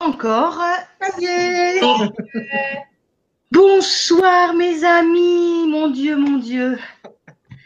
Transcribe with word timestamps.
Encore. 0.00 0.60
Bonsoir 3.52 4.54
mes 4.54 4.84
amis, 4.84 5.68
mon 5.68 5.88
Dieu, 5.88 6.16
mon 6.16 6.38
Dieu. 6.38 6.78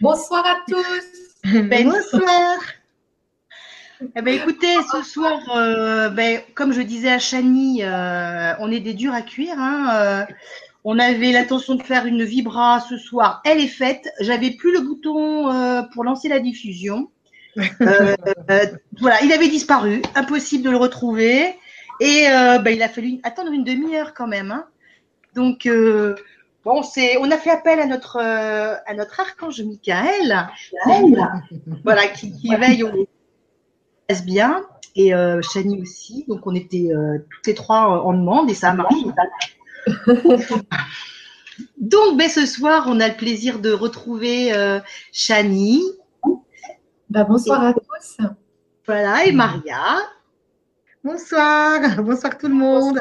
Bonsoir 0.01 0.45
à 0.47 0.57
tous. 0.69 1.51
Ben, 1.63 1.89
bonsoir. 1.89 2.59
Eh 4.17 4.23
ben, 4.23 4.35
écoutez, 4.35 4.77
ce 4.93 5.03
soir, 5.03 5.41
euh, 5.57 6.09
ben, 6.11 6.41
comme 6.55 6.73
je 6.73 6.83
disais 6.83 7.11
à 7.11 7.19
Chani, 7.19 7.83
euh, 7.83 8.53
on 8.61 8.71
est 8.71 8.81
des 8.81 8.95
durs 8.95 9.15
à 9.15 9.23
cuire. 9.23 9.59
Hein, 9.59 9.89
euh, 9.95 10.25
on 10.85 10.99
avait 10.99 11.33
l'intention 11.33 11.75
de 11.75 11.83
faire 11.83 12.07
une 12.07 12.23
vibra 12.23 12.85
ce 12.89 12.99
soir. 12.99 13.41
Elle 13.45 13.61
est 13.61 13.67
faite. 13.67 14.09
J'avais 14.21 14.51
plus 14.51 14.73
le 14.73 14.81
bouton 14.81 15.87
pour 15.93 16.05
lancer 16.05 16.29
la 16.29 16.39
diffusion. 16.39 17.11
voilà, 17.57 19.23
il 19.25 19.33
avait 19.33 19.49
disparu. 19.49 20.03
Impossible 20.15 20.65
de 20.65 20.71
le 20.71 20.77
retrouver. 20.77 21.57
Et 22.01 22.27
ben, 22.29 22.69
il 22.69 22.83
a 22.83 22.89
fallu 22.89 23.19
attendre 23.23 23.53
une 23.53 23.65
demi-heure 23.65 24.15
quand 24.15 24.27
même. 24.27 24.51
Hein. 24.51 24.67
Donc, 25.35 25.69
bon, 26.65 26.83
c'est, 26.83 27.17
on 27.19 27.31
a 27.31 27.37
fait 27.37 27.51
appel 27.51 27.81
à 27.81 27.87
notre, 27.87 28.19
à 28.19 28.95
notre 28.95 29.21
archange 29.21 29.61
Michael, 29.63 30.49
voilà, 31.85 32.07
qui, 32.09 32.33
qui 32.33 32.55
veille 32.55 32.85
au 32.85 33.07
bien 34.25 34.65
et 34.97 35.15
euh, 35.15 35.41
Chani 35.43 35.81
aussi. 35.81 36.25
Donc 36.29 36.47
on 36.47 36.55
était 36.55 36.89
euh, 36.93 37.19
toutes 37.31 37.47
les 37.47 37.55
trois 37.55 38.03
en 38.05 38.13
demande 38.13 38.51
et 38.51 38.55
ça 38.55 38.71
a 38.71 38.75
marché. 38.75 38.97
Donc 41.79 42.17
ben, 42.17 42.29
ce 42.29 42.47
soir, 42.47 42.85
on 42.89 43.01
a 43.01 43.09
le 43.09 43.17
plaisir 43.17 43.59
de 43.61 43.71
retrouver 43.71 44.53
euh, 44.55 44.81
Chani. 45.13 45.83
Bah, 47.11 47.25
bonsoir 47.25 47.65
à 47.65 47.73
tous. 47.73 48.19
Voilà, 48.87 49.25
et 49.25 49.33
Maria. 49.33 49.99
Bonsoir, 51.11 51.81
bonsoir 52.03 52.37
tout 52.37 52.49
le 52.49 52.55
monde. 52.55 53.01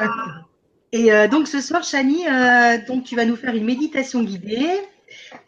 Et 0.93 1.11
euh, 1.11 1.27
donc 1.27 1.49
ce 1.49 1.59
soir, 1.59 1.83
Chani, 1.83 2.23
donc 2.87 3.03
tu 3.03 3.17
vas 3.17 3.25
nous 3.25 3.35
faire 3.35 3.53
une 3.53 3.65
méditation 3.65 4.23
guidée. 4.23 4.79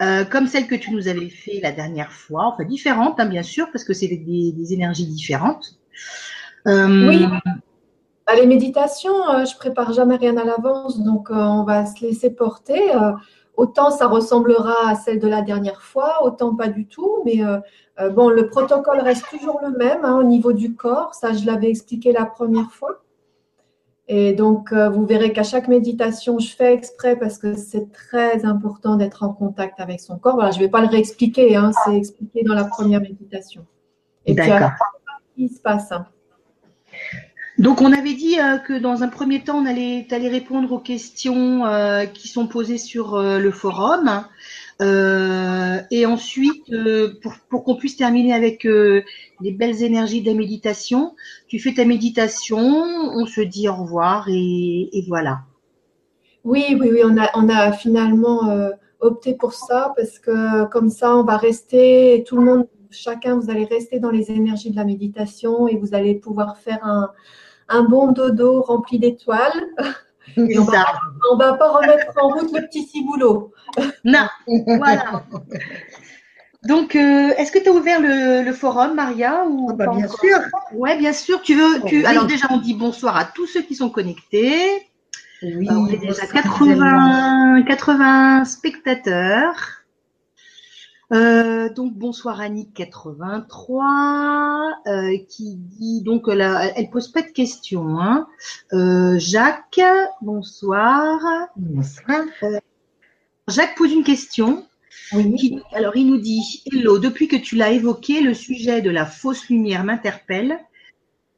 Euh, 0.01 0.25
comme 0.25 0.47
celle 0.47 0.67
que 0.67 0.75
tu 0.75 0.91
nous 0.91 1.07
avais 1.07 1.29
fait 1.29 1.59
la 1.61 1.71
dernière 1.71 2.11
fois, 2.11 2.47
enfin 2.47 2.66
différente 2.66 3.19
hein, 3.19 3.25
bien 3.25 3.43
sûr, 3.43 3.67
parce 3.71 3.83
que 3.85 3.93
c'est 3.93 4.07
des, 4.07 4.73
énergies 4.73 5.05
différentes. 5.05 5.79
Euh, 6.67 7.07
oui. 7.07 7.25
Bah, 8.27 8.35
les 8.35 8.45
méditations, 8.45 9.29
euh, 9.29 9.45
je 9.45 9.55
prépare 9.55 9.94
jamais 9.94 10.17
rien 10.17 10.35
à 10.35 10.44
l'avance, 10.44 11.01
donc 11.01 11.29
on 11.31 11.63
va 11.63 11.85
se 11.85 12.05
laisser 12.05 12.29
porter. 12.29 12.81
Autant 13.59 13.91
ça 13.91 14.07
ressemblera 14.07 14.89
à 14.89 14.95
celle 14.95 15.19
de 15.19 15.27
la 15.27 15.41
dernière 15.41 15.81
fois, 15.81 16.23
autant 16.23 16.55
pas 16.55 16.67
du 16.67 16.88
tout. 16.88 17.23
Mais 17.25 17.41
bon, 18.11 18.29
le 18.29 18.49
protocole 18.49 18.99
reste 19.01 19.25
toujours 19.29 19.59
le 19.61 19.77
même 19.77 20.03
hein, 20.03 20.17
au 20.17 20.23
niveau 20.23 20.53
du 20.53 20.75
corps. 20.75 21.13
Ça, 21.13 21.33
je 21.33 21.45
l'avais 21.45 21.69
expliqué 21.69 22.11
la 22.11 22.25
première 22.25 22.71
fois. 22.71 23.01
Et 24.11 24.33
donc, 24.33 24.73
euh, 24.73 24.89
vous 24.89 25.05
verrez 25.05 25.31
qu'à 25.31 25.43
chaque 25.43 25.67
méditation, 25.67 26.39
je 26.39 26.49
fais 26.55 26.73
exprès 26.73 27.16
parce 27.16 27.38
que 27.38 27.53
c'est 27.53 27.91
très 27.91 28.43
important 28.43 28.95
d'être 28.95 29.21
en 29.21 29.31
contact 29.31 29.79
avec 29.79 29.99
son 29.99 30.17
corps. 30.17 30.33
Voilà, 30.33 30.49
je 30.49 30.57
ne 30.57 30.63
vais 30.63 30.69
pas 30.69 30.81
le 30.81 30.88
réexpliquer, 30.88 31.55
hein, 31.55 31.69
c'est 31.85 31.95
expliqué 31.95 32.41
dans 32.41 32.55
la 32.55 32.63
première 32.63 33.01
méditation. 33.01 33.67
Et 34.25 34.33
puis, 34.33 34.49
ce 34.49 35.35
qui 35.35 35.49
se 35.49 35.61
passe 35.61 35.91
hein. 35.91 36.07
Donc, 37.59 37.81
on 37.81 37.91
avait 37.91 38.13
dit 38.13 38.39
euh, 38.39 38.57
que 38.57 38.73
dans 38.73 39.03
un 39.03 39.09
premier 39.09 39.43
temps, 39.43 39.57
on 39.57 39.65
allait, 39.65 40.07
répondre 40.09 40.71
aux 40.71 40.79
questions 40.79 41.66
euh, 41.66 42.05
qui 42.05 42.27
sont 42.27 42.47
posées 42.47 42.77
sur 42.77 43.21
le 43.21 43.51
forum. 43.51 44.25
Euh, 44.81 45.81
et 45.91 46.05
ensuite, 46.05 46.71
euh, 46.71 47.13
pour, 47.49 47.63
qu'on 47.63 47.75
puisse 47.75 47.97
terminer 47.97 48.33
avec 48.33 48.66
euh, 48.66 49.03
les 49.41 49.51
belles 49.51 49.83
énergies 49.83 50.21
de 50.21 50.27
la 50.27 50.38
méditation, 50.38 51.16
tu 51.47 51.59
fais 51.59 51.73
ta 51.73 51.83
méditation, 51.83 52.59
on 52.59 53.25
se 53.25 53.41
dit 53.41 53.67
au 53.67 53.75
revoir 53.75 54.27
et, 54.29 55.03
voilà. 55.07 55.41
Oui, 56.45 56.63
oui, 56.79 56.89
oui, 56.94 57.01
on 57.03 57.49
a 57.49 57.71
finalement 57.73 58.71
opté 59.01 59.33
pour 59.33 59.53
ça 59.53 59.94
parce 59.97 60.17
que 60.19 60.66
comme 60.69 60.89
ça, 60.89 61.16
on 61.16 61.23
va 61.23 61.35
rester, 61.35 62.23
tout 62.25 62.38
le 62.38 62.45
monde, 62.45 62.67
chacun, 62.89 63.38
vous 63.38 63.50
allez 63.50 63.66
rester 63.66 64.00
dans 64.00 64.09
les 64.09 64.31
énergies 64.31 64.72
de 64.72 64.78
la 64.78 64.85
méditation 64.85 65.67
et 65.67 65.75
vous 65.75 65.94
allez 65.94 66.16
pouvoir 66.16 66.57
faire 66.57 66.79
un, 66.84 67.11
un 67.69 67.84
bon 67.84 68.12
dodo 68.12 68.62
rempli 68.62 69.00
d'étoiles. 69.00 69.63
on 70.38 70.41
ne 70.41 71.38
va 71.38 71.53
pas 71.53 71.72
remettre 71.72 72.12
en 72.22 72.30
route 72.30 72.52
le 72.53 72.66
petit 72.68 72.84
ciboulot. 72.84 73.53
Non, 74.03 74.28
voilà. 74.68 75.24
Donc, 76.63 76.96
euh, 76.96 77.31
est-ce 77.38 77.52
que 77.52 77.59
tu 77.59 77.69
as 77.69 77.72
ouvert 77.72 78.02
le, 78.02 78.52
forum, 78.52 78.96
Maria 78.96 79.46
ou 79.47 79.69
ah 79.72 79.75
bah, 79.75 79.88
Bien 79.96 80.08
sûr. 80.08 80.40
Oui, 80.74 80.97
bien 80.97 81.13
sûr. 81.13 81.41
Tu 81.41 81.56
veux, 81.56 81.81
tu... 81.85 82.06
Alors 82.06 82.25
déjà, 82.25 82.47
on 82.50 82.58
dit 82.58 82.74
bonsoir 82.74 83.16
à 83.16 83.25
tous 83.25 83.47
ceux 83.47 83.62
qui 83.62 83.75
sont 83.75 83.90
connectés. 83.90 84.90
Oui, 85.41 85.69
on 85.72 85.88
est 85.88 85.97
déjà 85.97 86.25
80, 86.28 87.63
80 87.63 88.46
spectateurs. 88.46 89.78
Euh, 91.12 91.74
donc 91.74 91.96
bonsoir 91.96 92.40
Annick 92.40 92.72
83 92.75 94.81
euh, 94.86 95.18
qui 95.28 95.56
dit 95.56 96.03
donc 96.03 96.25
elle, 96.28 96.42
elle 96.75 96.90
pose 96.92 97.08
pas 97.08 97.24
de 97.24 97.31
questions. 97.31 98.00
Hein. 98.00 98.28
Euh, 98.74 99.18
Jacques, 99.18 99.81
bonsoir. 100.22 101.20
Bonsoir. 101.56 102.25
Jacques 103.47 103.75
pose 103.75 103.92
une 103.92 104.03
question. 104.03 104.68
Oui. 105.14 105.59
alors 105.72 105.96
il 105.96 106.08
nous 106.08 106.20
dit 106.20 106.64
Hello, 106.72 107.00
depuis 107.00 107.28
que 107.28 107.36
tu 107.36 107.56
l'as 107.56 107.72
évoqué, 107.72 108.22
le 108.22 108.36
sujet 108.36 108.81
de 108.81 108.91
la 108.91 109.06
fausse 109.06 109.50
lumière 109.50 109.84
m'interpelle. 109.84 110.59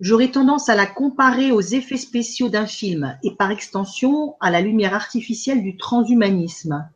J'aurais 0.01 0.31
tendance 0.31 0.67
à 0.67 0.75
la 0.75 0.87
comparer 0.87 1.51
aux 1.51 1.61
effets 1.61 1.95
spéciaux 1.95 2.49
d'un 2.49 2.65
film 2.65 3.17
et 3.23 3.35
par 3.35 3.51
extension 3.51 4.35
à 4.41 4.49
la 4.49 4.59
lumière 4.59 4.95
artificielle 4.95 5.61
du 5.61 5.77
transhumanisme. 5.77 6.89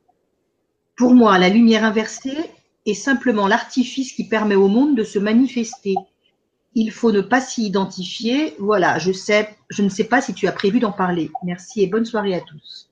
Pour 0.98 1.14
moi, 1.14 1.38
la 1.38 1.50
lumière 1.50 1.84
inversée 1.84 2.36
est 2.86 2.94
simplement 2.94 3.48
l'artifice 3.48 4.14
qui 4.14 4.28
permet 4.28 4.56
au 4.56 4.68
monde 4.68 4.96
de 4.96 5.04
se 5.04 5.20
manifester. 5.20 5.96
Il 6.76 6.92
faut 6.92 7.12
ne 7.12 7.22
pas 7.22 7.42
s'y 7.42 7.66
identifier. 7.66 8.56
Voilà, 8.60 9.00
je 9.00 9.12
sais, 9.12 9.50
je 9.70 9.82
ne 9.82 9.90
sais 9.90 10.04
pas 10.04 10.22
si 10.22 10.34
tu 10.34 10.48
as 10.48 10.52
prévu 10.52 10.80
d'en 10.80 10.92
parler. 10.92 11.32
Merci 11.44 11.82
et 11.82 11.88
bonne 11.88 12.06
soirée 12.06 12.36
à 12.36 12.42
tous. 12.42 12.90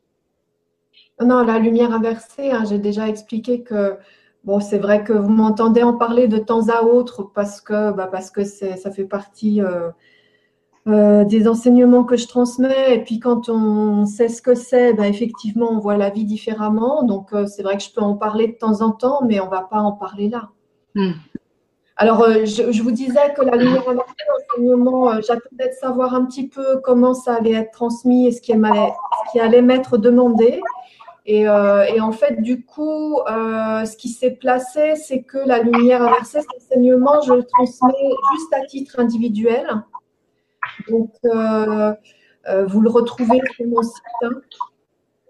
Non, 1.22 1.44
la 1.44 1.60
lumière 1.60 1.92
inversée, 1.92 2.52
hein, 2.52 2.64
j'ai 2.68 2.80
déjà 2.80 3.08
expliqué 3.08 3.62
que 3.62 3.98
bon, 4.44 4.60
c'est 4.60 4.80
vrai 4.80 5.04
que 5.04 5.14
vous 5.14 5.30
m'entendez 5.30 5.84
en 5.84 5.94
parler 5.94 6.28
de 6.28 6.38
temps 6.38 6.70
à 6.70 6.82
autre 6.82 7.24
parce 7.24 7.62
que, 7.62 7.92
bah, 7.92 8.08
parce 8.08 8.32
que 8.32 8.44
ça 8.44 8.92
fait 8.92 9.06
partie 9.06 9.62
euh, 9.62 9.90
euh, 10.86 11.24
des 11.24 11.48
enseignements 11.48 12.04
que 12.04 12.18
je 12.18 12.28
transmets. 12.28 12.96
Et 12.96 13.04
puis 13.04 13.18
quand 13.18 13.48
on 13.48 14.06
sait 14.06 14.28
ce 14.28 14.42
que 14.42 14.54
c'est, 14.54 14.92
ben, 14.94 15.06
effectivement, 15.06 15.70
on 15.72 15.80
voit 15.80 15.96
la 15.96 16.10
vie 16.10 16.26
différemment. 16.26 17.04
Donc 17.04 17.32
euh, 17.32 17.48
c'est 17.48 17.64
vrai 17.64 17.78
que 17.78 17.84
je 17.84 17.90
peux 17.90 18.02
en 18.02 18.16
parler 18.16 18.48
de 18.48 18.54
temps 18.54 18.82
en 18.82 18.92
temps, 18.92 19.22
mais 19.26 19.40
on 19.40 19.46
ne 19.46 19.50
va 19.50 19.62
pas 19.62 19.80
en 19.80 19.94
parler 19.94 20.28
là. 20.28 20.50
Hmm. 20.94 21.14
Alors, 21.96 22.24
euh, 22.24 22.44
je, 22.44 22.82
vous 22.82 22.92
disais 22.92 23.34
que 23.34 23.44
la 23.44 23.56
lumière 23.56 23.88
inversée, 23.88 24.14
l'enseignement, 24.28 25.22
j'attendais 25.22 25.70
de 25.70 25.74
savoir 25.80 26.16
un 26.16 26.26
petit 26.26 26.50
peu 26.50 26.82
comment 26.84 27.14
ça 27.14 27.36
allait 27.36 27.54
être 27.54 27.72
transmis 27.72 28.28
et 28.28 28.32
ce 28.34 28.42
qui 28.42 28.52
allait, 28.52 28.94
ce 29.28 29.32
qui 29.32 29.40
allait 29.40 29.62
m'être 29.62 29.98
demandé. 29.98 30.60
Et, 31.26 31.44
et, 31.44 32.02
en 32.02 32.12
fait, 32.12 32.42
du 32.42 32.66
coup, 32.66 33.20
ce 33.28 33.96
qui 33.96 34.10
s'est 34.10 34.32
placé, 34.32 34.96
c'est 34.96 35.22
que 35.22 35.38
la 35.38 35.60
lumière 35.60 36.02
inversée, 36.02 36.42
cet 36.42 36.50
enseignement, 36.58 37.22
je 37.22 37.34
le 37.34 37.44
transmets 37.44 38.10
juste 38.34 38.54
à 38.54 38.66
titre 38.66 39.00
individuel. 39.00 39.84
Donc, 40.90 41.12
euh, 41.26 41.94
euh, 42.50 42.66
vous 42.66 42.82
le 42.82 42.90
retrouvez 42.90 43.42
sur 43.56 43.68
mon 43.68 43.82
site. 43.82 44.04
Hein. 44.24 44.42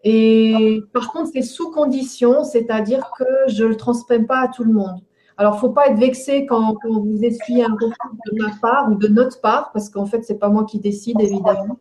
Et 0.04 0.82
par 0.94 1.12
contre, 1.12 1.30
c'est 1.34 1.42
sous 1.42 1.72
condition, 1.72 2.44
c'est-à-dire 2.44 3.10
que 3.18 3.24
je 3.48 3.64
ne 3.64 3.70
le 3.70 3.78
transmets 3.78 4.20
pas 4.20 4.40
à 4.40 4.48
tout 4.48 4.64
le 4.64 4.74
monde. 4.74 5.00
Alors, 5.38 5.54
il 5.54 5.56
ne 5.58 5.62
faut 5.62 5.70
pas 5.70 5.88
être 5.88 5.98
vexé 5.98 6.46
quand, 6.46 6.78
vous 6.84 7.20
essuyez 7.22 7.64
un 7.64 7.74
retour 7.74 8.12
de 8.32 8.44
ma 8.44 8.52
part 8.62 8.92
ou 8.92 8.96
de 8.96 9.08
notre 9.08 9.40
part, 9.42 9.72
parce 9.72 9.90
qu'en 9.90 10.06
fait, 10.06 10.24
ce 10.24 10.34
n'est 10.34 10.40
pas 10.40 10.50
moi 10.50 10.66
qui 10.66 10.80
décide, 10.80 11.20
évidemment. 11.22 11.80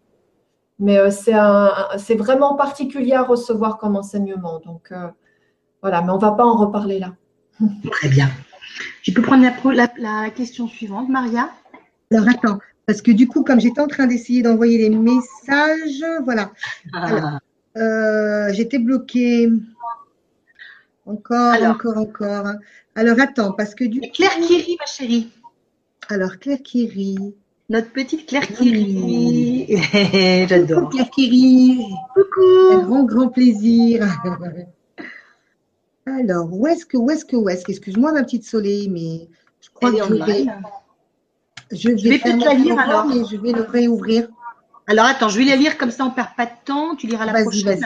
Mais 0.78 0.98
euh, 0.98 1.10
c'est 1.10 2.14
vraiment 2.14 2.54
particulier 2.54 3.14
à 3.14 3.22
recevoir 3.22 3.78
comme 3.78 3.96
enseignement. 3.96 4.60
Donc, 4.64 4.92
voilà, 5.82 6.00
mais 6.02 6.10
on 6.10 6.16
ne 6.16 6.20
va 6.20 6.32
pas 6.32 6.44
en 6.44 6.56
reparler 6.56 6.98
là. 6.98 7.12
Très 7.90 8.08
bien. 8.08 8.28
Je 9.02 9.12
peux 9.12 9.22
prendre 9.22 9.44
la, 9.72 9.88
la 9.98 10.30
question 10.30 10.66
suivante, 10.68 11.08
Maria? 11.08 11.50
Alors, 12.10 12.28
attends. 12.28 12.58
Parce 12.86 13.00
que 13.02 13.10
du 13.10 13.28
coup, 13.28 13.44
comme 13.44 13.60
j'étais 13.60 13.80
en 13.80 13.86
train 13.86 14.06
d'essayer 14.06 14.42
d'envoyer 14.42 14.78
les 14.78 14.90
messages, 14.90 16.04
voilà. 16.24 16.52
Ah. 16.92 17.38
Euh, 17.76 18.52
j'étais 18.52 18.78
bloquée. 18.78 19.48
Encore, 21.06 21.62
encore, 21.62 21.96
encore. 21.96 22.46
Alors 22.94 23.20
attends, 23.20 23.52
parce 23.52 23.74
que 23.74 23.84
du 23.84 24.00
coup. 24.00 24.06
Claire 24.12 24.38
Kiri, 24.40 24.76
ma 24.78 24.86
chérie. 24.86 25.30
Alors, 26.08 26.38
Claire 26.38 26.62
Kiri. 26.62 27.34
Notre 27.68 27.90
petite 27.90 28.26
Claire 28.26 28.46
Kiri. 28.46 29.66
J'adore. 30.48 30.90
Claire 30.90 31.10
Kiri. 31.10 31.78
Coucou. 32.14 32.72
Un 32.72 32.82
grand, 32.82 33.04
grand 33.04 33.28
plaisir. 33.28 34.06
Alors, 36.06 36.52
où 36.52 36.66
est-ce 36.66 36.84
que, 36.84 36.96
où 36.96 37.10
est-ce 37.10 37.24
que, 37.24 37.36
où 37.36 37.48
est-ce 37.48 37.64
que, 37.64 37.70
excuse-moi 37.70 38.12
ma 38.12 38.24
petite 38.24 38.44
soleil, 38.44 38.88
mais 38.88 39.28
je 39.60 39.70
crois 39.70 39.92
que 39.92 39.98
je 39.98 40.24
vais, 40.24 40.46
je 41.72 41.88
vais, 41.90 42.18
peut-être 42.18 42.44
la 42.44 42.54
lire 42.54 42.78
alors. 42.78 43.10
Et 43.12 43.24
je 43.30 43.36
vais 43.36 43.52
le 43.52 43.62
réouvrir. 43.62 44.28
Alors 44.86 45.06
attends, 45.06 45.28
je 45.28 45.38
vais 45.38 45.44
la 45.44 45.56
lire 45.56 45.78
comme 45.78 45.90
ça, 45.90 46.04
on 46.04 46.10
perd 46.10 46.30
pas 46.36 46.46
de 46.46 46.52
temps. 46.64 46.94
Tu 46.96 47.06
liras 47.06 47.24
la 47.24 47.42
prochaine. 47.42 47.84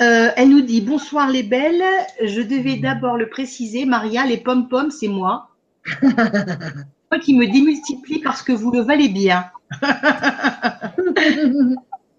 Euh, 0.00 0.30
elle 0.36 0.50
nous 0.50 0.60
dit 0.60 0.80
Bonsoir 0.80 1.28
les 1.28 1.42
belles. 1.42 1.82
Je 2.22 2.40
devais 2.40 2.76
d'abord 2.76 3.16
le 3.16 3.28
préciser, 3.28 3.84
Maria, 3.84 4.24
les 4.26 4.38
pom-poms, 4.38 4.90
c'est 4.90 5.08
moi. 5.08 5.50
moi 6.02 7.20
qui 7.20 7.36
me 7.36 7.46
démultiplie 7.50 8.20
parce 8.20 8.42
que 8.42 8.52
vous 8.52 8.70
le 8.70 8.80
valez 8.80 9.08
bien. 9.08 9.46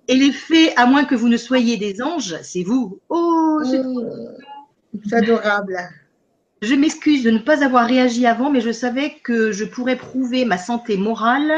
Et 0.07 0.15
les 0.15 0.31
fées, 0.31 0.75
à 0.75 0.87
moins 0.87 1.05
que 1.05 1.13
vous 1.13 1.29
ne 1.29 1.37
soyez 1.37 1.77
des 1.77 2.01
anges, 2.01 2.35
c'est 2.41 2.63
vous. 2.63 2.99
Oh, 3.09 3.61
c'est 3.63 3.83
C'est 5.07 5.17
adorable. 5.17 5.77
Je 6.61 6.75
m'excuse 6.75 7.23
de 7.23 7.31
ne 7.31 7.39
pas 7.39 7.63
avoir 7.63 7.85
réagi 7.85 8.25
avant, 8.25 8.49
mais 8.49 8.61
je 8.61 8.71
savais 8.71 9.15
que 9.23 9.51
je 9.51 9.63
pourrais 9.63 9.95
prouver 9.95 10.43
ma 10.43 10.57
santé 10.57 10.97
morale, 10.97 11.53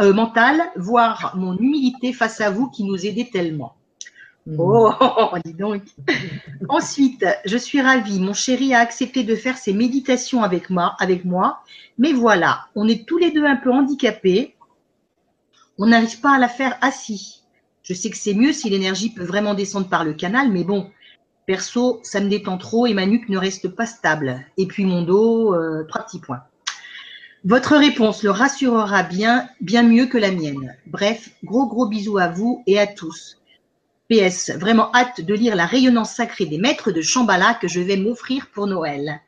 euh, 0.00 0.12
mentale, 0.12 0.60
voire 0.76 1.34
mon 1.36 1.56
humilité 1.56 2.12
face 2.12 2.40
à 2.40 2.50
vous 2.50 2.68
qui 2.68 2.84
nous 2.84 3.06
aidez 3.06 3.30
tellement. 3.30 3.74
Oh, 4.58 4.92
dis 5.44 5.54
donc. 5.54 5.82
Ensuite, 6.68 7.24
je 7.44 7.56
suis 7.56 7.80
ravie. 7.80 8.20
Mon 8.20 8.34
chéri 8.34 8.74
a 8.74 8.80
accepté 8.80 9.24
de 9.24 9.34
faire 9.34 9.56
ses 9.56 9.72
méditations 9.72 10.42
avec 10.42 10.70
moi, 10.70 10.94
avec 10.98 11.24
moi. 11.24 11.62
Mais 11.98 12.12
voilà, 12.12 12.66
on 12.74 12.86
est 12.86 13.06
tous 13.08 13.18
les 13.18 13.30
deux 13.30 13.44
un 13.44 13.56
peu 13.56 13.72
handicapés. 13.72 14.54
On 15.78 15.86
n'arrive 15.86 16.20
pas 16.20 16.34
à 16.34 16.38
la 16.38 16.48
faire 16.48 16.76
assis. 16.80 17.42
Je 17.82 17.94
sais 17.94 18.10
que 18.10 18.16
c'est 18.16 18.34
mieux 18.34 18.52
si 18.52 18.68
l'énergie 18.68 19.10
peut 19.10 19.24
vraiment 19.24 19.54
descendre 19.54 19.88
par 19.88 20.04
le 20.04 20.12
canal, 20.12 20.50
mais 20.50 20.64
bon, 20.64 20.90
perso, 21.46 22.00
ça 22.02 22.20
me 22.20 22.28
détend 22.28 22.58
trop 22.58 22.86
et 22.86 22.94
ma 22.94 23.06
nuque 23.06 23.28
ne 23.28 23.38
reste 23.38 23.68
pas 23.68 23.86
stable. 23.86 24.44
Et 24.58 24.66
puis 24.66 24.84
mon 24.84 25.02
dos, 25.02 25.54
euh, 25.54 25.84
trois 25.88 26.02
petits 26.02 26.20
points. 26.20 26.42
Votre 27.44 27.76
réponse 27.76 28.24
le 28.24 28.30
rassurera 28.30 29.04
bien, 29.04 29.48
bien 29.60 29.84
mieux 29.84 30.06
que 30.06 30.18
la 30.18 30.32
mienne. 30.32 30.74
Bref, 30.86 31.30
gros 31.44 31.66
gros 31.66 31.86
bisous 31.86 32.18
à 32.18 32.28
vous 32.28 32.62
et 32.66 32.78
à 32.78 32.86
tous. 32.86 33.40
PS, 34.08 34.50
vraiment 34.56 34.90
hâte 34.94 35.20
de 35.20 35.34
lire 35.34 35.56
la 35.56 35.66
rayonnance 35.66 36.12
sacrée 36.12 36.46
des 36.46 36.58
maîtres 36.58 36.90
de 36.90 37.00
Shambhala 37.00 37.54
que 37.54 37.68
je 37.68 37.80
vais 37.80 37.96
m'offrir 37.96 38.48
pour 38.52 38.66
Noël. 38.66 39.20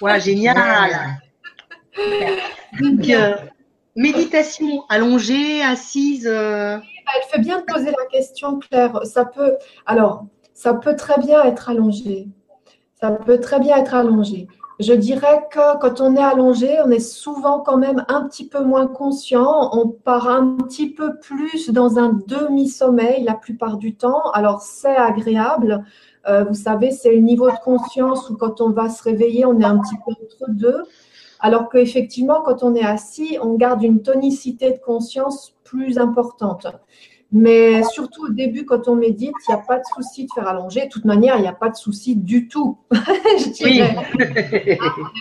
Voilà, 0.00 0.18
génial. 0.18 1.20
Donc, 2.80 3.08
euh, 3.08 3.34
méditation 3.96 4.84
allongée, 4.88 5.62
assise. 5.62 6.26
euh, 6.26 6.78
Elle 6.78 7.30
fait 7.30 7.40
bien 7.40 7.60
de 7.60 7.64
poser 7.64 7.90
la 7.90 8.06
question, 8.10 8.58
Claire. 8.58 9.04
Ça 9.04 9.26
peut, 9.26 9.56
alors, 9.84 10.26
ça 10.54 10.74
peut 10.74 10.96
très 10.96 11.18
bien 11.18 11.42
être 11.44 11.68
allongé. 11.68 12.28
Ça 13.00 13.10
peut 13.10 13.40
très 13.40 13.60
bien 13.60 13.76
être 13.76 13.94
allongé. 13.94 14.48
Je 14.80 14.92
dirais 14.94 15.46
que 15.50 15.78
quand 15.78 16.00
on 16.00 16.16
est 16.16 16.22
allongé, 16.22 16.78
on 16.84 16.90
est 16.90 16.98
souvent 16.98 17.60
quand 17.60 17.76
même 17.76 18.04
un 18.08 18.26
petit 18.26 18.48
peu 18.48 18.64
moins 18.64 18.86
conscient. 18.86 19.70
On 19.72 19.88
part 19.88 20.28
un 20.28 20.56
petit 20.56 20.90
peu 20.90 21.18
plus 21.18 21.70
dans 21.70 21.98
un 21.98 22.18
demi-sommeil 22.26 23.22
la 23.22 23.34
plupart 23.34 23.76
du 23.76 23.94
temps. 23.94 24.30
Alors, 24.32 24.60
c'est 24.62 24.96
agréable. 24.96 25.84
Euh, 26.26 26.44
vous 26.44 26.54
savez, 26.54 26.90
c'est 26.90 27.12
le 27.12 27.20
niveau 27.20 27.50
de 27.50 27.56
conscience 27.64 28.30
où 28.30 28.36
quand 28.36 28.60
on 28.60 28.70
va 28.70 28.88
se 28.88 29.02
réveiller, 29.02 29.44
on 29.44 29.60
est 29.60 29.64
un 29.64 29.78
petit 29.78 29.96
peu 29.96 30.12
entre 30.12 30.50
deux. 30.50 30.82
Alors 31.38 31.68
qu'effectivement, 31.68 32.40
quand 32.44 32.62
on 32.62 32.74
est 32.74 32.84
assis, 32.84 33.36
on 33.42 33.54
garde 33.54 33.82
une 33.82 34.02
tonicité 34.02 34.70
de 34.72 34.78
conscience 34.78 35.54
plus 35.64 35.98
importante. 35.98 36.66
Mais 37.34 37.82
surtout 37.84 38.26
au 38.26 38.28
début, 38.28 38.66
quand 38.66 38.88
on 38.88 38.94
médite, 38.94 39.32
il 39.48 39.54
n'y 39.54 39.58
a 39.58 39.62
pas 39.66 39.78
de 39.78 39.84
souci 39.94 40.26
de 40.26 40.32
faire 40.34 40.46
allonger. 40.46 40.84
De 40.84 40.88
toute 40.90 41.06
manière, 41.06 41.36
il 41.36 41.42
n'y 41.42 41.48
a 41.48 41.54
pas 41.54 41.70
de 41.70 41.76
souci 41.76 42.14
du 42.14 42.46
tout. 42.46 42.76
Je 42.92 43.64
Oui, 43.64 43.72
dirais. 43.72 43.94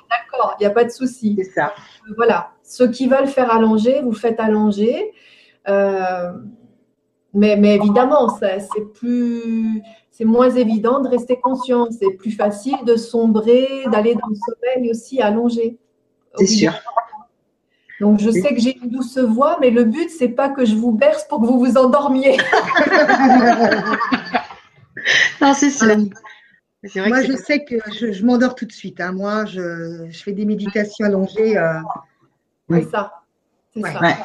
D'accord, 0.09 0.55
il 0.59 0.63
n'y 0.63 0.65
a 0.65 0.71
pas 0.71 0.83
de 0.83 0.89
souci. 0.89 1.35
c'est 1.37 1.51
ça. 1.51 1.73
Voilà. 2.17 2.51
Ceux 2.63 2.89
qui 2.91 3.07
veulent 3.07 3.27
faire 3.27 3.53
allonger, 3.53 4.01
vous 4.01 4.11
faites 4.11 4.41
allonger. 4.41 5.13
Euh, 5.69 6.33
mais, 7.33 7.55
mais 7.55 7.75
évidemment, 7.75 8.27
c'est 8.39 8.59
plus, 8.93 9.81
c'est 10.09 10.25
moins 10.25 10.49
évident 10.49 10.99
de 10.99 11.07
rester 11.07 11.39
conscient. 11.39 11.87
C'est 11.91 12.11
plus 12.11 12.31
facile 12.31 12.75
de 12.85 12.97
sombrer, 12.97 13.85
d'aller 13.89 14.15
dans 14.15 14.27
le 14.27 14.35
sommeil 14.35 14.91
aussi 14.91 15.21
allongé. 15.21 15.77
C'est 16.35 16.45
sûr. 16.45 16.73
Donc, 18.01 18.19
je 18.19 18.31
sais 18.31 18.53
que 18.53 18.59
j'ai 18.59 18.77
une 18.77 18.89
douce 18.89 19.18
voix, 19.19 19.57
mais 19.62 19.69
le 19.69 19.83
but, 19.86 20.09
c'est 20.09 20.27
pas 20.30 20.50
que 20.50 20.65
je 20.65 20.75
vous 20.75 20.92
berce 20.92 21.24
pour 21.30 21.39
que 21.39 21.45
vous 21.45 21.59
vous 21.59 21.77
endormiez. 21.77 22.38
Non, 25.39 25.53
c'est 25.53 25.69
sûr. 25.69 25.95
C'est 26.83 27.00
vrai 27.00 27.09
Moi, 27.09 27.21
que 27.21 27.27
je 27.27 27.33
sais 27.38 27.63
que 27.63 27.75
je, 27.92 28.12
je 28.12 28.25
m'endors 28.25 28.56
tout 28.56 28.65
de 28.65 28.71
suite. 28.71 29.00
hein. 29.01 29.12
Moi, 29.13 29.45
je, 29.45 30.07
je 30.09 30.24
fais 30.24 30.33
des 30.33 30.45
méditations 30.45 31.06
allongées. 31.06 31.57
euh, 31.57 31.80
C'est 32.69 32.89
ça. 32.89 33.21
C'est 33.74 33.81
Ouais. 33.83 33.94
ça. 33.94 34.00
Ouais. 34.01 34.15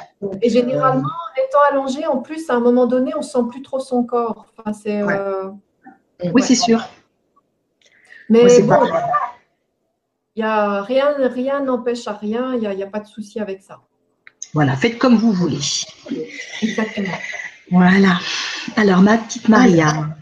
Et 0.42 0.50
généralement, 0.50 1.08
étant 1.36 1.58
allongé, 1.70 2.06
en 2.06 2.18
plus, 2.18 2.48
à 2.50 2.54
un 2.54 2.60
moment 2.60 2.86
donné, 2.86 3.12
on 3.16 3.22
sent 3.22 3.38
plus 3.50 3.62
trop 3.62 3.78
son 3.78 4.04
corps. 4.04 4.46
Enfin, 4.58 4.72
c'est, 4.72 5.02
Ouais. 5.02 5.16
euh, 5.18 5.50
Oui, 6.34 6.42
c'est 6.42 6.54
sûr. 6.56 6.82
Mais 8.28 8.40
Moi, 8.40 8.48
c'est 8.50 8.62
bon, 8.62 8.68
pareil. 8.74 8.90
il 8.92 10.25
y 10.36 10.42
a 10.42 10.82
rien, 10.82 11.14
rien 11.18 11.60
n'empêche 11.60 12.06
à 12.08 12.12
rien. 12.12 12.54
Il 12.54 12.60
n'y 12.60 12.66
a, 12.66 12.72
il 12.72 12.78
y 12.78 12.82
a 12.82 12.86
pas 12.86 13.00
de 13.00 13.06
souci 13.06 13.40
avec 13.40 13.62
ça. 13.62 13.80
Voilà, 14.54 14.76
faites 14.76 14.98
comme 14.98 15.16
vous 15.16 15.32
voulez. 15.32 15.60
Exactement. 16.62 17.18
Voilà. 17.70 18.18
Alors, 18.76 19.00
ma 19.00 19.18
petite 19.18 19.48
Maria. 19.48 20.16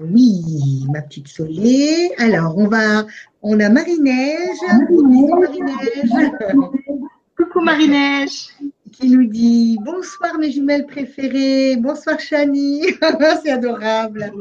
Oui, 0.00 0.84
ma 0.92 1.02
petite 1.02 1.28
Solé. 1.28 2.10
Alors, 2.18 2.56
on 2.56 2.68
va, 2.68 3.04
on 3.42 3.58
a 3.60 3.68
Marie-Neige, 3.68 4.58
Bonjour 4.90 5.40
Marie-Neige, 5.40 6.30
Coucou 7.36 7.60
Marie-Neige. 7.60 8.48
qui 8.92 9.10
nous 9.10 9.24
dit 9.24 9.78
bonsoir 9.84 10.38
mes 10.38 10.50
jumelles 10.50 10.86
préférées, 10.86 11.76
bonsoir 11.76 12.18
Chani, 12.20 12.82
c'est 13.42 13.50
adorable. 13.50 14.32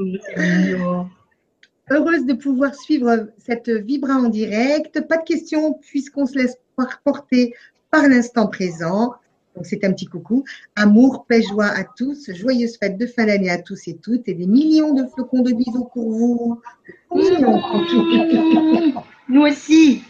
Heureuse 1.90 2.26
de 2.26 2.34
pouvoir 2.34 2.76
suivre 2.76 3.28
cette 3.38 3.70
vibra 3.70 4.16
en 4.16 4.30
direct. 4.30 5.08
Pas 5.08 5.18
de 5.18 5.24
questions 5.24 5.74
puisqu'on 5.74 6.26
se 6.26 6.38
laisse 6.38 6.58
porter 7.04 7.54
par 7.92 8.08
l'instant 8.08 8.48
présent. 8.48 9.16
Donc 9.56 9.66
c'est 9.66 9.84
un 9.84 9.92
petit 9.92 10.06
coucou. 10.06 10.44
Amour, 10.76 11.26
paix, 11.28 11.42
joie 11.42 11.66
à 11.66 11.84
tous. 11.84 12.32
Joyeuses 12.32 12.78
fêtes 12.78 12.98
de 12.98 13.08
fin 13.08 13.26
d'année 13.26 13.50
à 13.50 13.58
tous 13.58 13.88
et 13.88 13.96
toutes 13.98 14.28
et 14.28 14.34
des 14.34 14.46
millions 14.46 14.94
de 14.94 15.06
flocons 15.08 15.42
de 15.42 15.54
bisous 15.54 15.90
pour 15.94 16.12
vous. 16.12 16.62
Nous 19.30 19.42
aussi. 19.42 20.04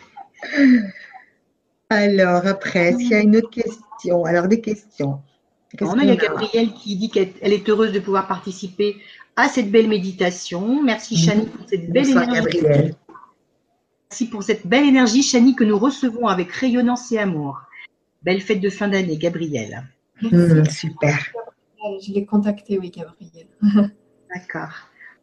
Alors 1.89 2.45
après, 2.45 2.93
s'il 2.93 3.09
y 3.09 3.15
a 3.15 3.21
une 3.21 3.37
autre 3.37 3.49
question, 3.49 4.25
alors 4.25 4.47
des 4.49 4.59
questions. 4.59 5.21
Qu'est-ce 5.77 5.89
On 5.89 5.97
a, 5.97 6.03
il 6.03 6.09
y 6.09 6.11
a? 6.11 6.15
Gabrielle 6.15 6.73
qui 6.73 6.97
dit 6.97 7.09
qu'elle 7.09 7.29
elle 7.41 7.53
est 7.53 7.69
heureuse 7.69 7.93
de 7.93 7.99
pouvoir 7.99 8.27
participer 8.27 8.97
à 9.37 9.47
cette 9.47 9.71
belle 9.71 9.87
méditation. 9.87 10.83
Merci 10.83 11.15
Chani 11.15 11.45
pour 11.45 11.69
cette 11.69 11.89
belle 11.89 12.05
Bonsoir 12.05 12.23
énergie. 12.23 12.59
Gabriel. 12.59 12.95
Merci 14.09 14.27
pour 14.27 14.43
cette 14.43 14.67
belle 14.67 14.85
énergie, 14.85 15.23
Chani, 15.23 15.55
que 15.55 15.63
nous 15.63 15.77
recevons 15.77 16.27
avec 16.27 16.51
rayonnance 16.51 17.11
et 17.11 17.19
amour. 17.19 17.61
Belle 18.23 18.41
fête 18.41 18.59
de 18.59 18.69
fin 18.69 18.87
d'année, 18.87 19.17
Gabrielle. 19.17 19.83
Hum, 20.23 20.65
super. 20.65 21.17
Je 22.01 22.11
l'ai 22.11 22.25
contacté, 22.25 22.79
oui, 22.79 22.89
Gabriel. 22.89 23.47
D'accord. 24.33 24.73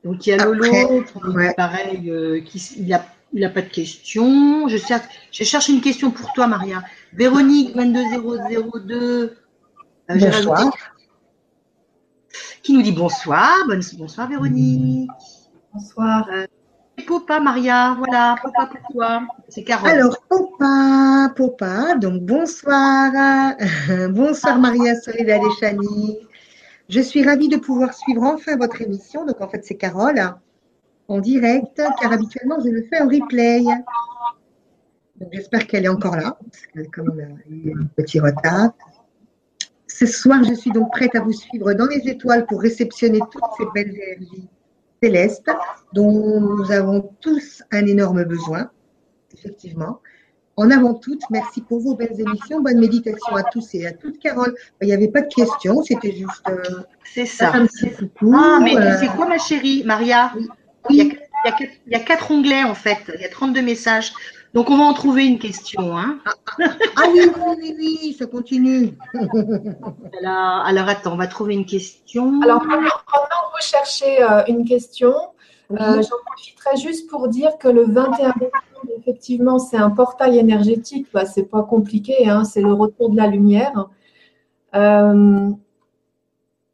Donc 0.04 0.26
il 0.26 0.30
y 0.30 0.32
a 0.32 0.44
Lolo 0.44 0.64
Après, 0.64 1.04
qui 1.04 1.18
dit 1.18 1.36
ouais. 1.36 1.54
pareil, 1.54 2.10
euh, 2.10 2.40
qui, 2.40 2.58
il 2.78 2.86
n'a 2.88 3.04
il 3.32 3.44
a 3.44 3.50
pas 3.50 3.62
de 3.62 3.68
questions. 3.68 4.68
Je 4.68 4.76
cherche, 4.76 5.06
je 5.32 5.42
cherche 5.42 5.68
une 5.68 5.80
question 5.80 6.12
pour 6.12 6.32
toi, 6.32 6.46
Maria. 6.46 6.84
Véronique 7.12 7.74
22002 7.74 8.94
euh, 10.10 10.14
Bonsoir. 10.16 10.72
Qui 12.62 12.74
nous 12.74 12.82
dit 12.82 12.92
bonsoir. 12.92 13.64
Bonne, 13.66 13.82
bonsoir 13.98 14.28
Véronique. 14.28 15.10
Bonsoir. 15.72 16.28
Popa 17.06 17.40
Maria, 17.40 17.94
voilà, 17.98 18.36
Popa 18.40 18.66
pour 18.66 18.92
toi. 18.92 19.22
C'est 19.48 19.64
Carole. 19.64 19.90
Alors, 19.90 20.16
Popa, 20.28 21.32
Popa, 21.34 21.96
donc 21.96 22.22
bonsoir. 22.22 23.54
bonsoir 24.10 24.58
Maria 24.58 24.94
Soledad 25.00 25.40
et 25.42 25.60
Chani. 25.60 26.18
Je 26.88 27.00
suis 27.00 27.24
ravie 27.24 27.48
de 27.48 27.56
pouvoir 27.56 27.94
suivre 27.94 28.22
enfin 28.22 28.56
votre 28.56 28.80
émission. 28.80 29.24
Donc, 29.26 29.40
en 29.40 29.48
fait, 29.48 29.64
c'est 29.64 29.76
Carole 29.76 30.20
en 31.08 31.18
direct, 31.18 31.82
car 32.00 32.12
habituellement, 32.12 32.58
je 32.64 32.70
le 32.70 32.82
fais 32.82 33.00
en 33.00 33.08
replay. 33.08 33.62
Donc, 35.20 35.28
j'espère 35.32 35.66
qu'elle 35.66 35.84
est 35.84 35.88
encore 35.88 36.16
là, 36.16 36.36
parce 36.40 36.66
qu'elle 36.66 36.88
quand 36.90 37.04
même 37.04 37.38
a 37.38 37.50
eu 37.50 37.72
un 37.72 37.86
petit 37.96 38.20
retard. 38.20 38.72
Ce 40.00 40.06
soir, 40.06 40.42
je 40.42 40.54
suis 40.54 40.72
donc 40.72 40.90
prête 40.90 41.14
à 41.14 41.20
vous 41.20 41.32
suivre 41.32 41.72
dans 41.72 41.86
les 41.86 42.08
étoiles 42.08 42.46
pour 42.46 42.60
réceptionner 42.60 43.20
toutes 43.30 43.50
ces 43.56 43.64
belles 43.74 43.94
énergies 43.94 44.48
célestes 45.00 45.48
dont 45.92 46.40
nous 46.40 46.72
avons 46.72 47.12
tous 47.20 47.62
un 47.70 47.86
énorme 47.86 48.24
besoin, 48.24 48.70
effectivement. 49.32 50.00
En 50.56 50.70
avant 50.72 50.94
toutes, 50.94 51.22
merci 51.30 51.60
pour 51.60 51.78
vos 51.80 51.94
belles 51.94 52.20
émissions. 52.20 52.60
Bonne 52.60 52.80
méditation 52.80 53.36
à 53.36 53.44
tous 53.44 53.72
et 53.74 53.86
à 53.86 53.92
toutes. 53.92 54.18
Carole, 54.18 54.54
il 54.82 54.86
n'y 54.88 54.92
avait 54.94 55.08
pas 55.16 55.20
de 55.20 55.32
questions, 55.32 55.80
c'était 55.82 56.12
juste 56.12 56.42
euh, 56.48 56.60
c'est 57.04 57.26
ça. 57.26 57.52
un 57.52 57.66
petit 57.66 57.90
coucou. 57.92 58.34
Ah, 58.36 58.58
mais 58.62 58.76
euh, 58.76 58.98
sais 58.98 59.06
quoi, 59.14 59.26
ma 59.28 59.38
chérie, 59.38 59.84
Maria? 59.84 60.32
Il 60.90 60.96
y, 60.96 61.00
a, 61.02 61.04
il, 61.04 61.08
y 61.44 61.48
a, 61.48 61.52
quatre- 61.52 61.72
il 61.86 61.92
y 61.92 61.96
a 61.96 62.00
quatre 62.00 62.30
onglets 62.32 62.64
en 62.64 62.74
fait. 62.74 62.98
Il 63.14 63.20
y 63.20 63.24
a 63.24 63.28
32 63.28 63.62
messages. 63.62 64.12
Donc, 64.54 64.70
on 64.70 64.78
va 64.78 64.84
en 64.84 64.94
trouver 64.94 65.26
une 65.26 65.40
question. 65.40 65.98
Hein 65.98 66.20
ah, 66.24 66.32
ah, 66.60 66.64
ah 66.96 67.02
oui, 67.12 67.28
oui, 67.60 67.74
oui, 67.76 68.16
ça 68.16 68.26
continue. 68.26 68.96
alors, 69.14 70.64
alors, 70.64 70.88
attends, 70.88 71.14
on 71.14 71.16
va 71.16 71.26
trouver 71.26 71.54
une 71.54 71.66
question. 71.66 72.40
Alors, 72.40 72.60
pendant 72.60 72.78
que 72.78 73.52
vous 73.52 73.62
cherchez 73.62 74.22
euh, 74.22 74.44
une 74.46 74.64
question, 74.64 75.12
euh, 75.72 76.02
j'en 76.02 76.16
profiterai 76.24 76.76
juste 76.76 77.10
pour 77.10 77.26
dire 77.26 77.58
que 77.58 77.66
le 77.66 77.84
21 77.84 78.32
décembre, 78.38 78.52
effectivement, 79.00 79.58
c'est 79.58 79.76
un 79.76 79.90
portail 79.90 80.38
énergétique. 80.38 81.08
Bah, 81.12 81.26
c'est 81.26 81.50
pas 81.50 81.64
compliqué, 81.64 82.28
hein, 82.28 82.44
c'est 82.44 82.62
le 82.62 82.72
retour 82.72 83.10
de 83.10 83.16
la 83.16 83.26
lumière. 83.26 83.88
Euh, 84.76 85.50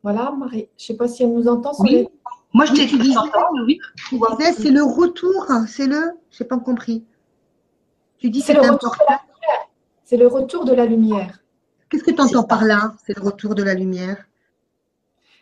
voilà, 0.02 0.34
Marie, 0.38 0.68
je 0.76 0.84
ne 0.84 0.87
sais 0.87 0.96
pas 0.96 1.08
si 1.08 1.22
elle 1.22 1.32
nous 1.32 1.49
entend. 1.49 1.72
Oui. 1.78 2.08
Moi, 2.52 2.66
je 2.66 2.75
t'ai 2.75 2.84
dit, 2.84 3.14
oui. 3.64 3.80
c'est 4.10 4.70
le 4.70 4.82
retour, 4.82 5.46
c'est 5.66 5.87
le, 5.87 6.18
je 6.30 6.42
n'ai 6.42 6.49
pas 6.49 6.58
compris. 6.58 7.04
Tu 8.20 8.28
dis 8.28 8.42
c'est 8.42 8.52
le 8.52 8.60
retour 8.60 8.90
de 8.92 9.04
la 9.08 9.16
lumière. 9.16 9.68
C'est 10.04 10.16
le 10.18 10.26
retour 10.26 10.64
de 10.66 10.74
la 10.74 10.84
lumière. 10.84 11.42
Qu'est-ce 11.88 12.04
que 12.04 12.10
tu 12.10 12.20
entends 12.20 12.44
par 12.44 12.64
là 12.64 12.94
C'est 13.04 13.16
le 13.16 13.22
retour 13.22 13.54
de 13.54 13.62
la 13.62 13.74
lumière? 13.74 14.26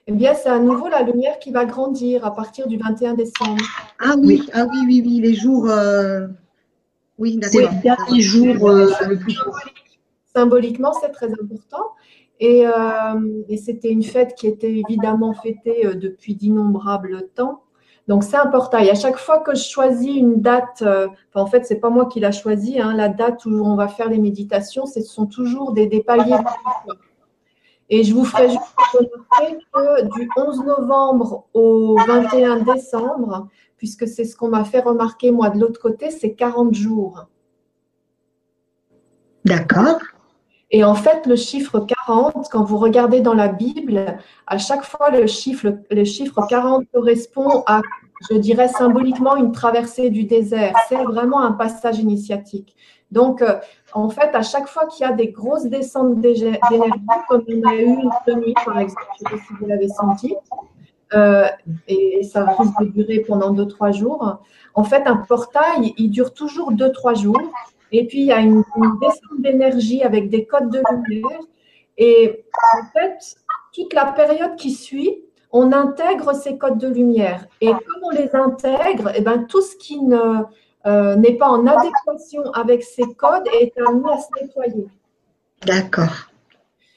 Eh 0.06 0.12
bien, 0.12 0.32
c'est 0.32 0.48
à 0.48 0.58
nouveau 0.60 0.88
la 0.88 1.02
lumière 1.02 1.38
qui 1.38 1.50
va 1.50 1.66
grandir 1.66 2.24
à 2.24 2.34
partir 2.34 2.68
du 2.68 2.78
21 2.78 3.14
décembre. 3.14 3.62
Ah 3.98 4.14
oui, 4.16 4.48
ah 4.54 4.64
oui, 4.70 4.78
oui, 4.86 5.02
oui, 5.04 5.20
les 5.20 5.34
jours. 5.34 5.68
Euh, 5.68 6.28
oui, 7.18 7.36
d'accord. 7.36 7.70
Les 8.12 8.22
jours 8.22 8.70
euh, 8.70 8.88
le 9.08 9.18
plus 9.18 9.36
Symboliquement, 10.34 10.92
c'est 10.92 11.10
très 11.10 11.30
important. 11.32 11.82
Et, 12.38 12.64
euh, 12.64 13.42
et 13.48 13.56
c'était 13.56 13.90
une 13.90 14.04
fête 14.04 14.34
qui 14.36 14.46
était 14.46 14.72
évidemment 14.72 15.34
fêtée 15.34 15.82
depuis 15.94 16.36
d'innombrables 16.36 17.28
temps. 17.34 17.64
Donc 18.08 18.24
c'est 18.24 18.36
un 18.36 18.46
portail. 18.46 18.88
À 18.88 18.94
chaque 18.94 19.18
fois 19.18 19.40
que 19.40 19.54
je 19.54 19.62
choisis 19.62 20.16
une 20.16 20.40
date, 20.40 20.82
euh, 20.82 21.08
en 21.34 21.46
fait 21.46 21.66
c'est 21.66 21.76
pas 21.76 21.90
moi 21.90 22.06
qui 22.06 22.20
l'a 22.20 22.32
choisi, 22.32 22.80
hein, 22.80 22.94
la 22.94 23.10
date 23.10 23.44
où 23.44 23.50
on 23.50 23.76
va 23.76 23.86
faire 23.86 24.08
les 24.08 24.18
méditations, 24.18 24.86
ce 24.86 25.02
sont 25.02 25.26
toujours 25.26 25.72
des, 25.72 25.86
des 25.86 26.02
paliers. 26.02 26.38
Et 27.90 28.04
je 28.04 28.14
vous 28.14 28.24
ferai 28.24 28.48
juste 28.48 28.62
remarquer 28.92 29.58
que 29.72 30.18
du 30.18 30.28
11 30.36 30.64
novembre 30.64 31.44
au 31.52 31.98
21 32.06 32.60
décembre, 32.60 33.48
puisque 33.76 34.08
c'est 34.08 34.24
ce 34.24 34.36
qu'on 34.36 34.48
m'a 34.48 34.64
fait 34.64 34.80
remarquer 34.80 35.30
moi 35.30 35.50
de 35.50 35.60
l'autre 35.60 35.80
côté, 35.80 36.10
c'est 36.10 36.32
40 36.32 36.74
jours. 36.74 37.26
D'accord. 39.44 40.00
Et 40.70 40.84
en 40.84 40.94
fait, 40.94 41.26
le 41.26 41.36
chiffre 41.36 41.80
40, 41.80 42.48
quand 42.50 42.62
vous 42.62 42.76
regardez 42.76 43.20
dans 43.20 43.34
la 43.34 43.48
Bible, 43.48 44.18
à 44.46 44.58
chaque 44.58 44.84
fois, 44.84 45.10
le 45.10 45.26
chiffre, 45.26 45.66
le 45.90 46.04
chiffre 46.04 46.46
40 46.46 46.84
correspond 46.92 47.62
à, 47.66 47.80
je 48.30 48.36
dirais 48.36 48.68
symboliquement, 48.68 49.36
une 49.36 49.52
traversée 49.52 50.10
du 50.10 50.24
désert. 50.24 50.74
C'est 50.88 51.02
vraiment 51.02 51.40
un 51.40 51.52
passage 51.52 51.98
initiatique. 51.98 52.76
Donc, 53.10 53.40
euh, 53.40 53.58
en 53.94 54.10
fait, 54.10 54.34
à 54.34 54.42
chaque 54.42 54.68
fois 54.68 54.86
qu'il 54.86 55.06
y 55.06 55.08
a 55.08 55.12
des 55.12 55.28
grosses 55.28 55.64
descentes 55.64 56.20
d'énergie, 56.20 56.60
comme 57.28 57.44
on 57.48 57.68
a 57.68 57.74
eu 57.76 57.84
une 57.86 58.40
nuit, 58.40 58.54
par 58.66 58.78
exemple, 58.78 59.06
je 59.18 59.24
ne 59.24 59.30
sais 59.30 59.36
pas 59.36 59.42
si 59.46 59.52
vous 59.58 59.66
l'avez 59.66 59.88
senti, 59.88 60.36
euh, 61.14 61.46
et, 61.86 62.22
ça 62.24 62.44
risque 62.44 62.80
de 62.80 62.86
durer 62.88 63.20
pendant 63.20 63.54
2-3 63.54 63.92
jours, 63.92 64.40
en 64.74 64.84
fait, 64.84 65.06
un 65.06 65.16
portail, 65.16 65.94
il 65.96 66.10
dure 66.10 66.34
toujours 66.34 66.72
2-3 66.72 67.14
jours. 67.14 67.40
Et 67.92 68.06
puis, 68.06 68.20
il 68.20 68.26
y 68.26 68.32
a 68.32 68.40
une, 68.40 68.64
descente 69.00 69.40
d'énergie 69.40 70.02
avec 70.02 70.28
des 70.28 70.44
codes 70.44 70.70
de 70.70 70.82
lumière. 71.06 71.40
Et 71.96 72.44
en 72.74 72.84
fait, 72.92 73.36
toute 73.72 73.92
la 73.92 74.06
période 74.06 74.56
qui 74.56 74.70
suit, 74.70 75.22
on 75.50 75.72
intègre 75.72 76.34
ces 76.34 76.58
codes 76.58 76.78
de 76.78 76.88
lumière. 76.88 77.46
Et 77.60 77.70
comme 77.70 78.02
on 78.04 78.10
les 78.10 78.34
intègre, 78.34 79.08
et 79.10 79.18
eh 79.18 79.20
ben, 79.20 79.44
tout 79.44 79.62
ce 79.62 79.76
qui 79.76 80.00
ne, 80.02 80.42
euh, 80.86 81.16
n'est 81.16 81.34
pas 81.34 81.48
en 81.48 81.66
adéquation 81.66 82.42
avec 82.52 82.82
ces 82.82 83.14
codes 83.14 83.48
est 83.60 83.72
amené 83.78 84.10
à 84.10 84.18
se 84.18 84.28
nettoyer. 84.40 84.86
D'accord. 85.66 86.30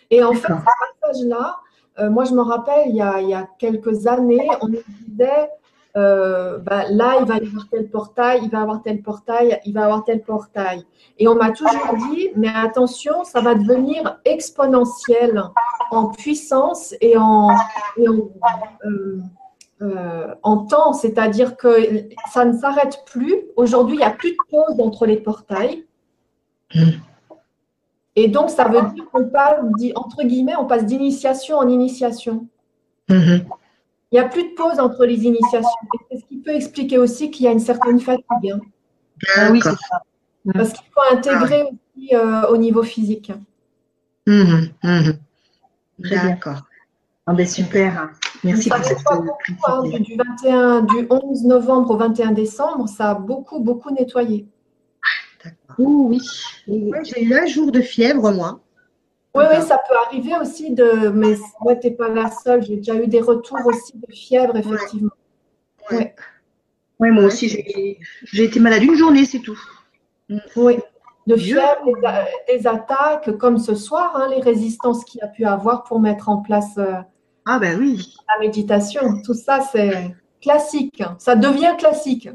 Et 0.09 0.23
en 0.23 0.33
fait, 0.33 0.47
ce 0.47 1.01
passage-là, 1.01 1.57
euh, 1.99 2.09
moi 2.09 2.25
je 2.25 2.33
me 2.33 2.41
rappelle, 2.41 2.87
il 2.87 2.95
y, 2.95 3.01
a, 3.01 3.21
il 3.21 3.29
y 3.29 3.33
a 3.33 3.47
quelques 3.57 4.07
années, 4.07 4.47
on 4.61 4.67
nous 4.67 4.83
disait 5.07 5.49
euh, 5.97 6.57
bah, 6.59 6.85
là, 6.89 7.17
il 7.19 7.25
va 7.25 7.37
y 7.37 7.47
avoir 7.47 7.67
tel 7.69 7.89
portail, 7.89 8.39
il 8.43 8.49
va 8.49 8.59
y 8.59 8.61
avoir 8.61 8.81
tel 8.81 9.01
portail, 9.01 9.59
il 9.65 9.73
va 9.73 9.81
y 9.81 9.83
avoir 9.83 10.03
tel 10.03 10.21
portail. 10.21 10.85
Et 11.17 11.27
on 11.27 11.35
m'a 11.35 11.51
toujours 11.51 11.95
dit, 12.11 12.29
mais 12.35 12.49
attention, 12.53 13.23
ça 13.23 13.41
va 13.41 13.55
devenir 13.55 14.19
exponentiel 14.23 15.43
en 15.91 16.07
puissance 16.07 16.95
et 17.01 17.17
en, 17.17 17.49
euh, 17.97 19.19
euh, 19.81 20.33
en, 20.43 20.57
temps, 20.65 20.93
c'est-à-dire 20.93 21.57
que 21.57 22.05
ça 22.31 22.45
ne 22.45 22.57
s'arrête 22.57 23.03
plus. 23.05 23.35
Aujourd'hui, 23.57 23.95
il 23.95 23.99
n'y 23.99 24.05
a 24.05 24.11
plus 24.11 24.31
de 24.31 24.37
pause 24.49 24.79
entre 24.79 25.05
les 25.05 25.17
portails. 25.17 25.85
Et 28.15 28.29
donc, 28.29 28.49
ça 28.49 28.65
veut 28.65 28.81
dire 28.93 29.09
qu'on 29.11 29.25
passe, 29.25 29.59
entre 29.95 30.23
guillemets, 30.23 30.55
on 30.55 30.65
passe 30.65 30.85
d'initiation 30.85 31.57
en 31.57 31.67
initiation. 31.67 32.47
Mm-hmm. 33.09 33.45
Il 34.11 34.19
n'y 34.19 34.19
a 34.19 34.27
plus 34.27 34.43
de 34.43 34.55
pause 34.55 34.79
entre 34.79 35.05
les 35.05 35.23
initiations. 35.23 35.69
C'est 36.09 36.19
ce 36.19 36.25
qui 36.25 36.37
peut 36.37 36.53
expliquer 36.53 36.97
aussi 36.97 37.31
qu'il 37.31 37.45
y 37.45 37.47
a 37.47 37.51
une 37.51 37.59
certaine 37.59 37.99
fatigue. 37.99 38.51
Hein. 38.51 38.59
Ah 39.37 39.49
oui, 39.51 39.61
c'est 39.63 39.69
ça. 39.69 40.03
Parce 40.53 40.73
qu'il 40.73 40.87
faut 40.93 41.15
intégrer 41.15 41.63
aussi 41.63 42.15
euh, 42.15 42.47
au 42.47 42.57
niveau 42.57 42.83
physique. 42.83 43.31
Mmh, 44.27 44.67
mmh. 44.83 45.11
D'accord. 45.99 46.63
Ah 47.27 47.33
ben 47.33 47.47
super. 47.47 48.09
Merci 48.43 48.69
pour 48.69 48.83
cette 48.83 48.97
hein, 49.07 49.83
du, 49.99 50.15
21, 50.15 50.81
du 50.81 51.07
11 51.09 51.45
novembre 51.45 51.91
au 51.91 51.97
21 51.97 52.31
décembre, 52.31 52.89
ça 52.89 53.11
a 53.11 53.13
beaucoup, 53.15 53.59
beaucoup 53.59 53.91
nettoyé. 53.91 54.47
D'accord. 55.43 55.75
oui. 55.79 56.19
oui. 56.67 56.91
J'ai 57.03 57.23
eu 57.23 57.33
un 57.35 57.45
jour 57.45 57.71
de 57.71 57.81
fièvre, 57.81 58.31
moi. 58.31 58.59
Oui, 59.33 59.45
oui, 59.49 59.61
ça 59.61 59.81
peut 59.87 59.95
arriver 60.07 60.33
aussi 60.41 60.71
de. 60.73 61.09
Mais 61.09 61.35
ouais, 61.61 61.79
tu 61.79 61.87
n'es 61.87 61.93
pas 61.93 62.09
la 62.09 62.29
seule. 62.29 62.63
J'ai 62.63 62.77
déjà 62.77 62.95
eu 62.95 63.07
des 63.07 63.21
retours 63.21 63.65
aussi 63.65 63.93
de 63.95 64.13
fièvre, 64.13 64.57
effectivement. 64.57 65.11
Oui, 65.91 65.97
ouais. 66.99 67.11
moi 67.11 67.23
aussi, 67.23 67.97
j'ai 68.23 68.43
été 68.43 68.59
malade 68.59 68.83
une 68.83 68.95
journée, 68.95 69.25
c'est 69.25 69.39
tout. 69.39 69.59
Mm. 70.29 70.39
Oui, 70.57 70.79
de 71.27 71.35
fièvre, 71.35 71.85
des, 72.47 72.67
attaques, 72.67 73.37
comme 73.37 73.57
ce 73.57 73.75
soir, 73.75 74.13
hein, 74.15 74.27
les 74.29 74.41
résistances 74.41 75.05
qu'il 75.05 75.21
a 75.23 75.27
pu 75.27 75.45
avoir 75.45 75.83
pour 75.83 75.99
mettre 75.99 76.29
en 76.29 76.37
place 76.37 76.77
euh, 76.77 76.99
ah 77.45 77.59
ben 77.59 77.79
oui. 77.79 78.15
la 78.27 78.39
méditation. 78.39 79.21
Tout 79.23 79.33
ça, 79.33 79.61
c'est 79.61 80.15
classique. 80.41 81.03
Ça 81.19 81.35
devient 81.35 81.75
classique. 81.77 82.29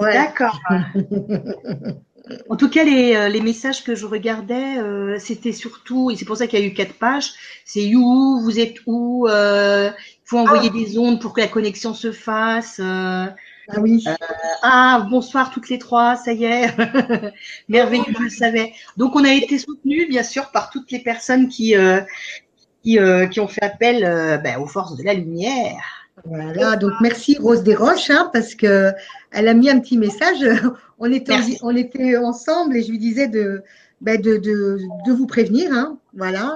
D'accord. 0.00 0.60
En 2.48 2.56
tout 2.56 2.68
cas, 2.68 2.82
les, 2.82 3.14
euh, 3.14 3.28
les, 3.28 3.40
messages 3.40 3.84
que 3.84 3.94
je 3.94 4.04
regardais, 4.04 4.78
euh, 4.78 5.16
c'était 5.18 5.52
surtout, 5.52 6.10
et 6.10 6.16
c'est 6.16 6.24
pour 6.24 6.36
ça 6.36 6.48
qu'il 6.48 6.58
y 6.58 6.62
a 6.62 6.66
eu 6.66 6.74
quatre 6.74 6.94
pages, 6.94 7.32
c'est 7.64 7.94
où, 7.94 8.40
vous 8.40 8.58
êtes 8.58 8.78
où, 8.86 9.28
euh, 9.28 9.90
il 9.96 10.28
faut 10.28 10.38
envoyer 10.38 10.70
ah. 10.72 10.76
des 10.76 10.98
ondes 10.98 11.20
pour 11.20 11.32
que 11.32 11.40
la 11.40 11.46
connexion 11.46 11.94
se 11.94 12.10
fasse. 12.10 12.80
ah 12.80 13.34
oui. 13.78 14.04
ah, 14.62 15.06
bonsoir 15.08 15.52
toutes 15.52 15.68
les 15.68 15.78
trois, 15.78 16.16
ça 16.16 16.32
y 16.32 16.44
est. 16.44 16.74
Merveilleux, 17.68 18.12
je 18.18 18.24
le 18.24 18.30
savais. 18.30 18.72
Donc, 18.96 19.14
on 19.14 19.24
a 19.24 19.32
été 19.32 19.58
soutenus, 19.58 20.08
bien 20.08 20.24
sûr, 20.24 20.50
par 20.50 20.70
toutes 20.70 20.90
les 20.90 21.00
personnes 21.00 21.48
qui, 21.48 21.74
qui, 22.82 22.98
qui, 23.30 23.40
ont 23.40 23.48
fait 23.48 23.64
appel 23.64 24.40
ben, 24.42 24.58
aux 24.58 24.66
forces 24.66 24.96
de 24.96 25.04
la 25.04 25.14
lumière. 25.14 25.95
Voilà, 26.24 26.76
donc 26.76 26.92
merci 27.00 27.36
Rose 27.38 27.62
Desroches, 27.62 28.10
hein, 28.10 28.30
parce 28.32 28.54
que 28.54 28.92
elle 29.30 29.48
a 29.48 29.54
mis 29.54 29.68
un 29.68 29.78
petit 29.80 29.98
message. 29.98 30.38
On 30.98 31.12
était, 31.12 31.34
on 31.60 31.76
était 31.76 32.16
ensemble 32.16 32.74
et 32.74 32.82
je 32.82 32.90
lui 32.90 32.98
disais 32.98 33.28
de, 33.28 33.62
ben 34.00 34.18
de, 34.18 34.38
de, 34.38 34.78
de, 35.06 35.12
vous 35.12 35.26
prévenir. 35.26 35.70
Hein, 35.70 35.98
voilà. 36.14 36.54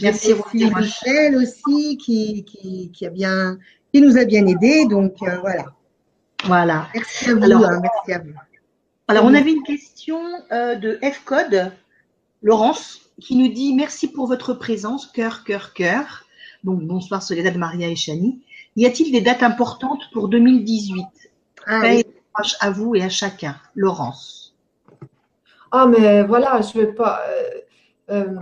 Merci 0.00 0.32
Michel 0.54 1.36
aussi 1.36 1.98
qui, 1.98 2.44
qui, 2.44 2.92
qui, 2.92 3.06
a 3.06 3.10
bien, 3.10 3.58
qui 3.92 4.00
nous 4.00 4.16
a 4.16 4.24
bien 4.24 4.46
aidés. 4.46 4.86
Donc 4.86 5.14
euh, 5.22 5.38
voilà. 5.40 5.74
Voilà. 6.44 6.88
Merci 6.94 7.30
à 7.30 7.34
vous. 7.34 7.42
Alors, 7.42 7.64
hein, 7.64 7.80
merci 7.82 8.12
à 8.12 8.18
vous. 8.20 8.32
Alors, 9.08 9.24
on 9.24 9.34
avait 9.34 9.50
une 9.50 9.64
question 9.64 10.20
euh, 10.52 10.76
de 10.76 11.00
F-Code, 11.02 11.72
Laurence, 12.42 13.00
qui 13.20 13.34
nous 13.34 13.48
dit 13.48 13.74
Merci 13.74 14.06
pour 14.06 14.28
votre 14.28 14.54
présence, 14.54 15.06
cœur, 15.06 15.42
cœur, 15.42 15.74
cœur. 15.74 16.26
Donc, 16.62 16.82
bonsoir 16.82 17.22
Soledad, 17.22 17.56
Maria 17.56 17.88
et 17.88 17.96
Chani. 17.96 18.40
Y 18.76 18.86
a-t-il 18.86 19.12
des 19.12 19.20
dates 19.20 19.42
importantes 19.42 20.02
pour 20.12 20.28
2018 20.28 21.06
ah, 21.66 21.82
À 22.60 22.70
vous 22.70 22.94
et 22.94 23.02
à 23.02 23.08
chacun. 23.08 23.56
Laurence. 23.74 24.54
Ah, 25.72 25.86
mais 25.86 26.22
voilà, 26.24 26.60
je 26.62 26.78
ne 26.78 26.84
vais 26.84 26.92
pas. 26.92 27.20
Euh, 27.28 28.14
euh, 28.14 28.36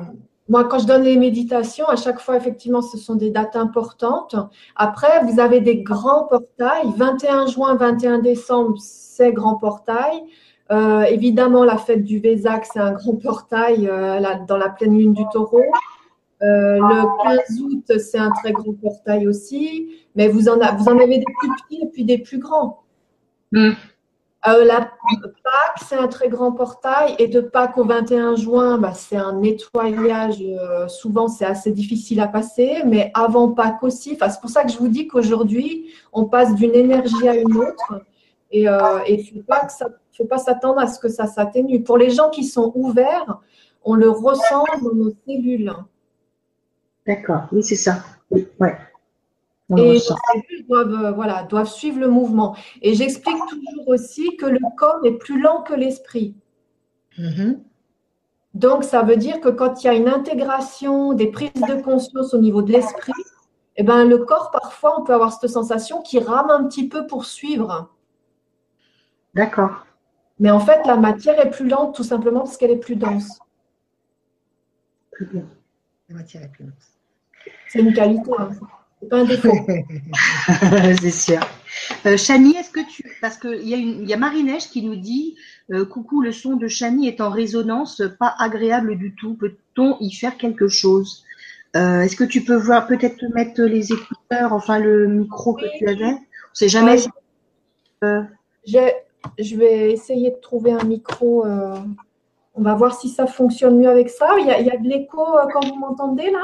moi, 0.49 0.65
quand 0.65 0.79
je 0.79 0.87
donne 0.87 1.03
les 1.03 1.17
méditations, 1.17 1.87
à 1.87 1.97
chaque 1.97 2.21
fois, 2.21 2.37
effectivement, 2.37 2.81
ce 2.81 2.97
sont 2.97 3.17
des 3.17 3.31
dates 3.31 3.57
importantes. 3.57 4.35
Après, 4.77 5.25
vous 5.25 5.41
avez 5.41 5.61
des 5.61 5.83
grands 5.83 6.25
portails. 6.25 6.91
21 6.97 7.47
juin, 7.47 7.75
21 7.75 8.21
décembre, 8.21 8.77
c'est 8.79 9.33
grand 9.33 9.57
portail. 9.57 10.23
Euh, 10.71 11.03
évidemment, 11.03 11.65
la 11.65 11.77
fête 11.77 12.05
du 12.05 12.19
Vézac, 12.19 12.67
c'est 12.67 12.81
un 12.81 12.93
grand 12.93 13.17
portail 13.17 13.91
dans 14.47 14.57
la 14.57 14.69
pleine 14.71 14.97
lune 14.97 15.13
du 15.13 15.25
taureau. 15.33 15.65
Euh, 16.43 16.77
le 16.77 17.37
15 17.49 17.61
août, 17.63 17.93
c'est 17.99 18.19
un 18.19 18.31
très 18.31 18.53
grand 18.53 18.73
portail 18.75 19.27
aussi, 19.27 19.89
mais 20.15 20.29
vous 20.29 20.49
en, 20.49 20.57
vous 20.77 20.89
en 20.89 20.99
avez 20.99 21.19
des 21.19 21.25
plus 21.39 21.51
petits 21.51 21.83
et 21.83 21.87
puis 21.89 22.05
des 22.05 22.19
plus 22.19 22.39
grands. 22.39 22.83
Hmm. 23.51 23.73
Euh, 24.47 24.65
la 24.65 24.83
Pâques, 24.83 25.85
c'est 25.89 25.97
un 25.97 26.07
très 26.07 26.29
grand 26.29 26.53
portail. 26.53 27.17
Et 27.19 27.27
de 27.27 27.41
Pâques 27.41 27.77
au 27.77 27.85
21 27.85 28.37
juin, 28.37 28.79
bah, 28.79 28.93
c'est 28.95 29.17
un 29.17 29.33
nettoyage. 29.33 30.37
Euh, 30.41 30.87
souvent, 30.87 31.27
c'est 31.27 31.45
assez 31.45 31.73
difficile 31.73 32.21
à 32.21 32.29
passer. 32.29 32.83
Mais 32.87 33.11
avant 33.15 33.51
Pâques 33.51 33.83
aussi. 33.83 34.17
c'est 34.17 34.41
pour 34.41 34.51
ça 34.51 34.63
que 34.63 34.71
je 34.71 34.79
vous 34.79 34.89
dis 34.89 35.09
qu'aujourd'hui, 35.09 35.93
on 36.13 36.27
passe 36.27 36.55
d'une 36.55 36.75
énergie 36.75 37.29
à 37.29 37.35
une 37.35 37.57
autre. 37.57 38.01
Et 38.53 38.63
il 38.63 38.67
ne 38.69 39.43
faut 40.17 40.25
pas 40.25 40.39
s'attendre 40.39 40.79
à 40.79 40.87
ce 40.87 41.01
que 41.01 41.09
ça 41.09 41.27
s'atténue. 41.27 41.83
Pour 41.83 41.99
les 41.99 42.11
gens 42.11 42.31
qui 42.31 42.45
sont 42.45 42.71
ouverts, 42.77 43.41
on 43.83 43.95
le 43.95 44.09
ressent 44.09 44.65
dans 44.83 44.95
nos 44.95 45.13
cellules. 45.27 45.73
D'accord, 47.09 47.49
oui, 47.53 47.63
c'est 47.63 47.75
ça. 47.75 48.03
Ouais. 48.31 48.77
et 49.79 49.93
les 49.93 49.99
cellules 49.99 50.67
doivent, 50.69 51.05
euh, 51.05 51.13
voilà, 51.13 51.45
doivent 51.45 51.71
suivre 51.71 51.99
le 51.99 52.09
mouvement. 52.09 52.55
Et 52.83 52.95
j'explique 52.95 53.39
toujours 53.49 53.89
aussi 53.89 54.37
que 54.37 54.45
le 54.45 54.59
corps 54.77 55.01
est 55.07 55.13
plus 55.13 55.41
lent 55.41 55.63
que 55.63 55.73
l'esprit. 55.73 56.37
Mm-hmm. 57.19 57.61
Donc, 58.53 58.85
ça 58.85 59.03
veut 59.03 59.17
dire 59.17 59.41
que 59.41 59.49
quand 59.49 59.83
il 59.83 59.87
y 59.87 59.89
a 59.89 59.95
une 59.95 60.09
intégration 60.09 61.15
des 61.15 61.29
prises 61.29 61.51
de 61.55 61.81
conscience 61.81 62.35
au 62.35 62.39
niveau 62.39 62.61
de 62.61 62.73
l'esprit, 62.73 63.13
eh 63.77 63.83
ben, 63.83 64.05
le 64.05 64.19
corps, 64.19 64.51
parfois, 64.51 65.01
on 65.01 65.05
peut 65.05 65.15
avoir 65.15 65.33
cette 65.33 65.49
sensation 65.49 66.03
qui 66.03 66.19
rame 66.19 66.51
un 66.51 66.65
petit 66.65 66.91
peu 66.91 67.07
pour 67.07 67.25
suivre. 67.25 67.91
D'accord. 69.33 69.87
Mais 70.41 70.51
en 70.51 70.61
fait, 70.61 70.85
la 70.85 70.99
matière 70.99 71.41
est 71.41 71.49
plus 71.49 71.69
lente 71.69 71.95
tout 71.95 72.05
simplement 72.05 72.41
parce 72.41 72.59
qu'elle 72.59 72.71
est 72.71 72.77
plus 72.77 72.97
dense. 72.97 73.39
Très 75.13 75.25
bien. 75.25 75.47
La 76.11 76.17
matière 76.17 76.43
est 76.43 76.49
plus 76.49 76.65
dense. 76.65 76.98
C'est 77.69 77.81
une 77.81 77.93
qualité, 77.93 78.31
hein. 78.39 78.49
c'est 79.01 79.09
pas 79.09 79.19
un 79.19 79.25
défaut. 79.25 79.53
c'est 81.01 81.11
sûr. 81.11 81.41
Euh, 82.07 82.17
Chani, 82.17 82.57
est-ce 82.57 82.71
que 82.71 82.81
tu. 82.89 83.05
Parce 83.21 83.37
qu'il 83.37 83.69
y, 83.69 83.75
a 83.75 83.77
y 83.77 84.13
a 84.13 84.17
Marie-Neige 84.17 84.69
qui 84.71 84.83
nous 84.83 84.97
dit 84.97 85.37
euh, 85.71 85.85
Coucou, 85.85 86.23
le 86.23 86.33
son 86.33 86.57
de 86.57 86.67
Chani 86.67 87.09
est 87.09 87.21
en 87.21 87.31
résonance, 87.31 88.03
pas 88.19 88.35
agréable 88.39 88.97
du 88.97 89.15
tout. 89.15 89.35
Peut-on 89.35 89.97
y 90.01 90.13
faire 90.13 90.37
quelque 90.37 90.69
chose? 90.69 91.25
Euh, 91.77 92.01
Est-ce 92.01 92.17
que 92.17 92.25
tu 92.25 92.43
peux 92.43 92.57
voir, 92.57 92.87
peut-être 92.87 93.23
mettre 93.35 93.63
les 93.63 93.93
écouteurs, 93.93 94.53
enfin 94.53 94.79
le 94.79 95.07
micro 95.07 95.55
que 95.55 95.67
tu 95.79 95.87
avais? 95.87 96.15
On 96.15 96.55
sait 96.55 96.69
jamais. 96.69 96.97
je 98.03 99.57
vais 99.57 99.93
essayer 99.93 100.31
de 100.31 100.41
trouver 100.41 100.73
un 100.73 100.85
micro. 100.85 101.45
On 102.55 102.63
va 102.63 102.75
voir 102.75 102.99
si 102.99 103.11
ça 103.11 103.27
fonctionne 103.27 103.79
mieux 103.79 103.91
avec 103.91 104.09
ça. 104.09 104.37
Il 104.39 104.47
y 104.47 104.51
a, 104.51 104.59
il 104.61 104.67
y 104.67 104.71
a 104.71 104.77
de 104.79 104.89
l'écho 104.89 105.25
quand 105.53 105.65
vous 105.67 105.77
m'entendez 105.79 106.31
là? 106.31 106.43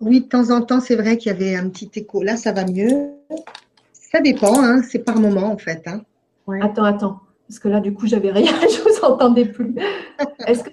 Oui, 0.00 0.22
de 0.22 0.26
temps 0.26 0.50
en 0.50 0.62
temps, 0.62 0.80
c'est 0.80 0.96
vrai 0.96 1.18
qu'il 1.18 1.30
y 1.30 1.34
avait 1.34 1.54
un 1.54 1.68
petit 1.68 1.90
écho. 1.94 2.22
Là, 2.22 2.36
ça 2.36 2.52
va 2.52 2.64
mieux. 2.64 3.10
Ça 3.92 4.20
dépend, 4.20 4.58
hein, 4.62 4.82
c'est 4.82 5.00
par 5.00 5.18
moment 5.18 5.52
en 5.52 5.58
fait. 5.58 5.86
Hein. 5.86 6.02
Attends, 6.62 6.84
attends. 6.84 7.20
Parce 7.46 7.58
que 7.58 7.68
là, 7.68 7.80
du 7.80 7.92
coup, 7.92 8.06
j'avais 8.06 8.30
rien, 8.30 8.52
je 8.60 8.78
ne 8.78 8.84
vous 8.84 9.04
entendais 9.04 9.44
plus. 9.44 9.74
Est-ce 10.46 10.64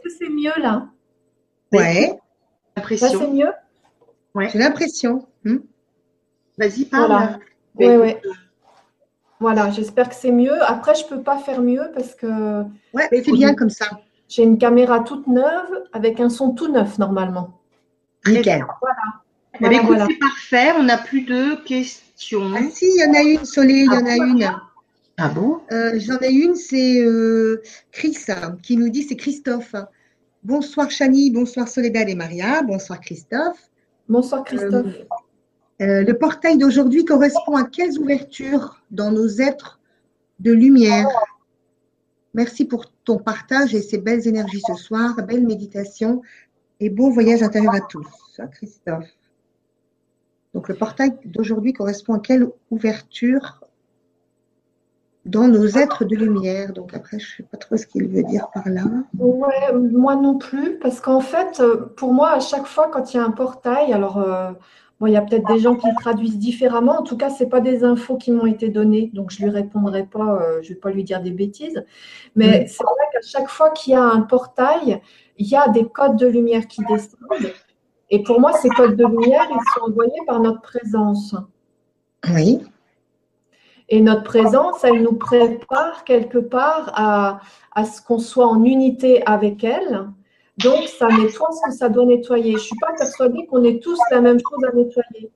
que 0.00 0.10
c'est 0.18 0.28
mieux 0.28 0.52
là? 0.60 0.88
Ouais. 1.72 2.18
L'impression. 2.76 3.18
c'est 3.18 3.30
mieux? 3.30 3.52
Ouais. 4.34 4.48
J'ai 4.50 4.58
l'impression. 4.58 5.26
Hmm. 5.44 5.58
Vas-y, 6.58 6.84
parle. 6.86 7.06
Voilà. 7.06 7.38
Oui, 7.76 7.86
oui. 7.86 8.30
Voilà, 9.40 9.70
j'espère 9.70 10.08
que 10.08 10.14
c'est 10.14 10.32
mieux. 10.32 10.62
Après, 10.62 10.94
je 10.94 11.04
ne 11.04 11.08
peux 11.10 11.22
pas 11.22 11.38
faire 11.38 11.60
mieux 11.62 11.90
parce 11.94 12.14
que. 12.14 12.62
Ouais, 12.92 13.08
c'est 13.10 13.32
bien 13.32 13.54
comme 13.54 13.70
ça. 13.70 13.86
J'ai 14.28 14.42
une 14.42 14.58
caméra 14.58 15.00
toute 15.00 15.26
neuve 15.26 15.84
avec 15.92 16.18
un 16.20 16.28
son 16.28 16.52
tout 16.52 16.68
neuf 16.68 16.98
normalement. 16.98 17.60
Nickel. 18.26 18.64
Voilà. 19.60 19.82
écoute, 19.82 19.98
c'est 20.08 20.18
parfait. 20.18 20.72
On 20.78 20.84
n'a 20.84 20.98
plus 20.98 21.22
de 21.22 21.62
questions. 21.64 22.52
Ah 22.56 22.60
si, 22.70 22.86
il 22.86 23.00
y 23.00 23.08
en 23.08 23.14
a 23.14 23.22
une, 23.22 23.44
Soleil, 23.44 23.84
il 23.84 23.92
y 23.92 23.96
en 23.96 24.06
a 24.06 24.12
ah, 24.12 24.16
une. 24.16 24.52
Ah 25.16 25.28
bon? 25.28 25.60
Euh, 25.70 25.92
J'en 25.98 26.18
ai 26.18 26.32
une, 26.32 26.56
c'est 26.56 27.00
euh, 27.00 27.62
Chris 27.92 28.16
qui 28.62 28.76
nous 28.76 28.88
dit, 28.88 29.02
c'est 29.04 29.16
Christophe. 29.16 29.74
Bonsoir 30.42 30.90
Chani, 30.90 31.30
bonsoir 31.30 31.68
Soledad 31.68 32.08
et 32.08 32.14
Maria, 32.14 32.62
bonsoir 32.62 33.00
Christophe. 33.00 33.70
Bonsoir 34.08 34.44
Christophe. 34.44 34.86
Euh, 35.80 36.04
le 36.04 36.18
portail 36.18 36.58
d'aujourd'hui 36.58 37.04
correspond 37.04 37.56
à 37.56 37.64
quelles 37.64 37.98
ouvertures 37.98 38.82
dans 38.90 39.10
nos 39.10 39.28
êtres 39.40 39.80
de 40.40 40.52
lumière? 40.52 41.08
Merci 42.34 42.64
pour 42.64 42.92
ton 43.04 43.18
partage 43.18 43.74
et 43.74 43.82
ces 43.82 43.98
belles 43.98 44.26
énergies 44.26 44.62
ce 44.66 44.74
soir, 44.74 45.14
belle 45.26 45.46
méditation 45.46 46.22
et 46.80 46.90
beau 46.90 47.10
voyage 47.10 47.42
intérieur 47.42 47.74
à 47.74 47.80
tous, 47.80 48.06
à 48.38 48.46
Christophe. 48.46 49.08
Donc 50.54 50.68
le 50.68 50.74
portail 50.74 51.14
d'aujourd'hui 51.24 51.72
correspond 51.72 52.14
à 52.14 52.20
quelle 52.20 52.46
ouverture 52.70 53.60
dans 55.24 55.48
nos 55.48 55.66
êtres 55.66 56.04
de 56.04 56.14
lumière? 56.14 56.72
Donc 56.72 56.94
après, 56.94 57.18
je 57.18 57.24
ne 57.24 57.36
sais 57.38 57.42
pas 57.42 57.56
trop 57.56 57.76
ce 57.76 57.86
qu'il 57.86 58.06
veut 58.06 58.22
dire 58.22 58.48
par 58.52 58.68
là. 58.68 58.82
Ouais, 59.18 59.72
moi 59.72 60.16
non 60.16 60.38
plus, 60.38 60.78
parce 60.78 61.00
qu'en 61.00 61.20
fait, 61.20 61.62
pour 61.96 62.12
moi, 62.12 62.32
à 62.32 62.40
chaque 62.40 62.66
fois 62.66 62.88
quand 62.92 63.12
il 63.12 63.16
y 63.16 63.20
a 63.20 63.24
un 63.24 63.30
portail, 63.30 63.92
alors 63.92 64.18
euh, 64.18 64.52
il 65.06 65.12
y 65.12 65.16
a 65.16 65.22
peut-être 65.22 65.46
des 65.46 65.58
gens 65.58 65.76
qui 65.76 65.88
le 65.88 65.94
traduisent 65.94 66.38
différemment. 66.38 67.00
En 67.00 67.02
tout 67.02 67.16
cas, 67.16 67.30
ce 67.30 67.44
pas 67.44 67.60
des 67.60 67.84
infos 67.84 68.16
qui 68.16 68.32
m'ont 68.32 68.46
été 68.46 68.68
données, 68.68 69.10
donc 69.12 69.30
je 69.30 69.42
ne 69.42 69.48
lui 69.48 69.56
répondrai 69.56 70.04
pas, 70.04 70.40
euh, 70.40 70.62
je 70.62 70.70
ne 70.70 70.74
vais 70.74 70.80
pas 70.80 70.90
lui 70.90 71.04
dire 71.04 71.20
des 71.20 71.30
bêtises. 71.30 71.84
Mais 72.36 72.64
mm. 72.64 72.68
c'est 72.68 72.84
vrai 72.84 73.04
qu'à 73.12 73.20
chaque 73.22 73.48
fois 73.48 73.70
qu'il 73.70 73.92
y 73.92 73.96
a 73.96 74.02
un 74.02 74.22
portail, 74.22 75.00
il 75.38 75.46
y 75.46 75.56
a 75.56 75.68
des 75.68 75.86
codes 75.86 76.16
de 76.16 76.26
lumière 76.26 76.66
qui 76.68 76.82
descendent. 76.84 77.52
Et 78.14 78.22
pour 78.22 78.38
moi, 78.38 78.52
ces 78.52 78.68
codes 78.68 78.94
de 78.94 79.04
lumière, 79.04 79.48
ils 79.50 79.72
sont 79.74 79.90
envoyés 79.90 80.20
par 80.24 80.38
notre 80.38 80.60
présence. 80.60 81.34
Oui. 82.32 82.60
Et 83.88 84.00
notre 84.00 84.22
présence, 84.22 84.84
elle 84.84 85.02
nous 85.02 85.16
prépare 85.16 86.04
quelque 86.04 86.38
part 86.38 86.92
à, 86.94 87.40
à 87.74 87.84
ce 87.84 88.00
qu'on 88.00 88.20
soit 88.20 88.46
en 88.46 88.62
unité 88.62 89.26
avec 89.26 89.64
elle. 89.64 90.06
Donc, 90.58 90.84
ça 90.84 91.08
nettoie 91.08 91.48
ce 91.50 91.68
que 91.68 91.76
ça 91.76 91.88
doit 91.88 92.04
nettoyer. 92.04 92.52
Je 92.52 92.58
ne 92.58 92.62
suis 92.62 92.78
pas 92.80 92.92
persuadée 92.96 93.46
qu'on 93.46 93.64
ait 93.64 93.80
tous 93.80 93.98
la 94.12 94.20
même 94.20 94.38
chose 94.38 94.64
à 94.64 94.76
nettoyer. 94.76 95.32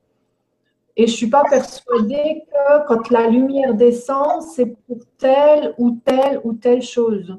Et 0.96 1.08
je 1.08 1.12
ne 1.12 1.16
suis 1.16 1.30
pas 1.30 1.42
persuadée 1.50 2.44
que 2.48 2.86
quand 2.86 3.10
la 3.10 3.26
lumière 3.26 3.74
descend, 3.74 4.40
c'est 4.42 4.66
pour 4.86 4.98
telle 5.18 5.74
ou 5.78 5.98
telle 6.04 6.40
ou 6.44 6.52
telle 6.52 6.82
chose. 6.82 7.36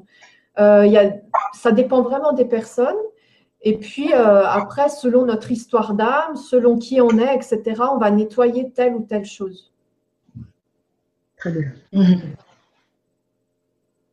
Euh, 0.58 0.86
y 0.86 0.98
a, 0.98 1.14
ça 1.54 1.72
dépend 1.72 2.02
vraiment 2.02 2.34
des 2.34 2.44
personnes. 2.44 3.00
Et 3.62 3.76
puis 3.76 4.12
euh, 4.14 4.46
après, 4.46 4.88
selon 4.88 5.26
notre 5.26 5.50
histoire 5.50 5.94
d'âme, 5.94 6.36
selon 6.36 6.78
qui 6.78 7.00
on 7.00 7.18
est, 7.18 7.34
etc., 7.34 7.82
on 7.92 7.98
va 7.98 8.10
nettoyer 8.10 8.70
telle 8.70 8.94
ou 8.94 9.02
telle 9.02 9.26
chose. 9.26 9.70
Très 11.36 11.52
bien. 11.52 11.72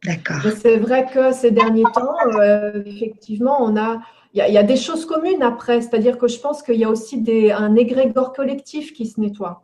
D'accord. 0.05 0.37
C'est 0.57 0.77
vrai 0.77 1.05
que 1.11 1.33
ces 1.33 1.51
derniers 1.51 1.83
temps, 1.93 2.15
euh, 2.39 2.83
effectivement, 2.85 3.57
on 3.59 3.75
a, 3.75 3.99
il 4.33 4.53
y, 4.53 4.57
a 4.57 4.63
des 4.63 4.77
choses 4.77 5.05
communes 5.05 5.41
après. 5.41 5.81
C'est-à-dire 5.81 6.17
que 6.17 6.27
je 6.27 6.39
pense 6.39 6.61
qu'il 6.61 6.75
y 6.75 6.83
a 6.83 6.89
aussi 6.89 7.21
des, 7.21 7.51
un 7.51 7.75
égrégore 7.75 8.31
collectif 8.33 8.93
qui 8.93 9.07
se 9.07 9.19
nettoie. 9.19 9.63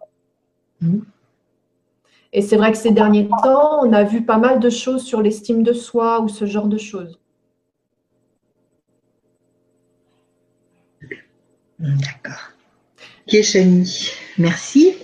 Mhm. 0.81 1.05
Et 2.33 2.41
c'est 2.41 2.57
vrai 2.57 2.71
que 2.71 2.77
ces 2.77 2.91
derniers 2.91 3.27
temps, 3.43 3.83
on 3.83 3.93
a 3.93 4.03
vu 4.03 4.25
pas 4.25 4.39
mal 4.39 4.59
de 4.59 4.69
choses 4.69 5.03
sur 5.03 5.21
l'estime 5.21 5.61
de 5.61 5.71
soi 5.71 6.19
ou 6.21 6.27
ce 6.27 6.45
genre 6.45 6.67
de 6.67 6.77
choses. 6.77 7.19
D'accord. 11.79 12.51
Ok, 13.27 13.41
Chani. 13.41 14.09
Merci. 14.37 14.95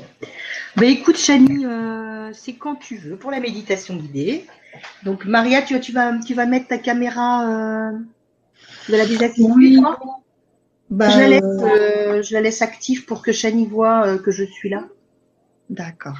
Ben, 0.75 0.89
écoute, 0.89 1.17
Chani, 1.17 1.65
euh, 1.65 2.31
c'est 2.33 2.53
quand 2.53 2.75
tu 2.75 2.97
veux 2.97 3.15
pour 3.15 3.31
la 3.31 3.39
méditation 3.39 3.95
guidée. 3.95 4.45
Donc, 5.03 5.25
Maria, 5.25 5.61
tu, 5.61 5.79
tu, 5.79 5.91
vas, 5.91 6.17
tu 6.19 6.33
vas 6.33 6.45
mettre 6.45 6.67
ta 6.67 6.77
caméra, 6.77 7.47
euh, 7.47 7.91
de 8.89 8.95
la 8.95 9.05
désactiver 9.05 9.49
oui. 9.49 9.81
Je, 10.91 11.19
la 11.19 11.27
laisse, 11.27 11.41
euh, 11.43 12.21
je 12.23 12.33
la 12.33 12.41
laisse 12.41 12.61
active 12.61 13.05
pour 13.05 13.21
que 13.21 13.31
Chani 13.31 13.65
voit 13.67 14.17
que 14.17 14.31
je 14.31 14.43
suis 14.43 14.69
là. 14.69 14.85
D'accord. 15.69 16.17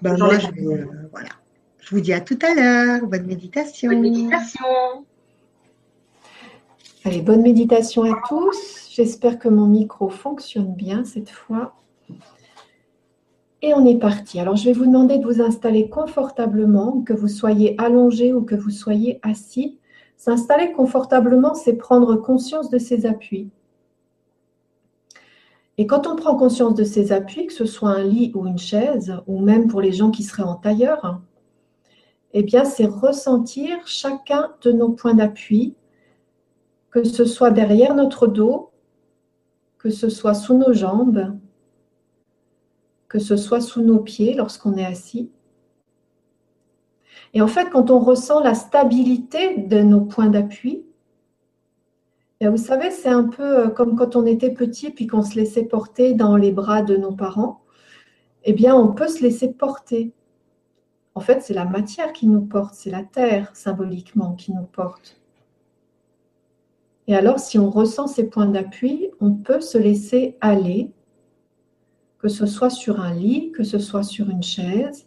Ben, 0.00 0.20
euh, 0.20 0.38
je, 1.80 1.90
vous 1.90 2.00
dis 2.00 2.12
à 2.12 2.20
tout 2.20 2.38
à 2.42 2.54
l'heure. 2.54 3.06
Bonne 3.06 3.26
méditation. 3.26 3.90
Bonne 3.90 4.00
méditation. 4.00 5.04
Allez, 7.06 7.22
bonne 7.22 7.42
méditation 7.42 8.02
à 8.02 8.20
tous. 8.28 8.88
J'espère 8.90 9.38
que 9.38 9.48
mon 9.48 9.66
micro 9.66 10.08
fonctionne 10.08 10.74
bien 10.74 11.04
cette 11.04 11.30
fois. 11.30 11.76
Et 13.62 13.72
on 13.74 13.86
est 13.86 14.00
parti. 14.00 14.40
Alors, 14.40 14.56
je 14.56 14.64
vais 14.64 14.72
vous 14.72 14.86
demander 14.86 15.18
de 15.18 15.24
vous 15.24 15.40
installer 15.40 15.88
confortablement, 15.88 17.02
que 17.02 17.12
vous 17.12 17.28
soyez 17.28 17.80
allongé 17.80 18.32
ou 18.32 18.42
que 18.42 18.56
vous 18.56 18.70
soyez 18.70 19.20
assis. 19.22 19.78
S'installer 20.16 20.72
confortablement, 20.72 21.54
c'est 21.54 21.74
prendre 21.74 22.16
conscience 22.16 22.70
de 22.70 22.78
ses 22.78 23.06
appuis. 23.06 23.50
Et 25.78 25.86
quand 25.86 26.08
on 26.08 26.16
prend 26.16 26.34
conscience 26.34 26.74
de 26.74 26.82
ces 26.82 27.12
appuis, 27.12 27.46
que 27.46 27.52
ce 27.52 27.66
soit 27.66 27.90
un 27.90 28.02
lit 28.02 28.32
ou 28.34 28.48
une 28.48 28.58
chaise, 28.58 29.14
ou 29.28 29.38
même 29.38 29.68
pour 29.68 29.80
les 29.80 29.92
gens 29.92 30.10
qui 30.10 30.24
seraient 30.24 30.42
en 30.42 30.56
tailleur, 30.56 31.20
eh 32.32 32.42
bien, 32.42 32.64
c'est 32.64 32.86
ressentir 32.86 33.86
chacun 33.86 34.50
de 34.62 34.72
nos 34.72 34.88
points 34.88 35.14
d'appui, 35.14 35.76
que 36.96 37.04
ce 37.04 37.26
soit 37.26 37.50
derrière 37.50 37.94
notre 37.94 38.26
dos, 38.26 38.70
que 39.76 39.90
ce 39.90 40.08
soit 40.08 40.32
sous 40.32 40.56
nos 40.56 40.72
jambes, 40.72 41.38
que 43.06 43.18
ce 43.18 43.36
soit 43.36 43.60
sous 43.60 43.82
nos 43.82 43.98
pieds 43.98 44.32
lorsqu'on 44.32 44.78
est 44.78 44.86
assis. 44.86 45.30
Et 47.34 47.42
en 47.42 47.48
fait, 47.48 47.68
quand 47.68 47.90
on 47.90 47.98
ressent 47.98 48.40
la 48.40 48.54
stabilité 48.54 49.58
de 49.58 49.82
nos 49.82 50.00
points 50.00 50.28
d'appui, 50.28 50.86
vous 52.40 52.56
savez, 52.56 52.90
c'est 52.90 53.10
un 53.10 53.24
peu 53.24 53.66
euh, 53.66 53.68
comme 53.68 53.94
quand 53.94 54.16
on 54.16 54.24
était 54.24 54.54
petit 54.54 54.90
puis 54.90 55.06
qu'on 55.06 55.22
se 55.22 55.34
laissait 55.34 55.64
porter 55.64 56.14
dans 56.14 56.38
les 56.38 56.50
bras 56.50 56.80
de 56.80 56.96
nos 56.96 57.12
parents. 57.12 57.60
Eh 58.44 58.54
bien, 58.54 58.74
on 58.74 58.94
peut 58.94 59.08
se 59.08 59.22
laisser 59.22 59.52
porter. 59.52 60.14
En 61.14 61.20
fait, 61.20 61.42
c'est 61.42 61.52
la 61.52 61.66
matière 61.66 62.14
qui 62.14 62.26
nous 62.26 62.40
porte, 62.40 62.72
c'est 62.72 62.90
la 62.90 63.02
terre 63.02 63.54
symboliquement 63.54 64.32
qui 64.32 64.54
nous 64.54 64.64
porte. 64.64 65.20
Et 67.08 67.14
alors, 67.14 67.38
si 67.38 67.58
on 67.58 67.70
ressent 67.70 68.06
ces 68.06 68.24
points 68.24 68.46
d'appui, 68.46 69.10
on 69.20 69.32
peut 69.32 69.60
se 69.60 69.78
laisser 69.78 70.36
aller, 70.40 70.90
que 72.18 72.28
ce 72.28 72.46
soit 72.46 72.70
sur 72.70 73.00
un 73.00 73.14
lit, 73.14 73.52
que 73.52 73.62
ce 73.62 73.78
soit 73.78 74.02
sur 74.02 74.28
une 74.30 74.42
chaise. 74.42 75.06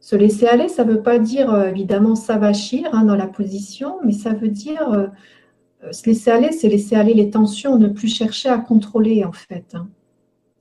Se 0.00 0.16
laisser 0.16 0.46
aller, 0.46 0.68
ça 0.68 0.84
ne 0.84 0.92
veut 0.92 1.02
pas 1.02 1.20
dire 1.20 1.52
euh, 1.52 1.68
évidemment 1.68 2.16
s'avachir 2.16 2.88
hein, 2.92 3.04
dans 3.04 3.14
la 3.14 3.28
position, 3.28 3.98
mais 4.04 4.12
ça 4.12 4.32
veut 4.32 4.48
dire 4.48 4.92
euh, 4.92 5.06
euh, 5.84 5.92
se 5.92 6.06
laisser 6.06 6.30
aller, 6.30 6.50
c'est 6.50 6.68
laisser 6.68 6.96
aller 6.96 7.14
les 7.14 7.30
tensions, 7.30 7.78
ne 7.78 7.86
plus 7.86 8.08
chercher 8.08 8.48
à 8.48 8.58
contrôler 8.58 9.24
en 9.24 9.30
fait. 9.30 9.66
Hein. 9.74 9.88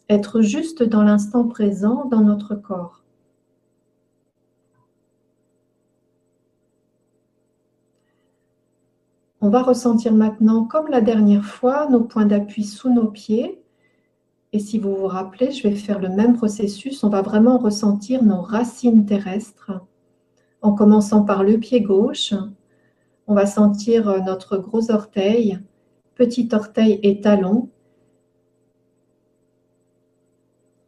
Être 0.10 0.42
juste 0.42 0.84
dans 0.84 1.02
l'instant 1.02 1.48
présent, 1.48 2.06
dans 2.06 2.22
notre 2.22 2.54
corps. 2.54 3.01
On 9.44 9.50
va 9.50 9.64
ressentir 9.64 10.14
maintenant, 10.14 10.66
comme 10.66 10.88
la 10.90 11.02
dernière 11.02 11.44
fois, 11.44 11.88
nos 11.90 12.02
points 12.02 12.28
d'appui 12.28 12.64
sous 12.64 12.94
nos 12.94 13.08
pieds. 13.08 13.60
Et 14.54 14.60
si 14.60 14.78
vous 14.78 14.96
vous 14.96 15.08
rappelez, 15.08 15.52
je 15.52 15.68
vais 15.68 15.76
faire 15.76 15.98
le 15.98 16.10
même 16.10 16.36
processus. 16.36 17.04
On 17.04 17.10
va 17.10 17.24
vraiment 17.24 17.58
ressentir 17.58 18.24
nos 18.24 18.42
racines 18.42 19.04
terrestres 19.04 19.72
en 20.62 20.74
commençant 20.74 21.24
par 21.24 21.44
le 21.44 21.58
pied 21.58 21.82
gauche. 21.82 22.36
On 23.26 23.34
va 23.34 23.48
sentir 23.48 24.24
notre 24.24 24.58
gros 24.58 24.92
orteil, 24.92 25.60
petit 26.14 26.48
orteil 26.52 27.00
et 27.02 27.20
talon. 27.20 27.70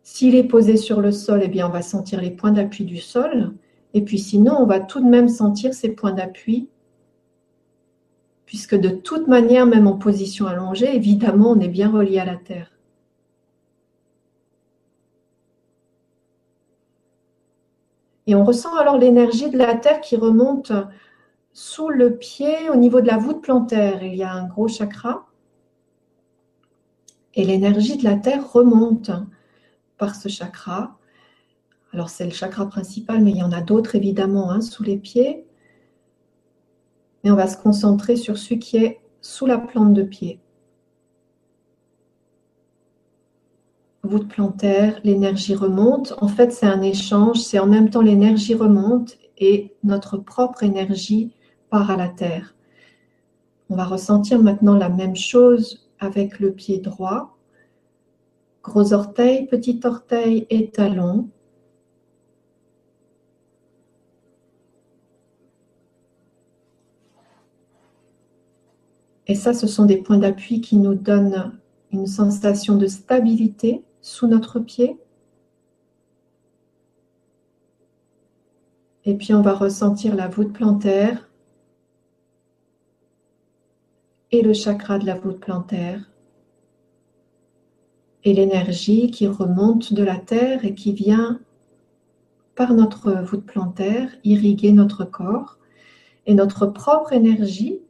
S'il 0.04 0.36
est 0.36 0.44
posé 0.44 0.78
sur 0.78 1.02
le 1.02 1.12
sol, 1.12 1.42
eh 1.44 1.48
bien, 1.48 1.68
on 1.68 1.72
va 1.72 1.82
sentir 1.82 2.22
les 2.22 2.30
points 2.30 2.52
d'appui 2.52 2.86
du 2.86 2.98
sol. 2.98 3.54
Et 3.96 4.04
puis 4.04 4.20
sinon, 4.20 4.58
on 4.60 4.68
va 4.68 4.80
tout 4.80 5.00
de 5.00 5.10
même 5.10 5.30
sentir 5.30 5.74
ces 5.74 5.90
points 5.90 6.14
d'appui 6.14 6.70
puisque 8.54 8.76
de 8.76 8.90
toute 8.90 9.28
manière, 9.28 9.66
même 9.66 9.88
en 9.88 9.98
position 9.98 10.46
allongée, 10.46 10.96
évidemment, 10.96 11.54
on 11.54 11.60
est 11.60 11.68
bien 11.68 11.90
relié 11.90 12.20
à 12.20 12.26
la 12.26 12.36
Terre. 12.36 12.72
Et 18.28 18.36
on 18.36 18.46
ressent 18.46 18.78
alors 18.78 19.00
l'énergie 19.00 19.50
de 19.50 19.58
la 19.58 19.74
Terre 19.74 20.02
qui 20.02 20.18
remonte 20.18 20.72
sous 21.52 21.90
le 21.90 22.16
pied 22.16 22.70
au 22.70 22.76
niveau 22.76 23.02
de 23.02 23.08
la 23.08 23.18
voûte 23.18 23.42
plantaire. 23.42 24.04
Il 24.04 24.14
y 24.14 24.22
a 24.22 24.32
un 24.32 24.46
gros 24.46 24.68
chakra. 24.68 25.26
Et 27.34 27.46
l'énergie 27.46 27.98
de 27.98 28.04
la 28.04 28.18
Terre 28.18 28.52
remonte 28.52 29.10
par 29.98 30.14
ce 30.14 30.30
chakra. 30.30 31.00
Alors 31.92 32.12
c'est 32.12 32.26
le 32.26 32.30
chakra 32.30 32.68
principal, 32.68 33.24
mais 33.24 33.32
il 33.32 33.38
y 33.38 33.44
en 33.44 33.52
a 33.52 33.62
d'autres 33.62 33.96
évidemment 33.96 34.52
hein, 34.52 34.62
sous 34.62 34.84
les 34.84 34.98
pieds 34.98 35.44
mais 37.24 37.32
on 37.32 37.36
va 37.36 37.48
se 37.48 37.58
concentrer 37.58 38.16
sur 38.16 38.38
ce 38.38 38.54
qui 38.54 38.78
est 38.78 39.00
sous 39.22 39.46
la 39.46 39.58
plante 39.58 39.94
de 39.94 40.04
pied. 40.04 40.40
Voûte 44.04 44.28
plantaire, 44.28 45.00
l'énergie 45.06 45.56
remonte. 45.56 46.14
En 46.20 46.28
fait, 46.28 46.52
c'est 46.52 46.66
un 46.66 46.82
échange, 46.82 47.40
c'est 47.40 47.60
en 47.60 47.68
même 47.68 47.90
temps 47.90 48.02
l'énergie 48.02 48.54
remonte 48.54 49.18
et 49.38 49.74
notre 49.84 50.18
propre 50.18 50.64
énergie 50.64 51.34
part 51.70 51.90
à 51.90 51.96
la 51.96 52.10
terre. 52.10 52.54
On 53.70 53.76
va 53.76 53.86
ressentir 53.86 54.42
maintenant 54.42 54.76
la 54.76 54.90
même 54.90 55.16
chose 55.16 55.90
avec 56.00 56.40
le 56.40 56.52
pied 56.52 56.80
droit. 56.80 57.38
Gros 58.62 58.94
orteil, 58.94 59.48
petit 59.48 59.80
orteil 59.84 60.46
et 60.50 60.70
talon. 60.70 61.30
Et 69.28 69.36
ça, 69.36 69.54
ce 69.54 69.68
sont 69.68 69.86
des 69.86 69.98
points 69.98 70.18
d'appui 70.18 70.62
qui 70.62 70.78
nous 70.78 70.96
donnent 70.96 71.54
une 71.92 72.08
sensation 72.08 72.76
de 72.76 72.88
stabilité 72.88 73.84
sous 74.02 74.28
notre 74.28 74.60
pied. 74.60 74.98
Et 79.06 79.16
puis 79.16 79.34
on 79.34 79.42
va 79.42 79.54
ressentir 79.54 80.16
la 80.16 80.28
voûte 80.28 80.54
plantaire 80.54 81.30
et 84.32 84.42
le 84.42 84.54
chakra 84.54 84.98
de 84.98 85.06
la 85.06 85.16
voûte 85.16 85.40
plantaire 85.40 86.10
et 88.24 88.34
l'énergie 88.34 89.12
qui 89.12 89.28
remonte 89.28 89.94
de 89.94 90.04
la 90.04 90.18
terre 90.18 90.64
et 90.64 90.74
qui 90.74 90.94
vient 90.94 91.40
par 92.56 92.74
notre 92.74 93.12
voûte 93.22 93.46
plantaire 93.46 94.10
irriguer 94.24 94.72
notre 94.72 95.04
corps 95.04 95.58
et 96.26 96.34
notre 96.34 96.66
propre 96.66 97.14
énergie 97.14 97.83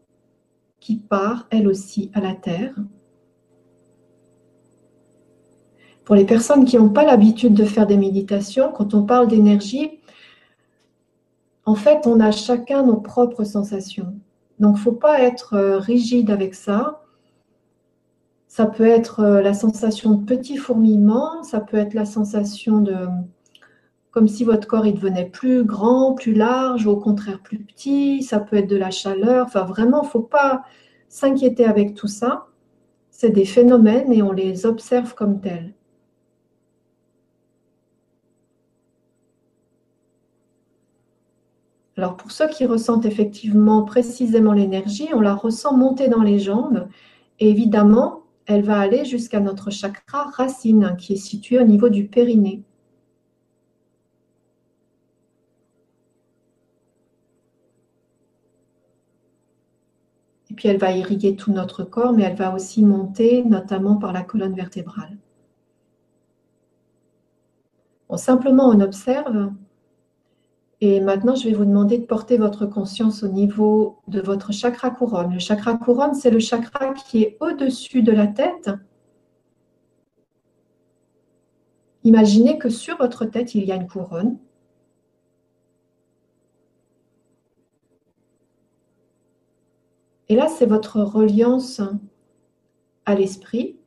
qui 0.84 0.98
part 0.98 1.48
elle 1.50 1.70
aussi 1.70 2.12
à 2.14 2.20
la 2.20 2.36
terre. 2.36 2.76
Pour 6.04 6.16
les 6.16 6.26
personnes 6.26 6.66
qui 6.66 6.78
n'ont 6.78 6.90
pas 6.90 7.06
l'habitude 7.06 7.54
de 7.54 7.64
faire 7.64 7.88
des 7.88 7.96
méditations, 7.96 8.70
quand 8.74 8.94
on 8.94 9.04
parle 9.04 9.30
d'énergie, 9.30 10.02
en 11.66 11.76
fait, 11.76 12.06
on 12.06 12.20
a 12.20 12.32
chacun 12.32 12.84
nos 12.84 12.98
propres 12.98 13.46
sensations. 13.46 14.14
Donc, 14.60 14.76
il 14.76 14.80
ne 14.80 14.84
faut 14.84 14.92
pas 14.92 15.22
être 15.22 15.54
euh, 15.54 15.78
rigide 15.78 16.30
avec 16.30 16.54
ça. 16.54 17.02
Ça 18.50 18.66
peut 18.66 18.86
être 18.86 19.22
euh, 19.22 19.42
la 19.42 19.54
sensation 19.54 20.16
de 20.16 20.26
petit 20.26 20.58
fourmillement, 20.58 21.44
ça 21.44 21.62
peut 21.62 21.78
être 21.78 21.94
la 21.94 22.06
sensation 22.06 22.82
de 22.82 23.08
comme 24.14 24.28
si 24.28 24.44
votre 24.44 24.68
corps 24.68 24.86
il 24.86 24.94
devenait 24.94 25.30
plus 25.30 25.64
grand, 25.66 26.14
plus 26.14 26.34
large, 26.34 26.86
au 26.88 26.98
contraire 26.98 27.42
plus 27.42 27.58
petit, 27.60 28.22
ça 28.24 28.40
peut 28.40 28.58
être 28.58 28.70
de 28.70 28.78
la 28.78 28.92
chaleur. 28.92 29.48
Enfin, 29.48 29.64
vraiment, 29.64 30.04
il 30.04 30.06
ne 30.06 30.12
faut 30.12 30.22
pas 30.22 30.64
s'inquiéter 31.10 31.66
avec 31.66 31.96
tout 31.96 32.08
ça. 32.08 32.48
C'est 33.10 33.32
des 33.32 33.46
phénomènes 33.46 34.14
et 34.14 34.22
on 34.22 34.32
les 34.32 34.66
observe 34.68 35.16
comme 35.16 35.42
tels. 35.42 35.74
Alors 41.98 42.18
pour 42.18 42.32
ceux 42.32 42.48
qui 42.50 42.66
ressentent 42.66 43.06
effectivement 43.06 43.84
précisément 43.84 44.54
l'énergie, 44.54 45.10
on 45.14 45.22
la 45.22 45.36
ressent 45.36 45.76
monter 45.76 46.08
dans 46.08 46.24
les 46.24 46.40
jambes 46.40 46.88
et 47.40 47.50
évidemment, 47.50 48.24
elle 48.46 48.64
va 48.64 48.80
aller 48.80 49.06
jusqu'à 49.06 49.40
notre 49.40 49.72
chakra 49.72 50.26
racine 50.32 50.96
qui 51.00 51.14
est 51.14 51.18
situé 51.18 51.60
au 51.60 51.64
niveau 51.64 51.90
du 51.90 52.08
périnée. 52.08 52.64
Et 60.54 60.56
puis 60.56 60.70
elle 60.70 60.78
va 60.78 60.92
irriguer 60.92 61.36
tout 61.36 61.52
notre 61.52 61.84
corps, 61.84 62.14
mais 62.14 62.22
elle 62.22 62.36
va 62.36 62.54
aussi 62.54 62.84
monter 62.84 63.44
notamment 63.44 63.96
par 63.96 64.14
la 64.14 64.22
colonne 64.22 64.54
vertébrale. 64.54 65.18
Simplement 68.18 68.68
on 68.70 68.80
observe. 68.80 69.52
Et 70.80 71.00
maintenant, 71.00 71.34
je 71.34 71.48
vais 71.50 71.56
vous 71.56 71.66
demander 71.66 71.98
de 71.98 72.06
porter 72.06 72.38
votre 72.38 72.68
conscience 72.68 73.24
au 73.24 73.30
niveau 73.30 73.98
de 74.08 74.22
votre 74.22 74.54
chakra 74.54 74.92
couronne. 74.92 75.34
Le 75.34 75.40
chakra 75.40 75.76
couronne, 75.76 76.14
c'est 76.14 76.30
le 76.30 76.38
chakra 76.38 76.94
qui 76.94 77.24
est 77.24 77.38
au-dessus 77.40 78.04
de 78.04 78.12
la 78.12 78.28
tête. 78.28 78.70
Imaginez 82.04 82.60
que 82.60 82.70
sur 82.70 82.98
votre 82.98 83.26
tête, 83.26 83.56
il 83.56 83.64
y 83.66 83.72
a 83.72 83.76
une 83.76 83.88
couronne. 83.88 84.38
Et 90.34 90.36
là, 90.36 90.48
c'est 90.48 90.66
votre 90.66 91.00
reliance 91.00 91.80
à 93.06 93.14
l'esprit. 93.14 93.78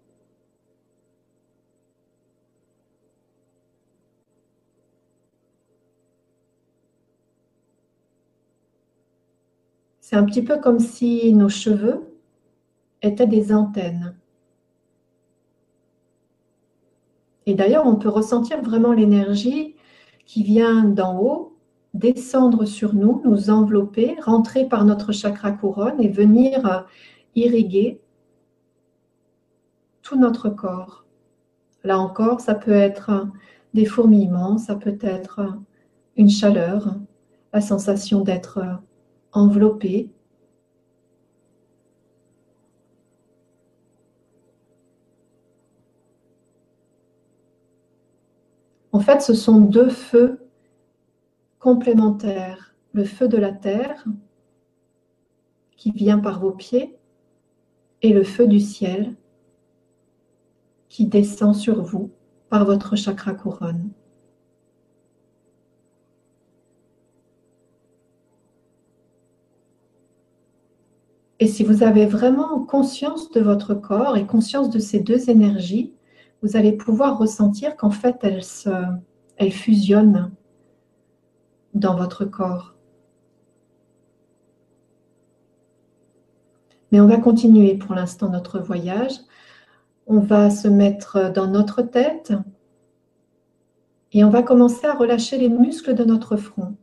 C'est 9.99 10.15
un 10.15 10.25
petit 10.25 10.43
peu 10.43 10.61
comme 10.61 10.79
si 10.79 11.35
nos 11.35 11.49
cheveux 11.49 12.17
étaient 13.03 13.27
des 13.27 13.53
antennes. 13.53 14.17
Et 17.47 17.55
d'ailleurs, 17.55 17.87
on 17.89 17.97
peut 17.97 18.09
ressentir 18.09 18.63
vraiment 18.63 18.93
l'énergie 18.93 19.75
qui 20.27 20.45
vient 20.45 20.85
d'en 20.85 21.21
haut 21.21 21.56
descendre 21.99 22.65
sur 22.65 22.95
nous, 22.95 23.23
nous 23.25 23.51
envelopper, 23.51 24.17
rentrer 24.23 24.69
par 24.69 24.85
notre 24.85 25.13
chakra 25.13 25.53
couronne 25.53 26.01
et 26.01 26.09
venir 26.09 26.67
euh, 26.67 26.81
irriguer 27.35 28.01
tout 30.03 30.19
notre 30.19 30.49
corps. 30.49 31.05
Là 31.85 31.99
encore, 31.99 32.41
ça 32.41 32.55
peut 32.55 32.73
être 32.73 33.27
des 33.75 33.87
fourmillements, 33.87 34.59
ça 34.59 34.77
peut 34.77 34.99
être 35.01 35.59
une 36.17 36.31
chaleur, 36.31 36.97
la 37.53 37.61
sensation 37.61 38.21
d'être 38.21 38.61
enveloppé. 39.33 40.11
En 48.93 49.01
fait, 49.01 49.21
ce 49.21 49.35
sont 49.35 49.61
deux 49.61 49.91
feux 49.91 50.46
complémentaires. 51.67 52.77
Le 52.93 53.03
feu 53.03 53.27
de 53.27 53.37
la 53.37 53.51
terre 53.51 54.05
qui 55.77 55.91
vient 55.91 56.21
par 56.21 56.39
vos 56.39 56.53
pieds 56.53 56.97
et 58.03 58.13
le 58.13 58.23
feu 58.23 58.47
du 58.47 58.61
ciel 58.61 59.17
qui 60.89 61.07
descend 61.07 61.57
sur 61.57 61.83
vous 61.83 62.13
par 62.51 62.65
votre 62.67 62.95
chakra 62.95 63.35
couronne. 63.35 63.91
Et 71.41 71.49
si 71.49 71.65
vous 71.65 71.83
avez 71.83 72.07
vraiment 72.07 72.61
conscience 72.61 73.33
de 73.33 73.41
votre 73.41 73.75
corps 73.75 74.17
et 74.17 74.25
conscience 74.25 74.71
de 74.71 74.79
ces 74.79 75.01
deux 75.01 75.31
énergies, 75.31 75.93
vous 76.43 76.57
allez 76.57 76.75
pouvoir 76.75 77.19
ressentir 77.19 77.77
qu'en 77.77 77.91
fait, 77.91 78.23
elles 78.23 79.53
fusionnent 79.53 80.31
dans 81.77 81.95
votre 81.95 82.25
corps. 82.25 82.75
Mais 86.91 87.01
on 87.01 87.07
va 87.07 87.19
continuer 87.19 87.75
pour 87.75 87.95
l'instant 87.95 88.31
notre 88.31 88.59
voyage. 88.59 89.12
On 90.07 90.21
va 90.21 90.51
se 90.51 90.69
mettre 90.69 91.33
dans 91.33 91.47
notre 91.47 91.83
tête 91.83 92.33
et 94.12 94.25
on 94.25 94.31
va 94.31 94.43
commencer 94.43 94.87
à 94.87 94.95
relâcher 94.95 95.37
les 95.37 95.49
muscles 95.49 95.95
de 95.95 96.05
notre 96.05 96.37
front. 96.37 96.77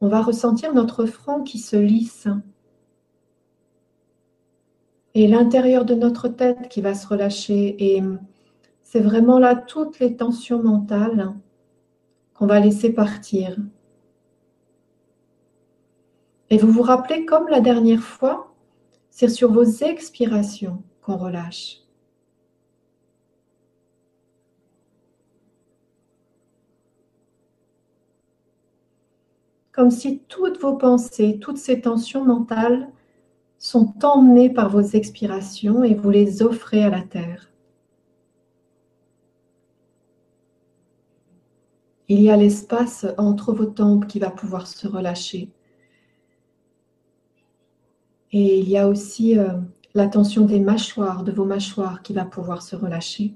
On 0.00 0.08
va 0.08 0.22
ressentir 0.22 0.74
notre 0.74 1.06
front 1.06 1.42
qui 1.42 1.58
se 1.58 1.76
lisse 1.76 2.28
et 5.14 5.26
l'intérieur 5.26 5.84
de 5.84 5.94
notre 5.94 6.28
tête 6.28 6.68
qui 6.68 6.80
va 6.80 6.94
se 6.94 7.06
relâcher. 7.06 7.96
Et 7.96 8.02
c'est 8.82 9.00
vraiment 9.00 9.38
là 9.38 9.56
toutes 9.56 9.98
les 9.98 10.16
tensions 10.16 10.62
mentales 10.62 11.34
qu'on 12.42 12.48
va 12.48 12.58
laisser 12.58 12.92
partir. 12.92 13.56
Et 16.50 16.58
vous 16.58 16.72
vous 16.72 16.82
rappelez, 16.82 17.24
comme 17.24 17.46
la 17.46 17.60
dernière 17.60 18.02
fois, 18.02 18.52
c'est 19.10 19.28
sur 19.28 19.52
vos 19.52 19.62
expirations 19.62 20.82
qu'on 21.02 21.18
relâche. 21.18 21.82
Comme 29.70 29.92
si 29.92 30.18
toutes 30.26 30.60
vos 30.60 30.76
pensées, 30.76 31.38
toutes 31.40 31.58
ces 31.58 31.80
tensions 31.80 32.24
mentales 32.24 32.88
sont 33.56 33.94
emmenés 34.02 34.50
par 34.50 34.68
vos 34.68 34.82
expirations 34.82 35.84
et 35.84 35.94
vous 35.94 36.10
les 36.10 36.42
offrez 36.42 36.82
à 36.82 36.90
la 36.90 37.02
terre. 37.02 37.51
Il 42.14 42.20
y 42.20 42.28
a 42.28 42.36
l'espace 42.36 43.06
entre 43.16 43.54
vos 43.54 43.64
tempes 43.64 44.06
qui 44.06 44.18
va 44.18 44.28
pouvoir 44.28 44.66
se 44.66 44.86
relâcher. 44.86 45.50
Et 48.32 48.58
il 48.58 48.68
y 48.68 48.76
a 48.76 48.86
aussi 48.86 49.38
euh, 49.38 49.54
la 49.94 50.08
tension 50.08 50.44
des 50.44 50.60
mâchoires, 50.60 51.24
de 51.24 51.32
vos 51.32 51.46
mâchoires 51.46 52.02
qui 52.02 52.12
va 52.12 52.26
pouvoir 52.26 52.60
se 52.60 52.76
relâcher. 52.76 53.32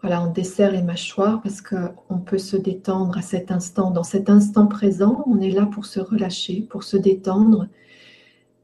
Voilà, 0.00 0.22
on 0.22 0.32
dessert 0.32 0.72
les 0.72 0.82
mâchoires 0.82 1.42
parce 1.42 1.60
qu'on 1.60 2.20
peut 2.24 2.38
se 2.38 2.56
détendre 2.56 3.18
à 3.18 3.22
cet 3.22 3.50
instant. 3.50 3.90
Dans 3.90 4.04
cet 4.04 4.30
instant 4.30 4.66
présent, 4.66 5.24
on 5.26 5.42
est 5.42 5.50
là 5.50 5.66
pour 5.66 5.84
se 5.84 6.00
relâcher, 6.00 6.62
pour 6.62 6.84
se 6.84 6.96
détendre 6.96 7.68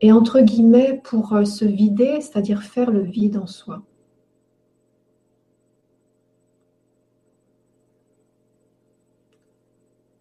et 0.01 0.13
entre 0.13 0.41
guillemets 0.41 0.99
pour 1.05 1.35
euh, 1.35 1.45
se 1.45 1.67
vider, 1.67 2.23
c'est-à-dire 2.23 2.63
faire 2.63 2.91
le 2.91 3.03
vide 3.03 3.37
en 3.37 3.47
soi. 3.47 3.83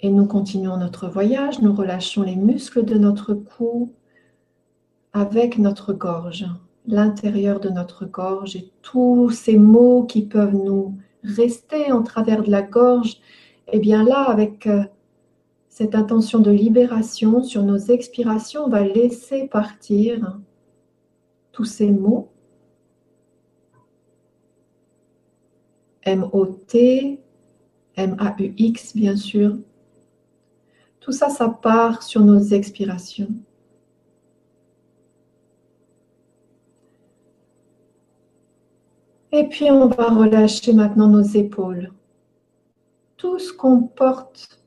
Et 0.03 0.09
nous 0.09 0.25
continuons 0.25 0.75
notre 0.75 1.07
voyage, 1.07 1.61
nous 1.61 1.73
relâchons 1.73 2.23
les 2.23 2.35
muscles 2.35 2.83
de 2.83 2.95
notre 2.95 3.33
cou 3.33 3.93
avec 5.13 5.57
notre 5.57 5.93
gorge, 5.93 6.45
l'intérieur 6.85 7.61
de 7.61 7.69
notre 7.69 8.05
gorge 8.05 8.57
et 8.57 8.69
tous 8.81 9.29
ces 9.29 9.57
mots 9.57 10.03
qui 10.03 10.23
peuvent 10.23 10.55
nous 10.55 10.97
rester 11.23 11.93
en 11.93 12.03
travers 12.03 12.43
de 12.43 12.51
la 12.51 12.61
gorge, 12.61 13.11
et 13.71 13.77
eh 13.77 13.79
bien 13.79 14.03
là, 14.03 14.23
avec 14.23 14.67
euh, 14.67 14.83
cette 15.69 15.95
intention 15.95 16.39
de 16.39 16.51
libération 16.51 17.41
sur 17.41 17.63
nos 17.63 17.77
expirations, 17.77 18.65
on 18.65 18.69
va 18.69 18.83
laisser 18.83 19.47
partir 19.47 20.37
tous 21.53 21.63
ces 21.63 21.89
mots. 21.89 22.29
M-O-T, 26.01 27.21
M-A-U-X, 27.95 28.97
bien 28.97 29.15
sûr. 29.15 29.55
Tout 31.03 31.11
ça, 31.11 31.27
ça 31.27 31.49
part 31.49 32.01
sur 32.01 32.21
nos 32.21 32.39
expirations. 32.39 33.27
Et 39.33 39.49
puis 39.49 39.69
on 39.69 39.87
va 39.87 40.11
relâcher 40.11 40.71
maintenant 40.71 41.09
nos 41.09 41.21
épaules. 41.21 41.91
Tout 43.17 43.37
ce 43.37 43.51
qu'on 43.51 43.81
porte 43.81 44.61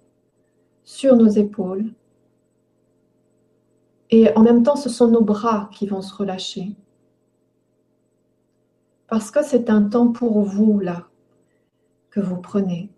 sur 0.85 1.17
nos 1.17 1.29
épaules. 1.29 1.95
Et 4.11 4.31
en 4.37 4.43
même 4.43 4.63
temps, 4.63 4.77
ce 4.77 4.91
sont 4.91 5.09
nos 5.09 5.25
bras 5.25 5.71
qui 5.73 5.87
vont 5.87 6.03
se 6.03 6.15
relâcher. 6.15 6.77
Parce 9.07 9.31
que 9.31 9.43
c'est 9.43 9.71
un 9.71 9.85
temps 9.85 10.13
pour 10.13 10.43
vous, 10.43 10.81
là, 10.81 11.09
que 12.11 12.21
vous 12.21 12.37
prenez. 12.37 12.91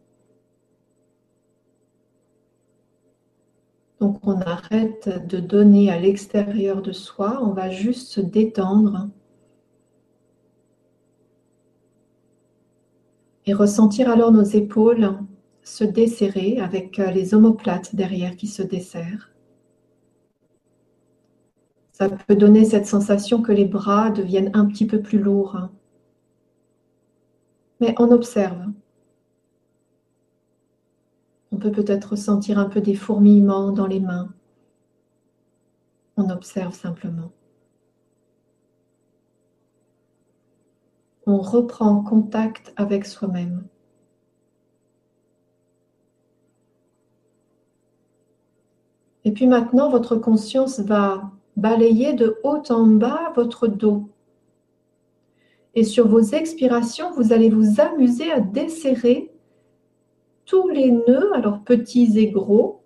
Donc 4.01 4.21
on 4.23 4.41
arrête 4.41 5.27
de 5.27 5.39
donner 5.39 5.91
à 5.91 5.99
l'extérieur 5.99 6.83
de 6.83 6.93
soi, 6.93 7.41
on 7.43 7.53
va 7.53 7.71
juste 7.71 8.09
se 8.09 8.21
détendre 8.21 9.09
et 13.47 13.53
ressentir 13.53 14.09
alors 14.11 14.31
nos 14.31 14.45
épaules 14.45 15.19
se 15.69 15.85
desserrer 15.85 16.59
avec 16.61 16.99
euh, 16.99 17.11
les 17.11 17.35
omoplates 17.35 17.95
derrière 17.95 18.37
qui 18.37 18.47
se 18.47 18.63
desserrent. 18.63 19.31
Ça 21.93 22.09
peut 22.09 22.37
donner 22.37 22.65
cette 22.65 22.87
sensation 22.87 23.43
que 23.43 23.53
les 23.53 23.65
bras 23.65 24.11
deviennent 24.11 24.51
un 24.55 24.67
petit 24.67 24.87
peu 24.87 25.03
plus 25.03 25.19
lourds. 25.19 25.59
Mais 27.81 27.95
on 27.99 28.11
observe. 28.11 28.59
On 31.59 31.61
peut 31.61 31.73
peut-être 31.73 32.11
ressentir 32.11 32.57
un 32.57 32.67
peu 32.67 32.81
des 32.81 32.95
fourmillements 32.95 33.73
dans 33.73 33.89
les 33.89 33.99
mains. 33.99 34.33
On 36.17 36.31
observe 36.31 36.73
simplement. 36.73 37.33
on 41.27 41.39
reprend 41.39 42.01
contact 42.01 42.73
avec 42.77 43.05
soi-même. 43.05 43.67
Et 49.25 49.33
puis 49.33 49.49
maintenant, 49.49 49.91
votre 49.91 50.15
conscience 50.15 50.79
va 50.79 51.33
balayer 51.57 52.13
de 52.13 52.39
haut 52.45 52.63
en 52.71 52.87
bas 52.87 53.33
votre 53.35 53.67
dos. 53.67 54.09
Et 55.75 55.83
sur 55.83 56.07
vos 56.07 56.23
expirations, 56.23 57.13
vous 57.13 57.33
allez 57.33 57.51
vous 57.51 57.81
amuser 57.81 58.31
à 58.31 58.39
desserrer 58.39 59.31
tous 60.49 60.69
les 60.69 60.91
nœuds, 60.91 61.31
alors 61.35 61.63
petits 61.63 62.19
et 62.19 62.31
gros, 62.31 62.83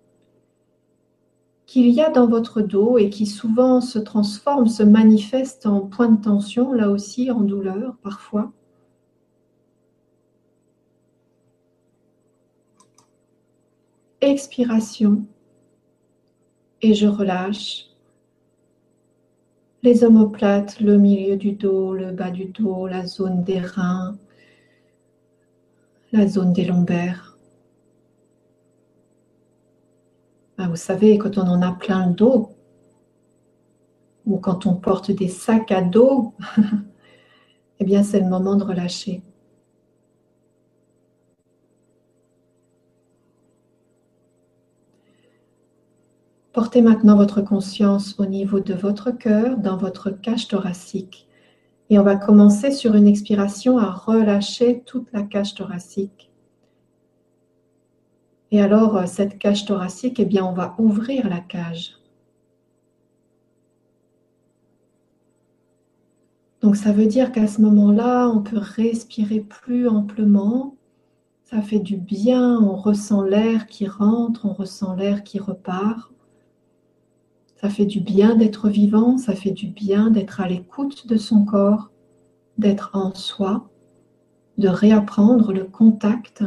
qu'il 1.65 1.87
y 1.89 2.01
a 2.01 2.09
dans 2.09 2.27
votre 2.27 2.61
dos 2.61 2.97
et 2.97 3.09
qui 3.09 3.25
souvent 3.25 3.79
se 3.79 3.97
transforme, 3.99 4.67
se 4.67 4.83
manifeste 4.83 5.65
en 5.65 5.79
point 5.79 6.09
de 6.09 6.21
tension, 6.21 6.73
là 6.73 6.89
aussi 6.89 7.31
en 7.31 7.39
douleur 7.39 7.95
parfois. 8.03 8.51
Expiration. 14.19 15.25
Et 16.81 16.93
je 16.93 17.07
relâche 17.07 17.87
les 19.83 20.03
omoplates, 20.03 20.81
le 20.81 20.97
milieu 20.97 21.37
du 21.37 21.53
dos, 21.53 21.93
le 21.93 22.11
bas 22.11 22.31
du 22.31 22.45
dos, 22.45 22.87
la 22.87 23.05
zone 23.05 23.43
des 23.43 23.59
reins, 23.59 24.17
la 26.11 26.27
zone 26.27 26.51
des 26.51 26.65
lombaires. 26.65 27.32
Ben, 30.57 30.67
vous 30.67 30.75
savez, 30.75 31.17
quand 31.17 31.37
on 31.37 31.47
en 31.47 31.61
a 31.61 31.71
plein 31.71 32.07
le 32.07 32.13
dos, 32.13 32.49
ou 34.25 34.37
quand 34.37 34.65
on 34.65 34.75
porte 34.75 35.11
des 35.11 35.27
sacs 35.27 35.71
à 35.71 35.81
dos, 35.81 36.33
eh 37.79 37.85
bien 37.85 38.03
c'est 38.03 38.19
le 38.19 38.27
moment 38.27 38.55
de 38.55 38.63
relâcher. 38.63 39.23
Portez 46.53 46.83
maintenant 46.83 47.17
votre 47.17 47.41
conscience 47.41 48.19
au 48.19 48.27
niveau 48.27 48.59
de 48.59 48.75
votre 48.75 49.09
cœur, 49.09 49.57
dans 49.57 49.75
votre 49.75 50.11
cage 50.11 50.47
thoracique. 50.47 51.27
Et 51.89 51.97
on 51.97 52.03
va 52.03 52.15
commencer 52.15 52.69
sur 52.69 52.93
une 52.93 53.07
expiration 53.07 53.79
à 53.79 53.89
relâcher 53.89 54.83
toute 54.85 55.11
la 55.13 55.23
cage 55.23 55.55
thoracique. 55.55 56.32
Et 58.53 58.61
alors, 58.61 58.97
euh, 58.97 59.05
cette 59.07 59.39
cage 59.39 59.65
thoracique, 59.65 60.19
eh 60.19 60.25
bien, 60.25 60.45
on 60.45 60.53
va 60.53 60.75
ouvrir 60.77 61.27
la 61.27 61.39
cage. 61.39 61.97
Donc, 66.61 66.75
ça 66.75 66.91
veut 66.91 67.07
dire 67.07 67.31
qu'à 67.31 67.47
ce 67.47 67.59
moment-là, 67.61 68.29
on 68.29 68.43
peut 68.43 68.59
respirer 68.59 69.39
plus 69.39 69.87
amplement. 69.87 70.75
Ça 71.43 71.63
fait 71.63 71.79
du 71.79 71.97
bien, 71.97 72.59
on 72.59 72.75
ressent 72.75 73.23
l'air 73.23 73.65
qui 73.65 73.87
rentre, 73.87 74.45
on 74.45 74.53
ressent 74.53 74.93
l'air 74.93 75.23
qui 75.23 75.39
repart. 75.39 76.11
Ça 77.59 77.69
fait 77.69 77.87
du 77.87 78.01
bien 78.01 78.35
d'être 78.35 78.69
vivant, 78.69 79.17
ça 79.17 79.33
fait 79.33 79.51
du 79.51 79.65
bien 79.65 80.11
d'être 80.11 80.41
à 80.41 80.47
l'écoute 80.47 81.07
de 81.07 81.17
son 81.17 81.43
corps, 81.43 81.89
d'être 82.59 82.91
en 82.93 83.15
soi, 83.15 83.67
de 84.59 84.67
réapprendre 84.67 85.53
le 85.53 85.63
contact 85.63 86.43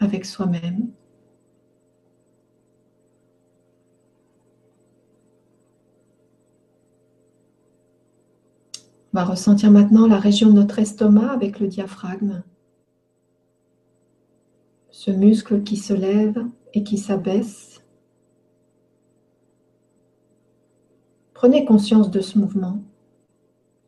avec 0.00 0.24
soi-même. 0.24 0.90
On 9.12 9.18
va 9.18 9.24
ressentir 9.24 9.70
maintenant 9.70 10.06
la 10.06 10.18
région 10.18 10.48
de 10.48 10.54
notre 10.54 10.78
estomac 10.78 11.32
avec 11.32 11.60
le 11.60 11.66
diaphragme. 11.66 12.42
Ce 14.90 15.10
muscle 15.10 15.62
qui 15.62 15.76
se 15.76 15.94
lève 15.94 16.44
et 16.74 16.84
qui 16.84 16.98
s'abaisse. 16.98 17.82
Prenez 21.32 21.64
conscience 21.64 22.10
de 22.10 22.20
ce 22.20 22.38
mouvement. 22.38 22.82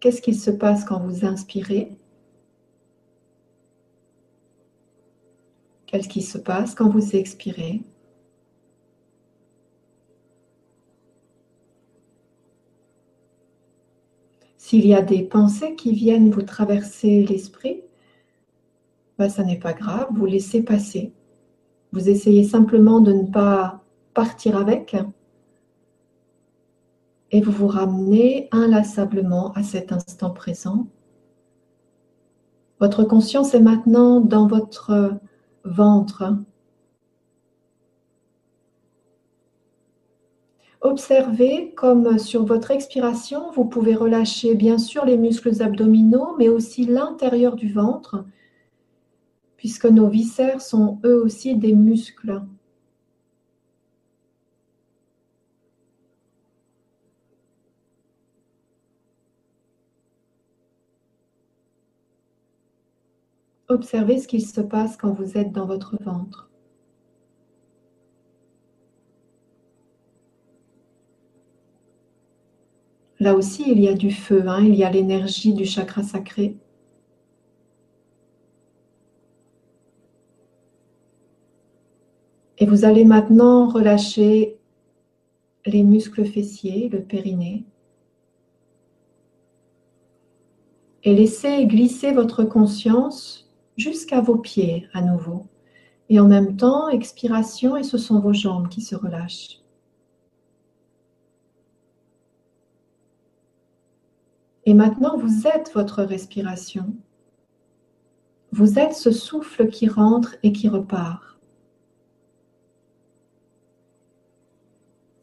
Qu'est-ce 0.01 0.23
qui 0.23 0.35
se 0.35 0.51
passe 0.51 0.85
quand 0.85 1.01
vous 1.01 1.27
inspirez 1.27 2.00
Qu'est-ce 5.91 6.09
qui 6.09 6.23
se 6.23 6.39
passe 6.39 6.77
quand 6.77 6.89
vous 6.89 7.17
expirez 7.17 7.83
S'il 14.57 14.87
y 14.87 14.95
a 14.95 15.03
des 15.03 15.25
pensées 15.25 15.75
qui 15.75 15.93
viennent 15.93 16.31
vous 16.31 16.43
traverser 16.43 17.25
l'esprit, 17.25 17.83
ben, 19.19 19.29
ça 19.29 19.43
n'est 19.43 19.59
pas 19.59 19.73
grave, 19.73 20.07
vous 20.13 20.27
laissez 20.27 20.63
passer. 20.63 21.13
Vous 21.91 22.09
essayez 22.09 22.45
simplement 22.45 23.01
de 23.01 23.13
ne 23.13 23.27
pas 23.27 23.83
partir 24.15 24.57
avec 24.57 24.95
et 27.33 27.41
vous 27.41 27.51
vous 27.51 27.67
ramenez 27.67 28.49
inlassablement 28.53 29.51
à 29.55 29.65
cet 29.65 29.91
instant 29.91 30.31
présent. 30.31 30.87
Votre 32.79 33.03
conscience 33.03 33.55
est 33.55 33.61
maintenant 33.61 34.21
dans 34.21 34.47
votre 34.47 35.21
ventre. 35.65 36.35
Observez 40.83 41.75
comme 41.77 42.19
sur 42.19 42.47
votre 42.47 42.71
expiration, 42.71 43.51
vous 43.53 43.67
pouvez 43.67 43.95
relâcher 43.95 44.55
bien 44.55 44.79
sûr 44.79 45.05
les 45.05 45.19
muscles 45.19 45.63
abdominaux, 45.63 46.35
mais 46.39 46.49
aussi 46.49 46.87
l'intérieur 46.87 47.55
du 47.55 47.71
ventre, 47.71 48.25
puisque 49.59 49.85
nos 49.85 50.09
viscères 50.09 50.63
sont 50.63 50.99
eux 51.05 51.23
aussi 51.23 51.55
des 51.55 51.75
muscles. 51.75 52.41
Observez 63.71 64.19
ce 64.19 64.27
qu'il 64.27 64.45
se 64.45 64.61
passe 64.61 64.97
quand 64.97 65.13
vous 65.13 65.39
êtes 65.39 65.53
dans 65.53 65.65
votre 65.65 65.97
ventre. 66.03 66.51
Là 73.21 73.37
aussi, 73.37 73.63
il 73.71 73.79
y 73.79 73.87
a 73.87 73.95
du 73.95 74.11
feu, 74.11 74.43
hein, 74.49 74.65
il 74.65 74.75
y 74.75 74.83
a 74.83 74.91
l'énergie 74.91 75.55
du 75.55 75.67
chakra 75.67 76.03
sacré. 76.03 76.57
Et 82.59 82.67
vous 82.67 82.85
allez 82.85 83.05
maintenant 83.05 83.69
relâcher 83.69 84.59
les 85.65 85.85
muscles 85.85 86.25
fessiers, 86.25 86.89
le 86.89 87.05
périnée. 87.05 87.65
Et 91.05 91.15
laisser 91.15 91.65
glisser 91.67 92.11
votre 92.11 92.43
conscience 92.43 93.47
jusqu'à 93.81 94.21
vos 94.21 94.37
pieds 94.37 94.87
à 94.93 95.03
nouveau. 95.03 95.47
Et 96.09 96.21
en 96.21 96.29
même 96.29 96.57
temps, 96.57 96.89
expiration 96.89 97.77
et 97.77 97.83
ce 97.83 97.99
sont 97.99 98.21
vos 98.21 98.33
jambes 98.33 98.69
qui 98.69 98.83
se 98.83 98.95
relâchent. 98.95 99.61
Et 104.67 104.75
maintenant, 104.75 105.17
vous 105.17 105.47
êtes 105.47 105.73
votre 105.75 106.03
respiration. 106.03 106.95
Vous 108.53 108.79
êtes 108.79 108.93
ce 108.93 109.11
souffle 109.11 109.69
qui 109.69 109.89
rentre 109.89 110.37
et 110.43 110.53
qui 110.53 110.69
repart. 110.69 111.39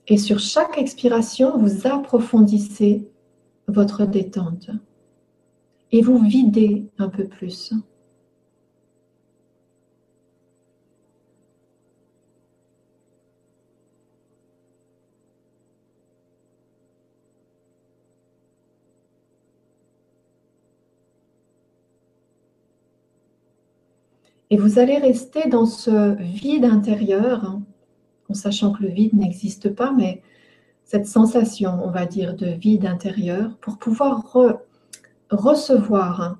Et 0.08 0.18
sur 0.18 0.40
chaque 0.40 0.78
expiration, 0.78 1.58
vous 1.58 1.86
approfondissez 1.86 3.10
votre 3.68 4.06
détente 4.06 4.70
et 5.92 6.02
vous 6.02 6.20
videz 6.20 6.90
un 6.98 7.10
peu 7.10 7.28
plus. 7.28 7.74
Et 24.50 24.58
vous 24.58 24.80
allez 24.80 24.98
rester 24.98 25.50
dans 25.50 25.66
ce 25.66 26.16
vide 26.22 26.66
intérieur, 26.66 27.44
hein, 27.44 27.64
en 28.30 28.34
sachant 28.34 28.72
que 28.72 28.84
le 28.84 28.90
vide 28.90 29.14
n'existe 29.14 29.70
pas, 29.70 29.92
mais 29.92 30.22
cette 30.84 31.06
sensation, 31.06 31.80
on 31.84 31.92
va 31.92 32.06
dire, 32.06 32.34
de 32.34 32.48
vide 32.48 32.86
intérieur, 32.86 33.58
pour 33.58 33.78
pouvoir 33.78 34.24
recevoir 35.30 36.22
hein, 36.22 36.40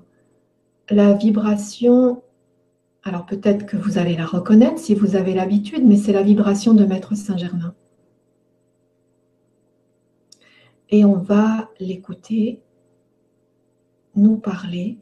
la 0.88 1.12
vibration. 1.12 2.22
Alors 3.02 3.26
peut-être 3.26 3.66
que 3.66 3.76
vous 3.76 3.98
allez 3.98 4.16
la 4.16 4.24
reconnaître 4.26 4.78
si 4.78 4.94
vous 4.94 5.16
avez 5.16 5.34
l'habitude, 5.34 5.84
mais 5.84 5.96
c'est 5.96 6.12
la 6.12 6.22
vibration 6.22 6.72
de 6.72 6.86
Maître 6.86 7.14
Saint-Germain. 7.14 7.74
Et 10.90 11.04
on 11.04 11.18
va 11.18 11.68
l'écouter 11.78 12.62
nous 14.14 14.38
parler 14.38 14.96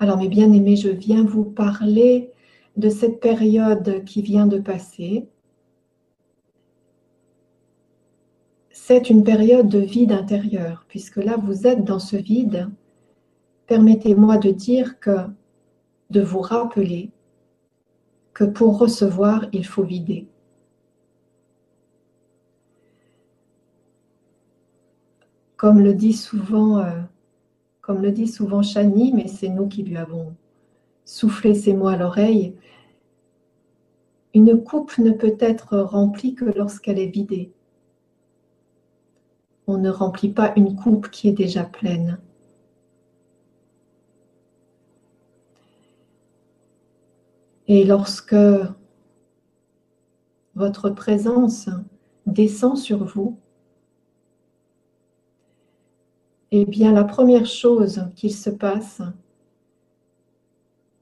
Alors 0.00 0.16
mes 0.16 0.28
bien-aimés, 0.28 0.76
je 0.76 0.90
viens 0.90 1.24
vous 1.24 1.44
parler 1.44 2.30
de 2.76 2.88
cette 2.88 3.18
période 3.18 4.04
qui 4.04 4.22
vient 4.22 4.46
de 4.46 4.58
passer. 4.58 5.26
C'est 8.70 9.10
une 9.10 9.24
période 9.24 9.68
de 9.68 9.80
vide 9.80 10.12
intérieur, 10.12 10.84
puisque 10.88 11.16
là 11.16 11.36
vous 11.36 11.66
êtes 11.66 11.84
dans 11.84 11.98
ce 11.98 12.16
vide. 12.16 12.70
Permettez-moi 13.66 14.38
de 14.38 14.50
dire 14.50 15.00
que, 15.00 15.26
de 16.10 16.20
vous 16.20 16.40
rappeler 16.40 17.10
que 18.34 18.44
pour 18.44 18.78
recevoir, 18.78 19.46
il 19.52 19.66
faut 19.66 19.82
vider. 19.82 20.28
Comme 25.56 25.80
le 25.80 25.92
dit 25.92 26.12
souvent 26.12 26.78
euh, 26.78 27.00
comme 27.88 28.02
le 28.02 28.12
dit 28.12 28.28
souvent 28.28 28.60
Chani, 28.60 29.14
mais 29.14 29.28
c'est 29.28 29.48
nous 29.48 29.66
qui 29.66 29.82
lui 29.82 29.96
avons 29.96 30.36
soufflé 31.06 31.54
ces 31.54 31.72
mots 31.72 31.88
à 31.88 31.96
l'oreille, 31.96 32.54
une 34.34 34.62
coupe 34.62 34.98
ne 34.98 35.10
peut 35.10 35.38
être 35.40 35.78
remplie 35.78 36.34
que 36.34 36.44
lorsqu'elle 36.44 36.98
est 36.98 37.06
vidée. 37.06 37.50
On 39.66 39.78
ne 39.78 39.88
remplit 39.88 40.28
pas 40.28 40.52
une 40.56 40.76
coupe 40.76 41.08
qui 41.08 41.30
est 41.30 41.32
déjà 41.32 41.64
pleine. 41.64 42.20
Et 47.68 47.84
lorsque 47.84 48.36
votre 50.54 50.90
présence 50.90 51.70
descend 52.26 52.76
sur 52.76 53.02
vous, 53.02 53.38
eh 56.50 56.64
bien, 56.64 56.92
la 56.92 57.04
première 57.04 57.46
chose 57.46 58.08
qu'il 58.16 58.34
se 58.34 58.50
passe, 58.50 59.02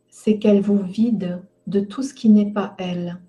c'est 0.09 0.39
qu'elle 0.39 0.61
vous 0.61 0.83
vide 0.83 1.41
de 1.67 1.81
tout 1.81 2.03
ce 2.03 2.15
qui 2.15 2.29
n'est 2.29 2.51
pas 2.51 2.75
elle. 2.79 3.21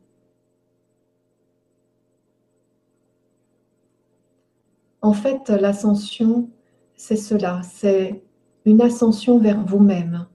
En 5.01 5.13
fait, 5.13 5.49
l'ascension, 5.49 6.49
c'est 6.95 7.15
cela, 7.15 7.61
c'est 7.63 8.24
une 8.65 8.82
ascension 8.82 9.39
vers 9.39 9.63
vous-même. 9.63 10.28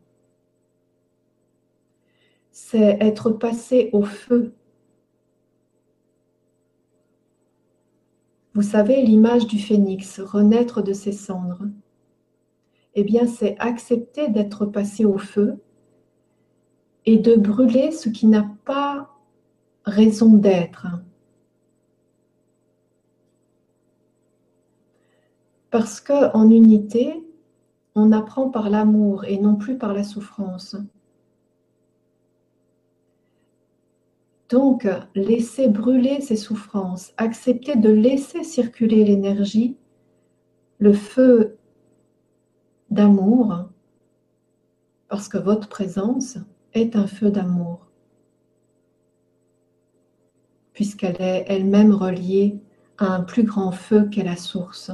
C'est 2.52 2.96
être 3.00 3.30
passé 3.30 3.90
au 3.92 4.02
feu. 4.02 4.54
Vous 8.54 8.62
savez, 8.62 9.02
l'image 9.02 9.46
du 9.46 9.58
phénix, 9.58 10.20
renaître 10.20 10.82
de 10.82 10.92
ses 10.92 11.12
cendres. 11.12 11.64
Eh 12.94 13.02
bien, 13.02 13.26
c'est 13.26 13.56
accepter 13.58 14.28
d'être 14.28 14.66
passé 14.66 15.06
au 15.06 15.16
feu 15.16 15.58
et 17.06 17.16
de 17.18 17.34
brûler 17.34 17.90
ce 17.92 18.10
qui 18.10 18.26
n'a 18.26 18.46
pas 18.64 19.10
raison 19.84 20.34
d'être. 20.34 20.86
Parce 25.70 26.02
qu'en 26.02 26.50
unité, 26.50 27.26
on 27.94 28.12
apprend 28.12 28.50
par 28.50 28.68
l'amour 28.68 29.24
et 29.24 29.38
non 29.38 29.56
plus 29.56 29.78
par 29.78 29.94
la 29.94 30.04
souffrance. 30.04 30.76
Donc, 34.52 34.86
laisser 35.14 35.66
brûler 35.66 36.20
ces 36.20 36.36
souffrances, 36.36 37.14
accepter 37.16 37.74
de 37.74 37.88
laisser 37.88 38.44
circuler 38.44 39.02
l'énergie, 39.02 39.78
le 40.78 40.92
feu 40.92 41.56
d'amour, 42.90 43.70
parce 45.08 45.28
que 45.28 45.38
votre 45.38 45.70
présence 45.70 46.36
est 46.74 46.96
un 46.96 47.06
feu 47.06 47.30
d'amour, 47.30 47.86
puisqu'elle 50.74 51.22
est 51.22 51.46
elle-même 51.48 51.94
reliée 51.94 52.60
à 52.98 53.06
un 53.06 53.22
plus 53.22 53.44
grand 53.44 53.72
feu 53.72 54.06
qu'est 54.10 54.22
la 54.22 54.36
source. 54.36 54.90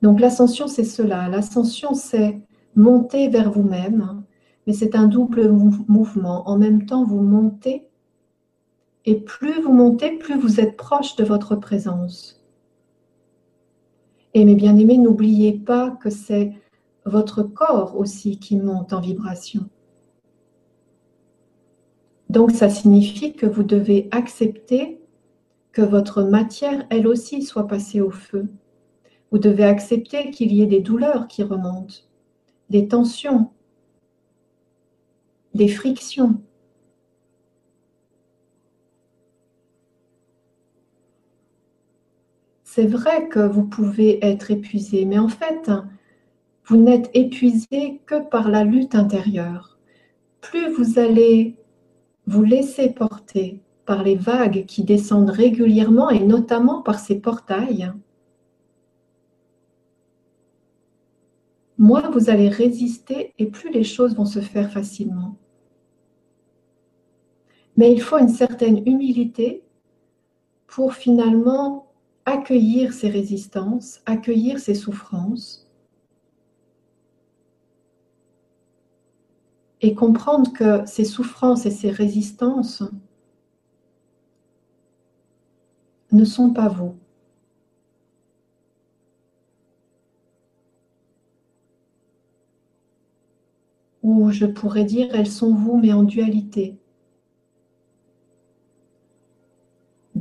Donc 0.00 0.18
l'ascension, 0.18 0.66
c'est 0.66 0.84
cela. 0.84 1.28
L'ascension, 1.28 1.92
c'est 1.92 2.40
monter 2.74 3.28
vers 3.28 3.52
vous-même, 3.52 4.21
mais 4.66 4.72
c'est 4.72 4.94
un 4.94 5.06
double 5.06 5.50
mouvement. 5.50 6.48
En 6.48 6.56
même 6.56 6.86
temps, 6.86 7.04
vous 7.04 7.20
montez, 7.20 7.88
et 9.04 9.16
plus 9.16 9.60
vous 9.60 9.72
montez, 9.72 10.18
plus 10.18 10.38
vous 10.38 10.60
êtes 10.60 10.76
proche 10.76 11.16
de 11.16 11.24
votre 11.24 11.56
présence. 11.56 12.44
Et 14.34 14.44
mes 14.44 14.54
bien-aimés, 14.54 14.98
n'oubliez 14.98 15.52
pas 15.52 15.90
que 15.90 16.10
c'est 16.10 16.52
votre 17.04 17.42
corps 17.42 17.96
aussi 17.98 18.38
qui 18.38 18.56
monte 18.56 18.92
en 18.92 19.00
vibration. 19.00 19.68
Donc 22.30 22.52
ça 22.52 22.70
signifie 22.70 23.34
que 23.34 23.46
vous 23.46 23.64
devez 23.64 24.08
accepter 24.10 25.00
que 25.72 25.82
votre 25.82 26.22
matière, 26.22 26.86
elle 26.90 27.06
aussi, 27.06 27.42
soit 27.42 27.66
passée 27.66 28.00
au 28.00 28.10
feu. 28.10 28.48
Vous 29.30 29.38
devez 29.38 29.64
accepter 29.64 30.30
qu'il 30.30 30.52
y 30.52 30.62
ait 30.62 30.66
des 30.66 30.80
douleurs 30.80 31.26
qui 31.26 31.42
remontent, 31.42 31.94
des 32.70 32.88
tensions, 32.88 33.50
des 35.54 35.68
frictions. 35.68 36.40
C'est 42.64 42.86
vrai 42.86 43.28
que 43.28 43.40
vous 43.40 43.64
pouvez 43.64 44.24
être 44.24 44.50
épuisé, 44.50 45.04
mais 45.04 45.18
en 45.18 45.28
fait, 45.28 45.70
vous 46.64 46.76
n'êtes 46.78 47.10
épuisé 47.12 48.00
que 48.06 48.26
par 48.28 48.48
la 48.48 48.64
lutte 48.64 48.94
intérieure. 48.94 49.78
Plus 50.40 50.70
vous 50.70 50.98
allez 50.98 51.56
vous 52.26 52.44
laisser 52.44 52.88
porter 52.90 53.60
par 53.84 54.02
les 54.02 54.16
vagues 54.16 54.64
qui 54.66 54.84
descendent 54.84 55.30
régulièrement 55.30 56.08
et 56.08 56.20
notamment 56.20 56.82
par 56.82 56.98
ces 56.98 57.20
portails, 57.20 57.92
moins 61.78 62.10
vous 62.10 62.30
allez 62.30 62.48
résister 62.48 63.34
et 63.38 63.46
plus 63.46 63.70
les 63.70 63.84
choses 63.84 64.14
vont 64.14 64.24
se 64.24 64.40
faire 64.40 64.70
facilement. 64.70 65.36
Mais 67.76 67.92
il 67.92 68.00
faut 68.00 68.18
une 68.18 68.28
certaine 68.28 68.86
humilité 68.86 69.62
pour 70.66 70.94
finalement 70.94 71.86
accueillir 72.24 72.92
ces 72.92 73.08
résistances, 73.08 74.00
accueillir 74.06 74.58
ces 74.58 74.74
souffrances 74.74 75.66
et 79.80 79.94
comprendre 79.94 80.52
que 80.52 80.86
ces 80.86 81.04
souffrances 81.04 81.66
et 81.66 81.70
ces 81.70 81.90
résistances 81.90 82.84
ne 86.12 86.24
sont 86.24 86.52
pas 86.52 86.68
vous. 86.68 86.94
Ou 94.02 94.30
je 94.30 94.46
pourrais 94.46 94.84
dire, 94.84 95.08
elles 95.14 95.26
sont 95.30 95.54
vous, 95.54 95.76
mais 95.76 95.92
en 95.92 96.02
dualité. 96.02 96.81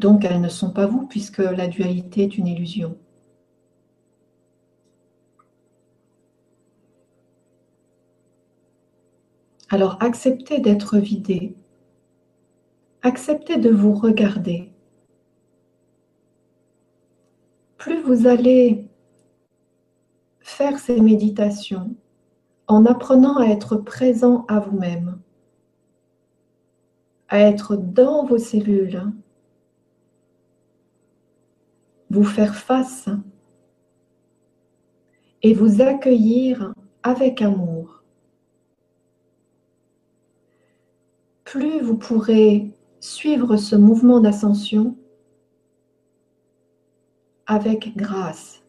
Donc 0.02 0.26
elles 0.26 0.42
ne 0.42 0.50
sont 0.50 0.72
pas 0.72 0.88
vous, 0.88 1.06
puisque 1.06 1.38
la 1.38 1.68
dualité 1.68 2.24
est 2.24 2.36
une 2.36 2.48
illusion. 2.48 2.98
Alors 9.70 9.98
acceptez 10.02 10.60
d'être 10.60 10.98
vidé. 10.98 11.56
Acceptez 13.04 13.58
de 13.58 13.70
vous 13.70 13.94
regarder. 13.94 14.72
Plus 17.78 18.02
vous 18.02 18.26
allez 18.26 18.88
faire 20.40 20.80
ces 20.80 21.00
méditations 21.00 21.96
en 22.68 22.88
apprenant 22.88 23.38
à 23.38 23.46
être 23.46 23.76
présent 23.78 24.46
à 24.48 24.60
vous-même, 24.60 25.20
à 27.30 27.40
être 27.40 27.76
dans 27.76 28.26
vos 28.26 28.40
cellules, 28.40 29.12
vous 32.12 32.24
faire 32.24 32.56
face 32.56 33.10
et 35.42 35.54
vous 35.54 35.82
accueillir 35.82 36.74
avec 37.04 37.42
amour. 37.42 38.02
plus 41.52 41.82
vous 41.82 41.98
pourrez 41.98 42.72
suivre 43.02 43.58
ce 43.58 43.76
mouvement 43.76 44.22
d'ascension 44.22 44.96
avec 47.46 47.98
grâce. 47.98 48.61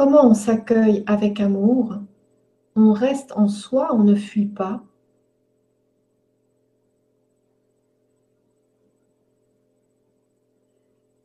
Comment 0.00 0.30
on 0.30 0.32
s'accueille 0.32 1.04
avec 1.06 1.40
amour? 1.40 1.98
On 2.74 2.94
reste 2.94 3.32
en 3.32 3.48
soi, 3.48 3.94
on 3.94 4.02
ne 4.02 4.14
fuit 4.14 4.46
pas. 4.46 4.82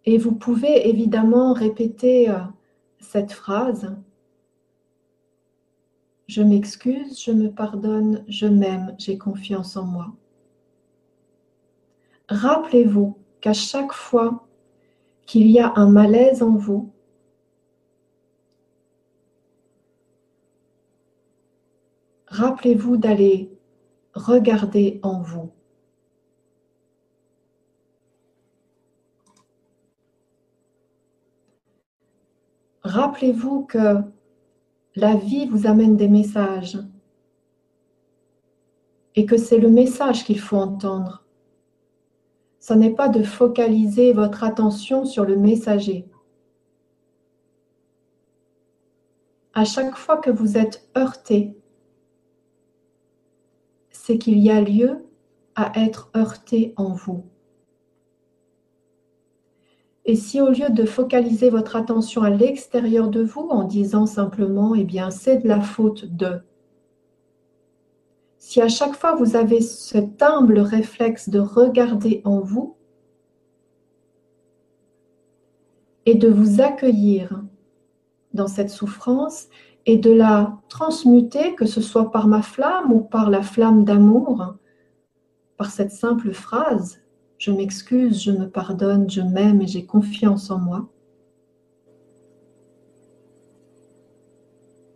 Et 0.03 0.17
vous 0.17 0.33
pouvez 0.33 0.89
évidemment 0.89 1.53
répéter 1.53 2.29
euh, 2.29 2.39
cette 2.99 3.31
phrase. 3.31 3.95
Je 6.27 6.41
m'excuse, 6.41 7.23
je 7.23 7.31
me 7.31 7.49
pardonne, 7.49 8.25
je 8.27 8.45
m'aime, 8.45 8.93
j'ai 8.97 9.17
confiance 9.17 9.77
en 9.77 9.85
moi. 9.85 10.13
Rappelez-vous 12.27 13.17
qu'à 13.39 13.53
chaque 13.53 13.93
fois 13.93 14.45
qu'il 15.25 15.47
y 15.49 15.61
a 15.61 15.71
un 15.77 15.89
malaise 15.89 16.43
en 16.43 16.57
vous, 16.57 16.91
rappelez-vous 22.35 22.97
d'aller 22.97 23.51
regarder 24.13 24.99
en 25.03 25.21
vous. 25.21 25.51
Rappelez-vous 32.83 33.65
que 33.65 34.01
la 34.95 35.15
vie 35.15 35.47
vous 35.47 35.65
amène 35.65 35.97
des 35.97 36.07
messages 36.07 36.77
et 39.15 39.25
que 39.25 39.37
c'est 39.37 39.57
le 39.57 39.69
message 39.69 40.23
qu'il 40.23 40.39
faut 40.39 40.57
entendre. 40.57 41.25
Ce 42.59 42.73
n'est 42.73 42.93
pas 42.93 43.09
de 43.09 43.23
focaliser 43.23 44.13
votre 44.13 44.43
attention 44.43 45.05
sur 45.05 45.25
le 45.25 45.35
messager. 45.35 46.07
à 49.55 49.63
chaque 49.63 49.95
fois 49.95 50.17
que 50.17 50.29
vous 50.29 50.57
êtes 50.57 50.87
heurté, 50.97 51.57
c'est 54.05 54.19
qu'il 54.19 54.37
y 54.37 54.51
a 54.51 54.61
lieu 54.61 55.03
à 55.55 55.71
être 55.83 56.11
heurté 56.15 56.75
en 56.77 56.93
vous. 56.93 57.25
Et 60.05 60.15
si 60.15 60.39
au 60.41 60.49
lieu 60.49 60.69
de 60.69 60.85
focaliser 60.85 61.49
votre 61.49 61.75
attention 61.75 62.21
à 62.21 62.29
l'extérieur 62.29 63.09
de 63.09 63.23
vous 63.23 63.47
en 63.49 63.63
disant 63.63 64.05
simplement, 64.05 64.75
eh 64.75 64.83
bien, 64.83 65.09
c'est 65.09 65.37
de 65.37 65.47
la 65.47 65.59
faute 65.59 66.05
de, 66.05 66.39
si 68.37 68.61
à 68.61 68.67
chaque 68.67 68.95
fois 68.95 69.15
vous 69.15 69.35
avez 69.35 69.59
cet 69.59 70.21
humble 70.21 70.59
réflexe 70.59 71.29
de 71.29 71.39
regarder 71.39 72.21
en 72.25 72.41
vous 72.41 72.75
et 76.05 76.13
de 76.13 76.27
vous 76.27 76.61
accueillir 76.61 77.41
dans 78.35 78.47
cette 78.47 78.69
souffrance 78.69 79.47
et 79.85 79.97
de 79.97 80.11
la 80.11 80.57
transmuter, 80.67 81.55
que 81.55 81.65
ce 81.65 81.81
soit 81.81 82.11
par 82.11 82.27
ma 82.27 82.41
flamme 82.41 82.91
ou 82.91 83.01
par 83.01 83.29
la 83.29 83.41
flamme 83.41 83.83
d'amour, 83.83 84.55
par 85.57 85.69
cette 85.69 85.91
simple 85.91 86.33
phrase, 86.33 86.99
je 87.37 87.51
m'excuse, 87.51 88.23
je 88.23 88.31
me 88.31 88.49
pardonne, 88.49 89.09
je 89.09 89.21
m'aime 89.21 89.61
et 89.61 89.67
j'ai 89.67 89.85
confiance 89.85 90.49
en 90.49 90.59
moi. 90.59 90.89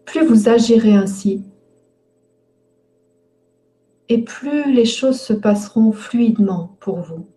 Plus 0.05 0.25
vous 0.25 0.49
agirez 0.49 0.95
ainsi, 0.95 1.43
et 4.09 4.23
plus 4.23 4.73
les 4.73 4.85
choses 4.85 5.19
se 5.21 5.33
passeront 5.33 5.91
fluidement 5.91 6.75
pour 6.79 6.99
vous. 7.01 7.27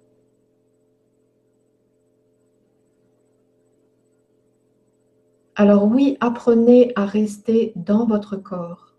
Alors 5.54 5.84
oui, 5.84 6.16
apprenez 6.20 6.92
à 6.96 7.04
rester 7.04 7.72
dans 7.76 8.06
votre 8.06 8.36
corps. 8.36 8.94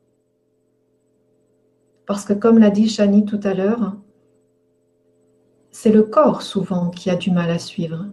Parce 2.05 2.25
que 2.25 2.33
comme 2.33 2.59
l'a 2.59 2.69
dit 2.69 2.89
Shani 2.89 3.25
tout 3.25 3.39
à 3.43 3.53
l'heure, 3.53 3.95
c'est 5.71 5.91
le 5.91 6.03
corps 6.03 6.43
souvent 6.43 6.89
qui 6.89 7.09
a 7.09 7.15
du 7.15 7.31
mal 7.31 7.49
à 7.49 7.57
suivre. 7.57 8.05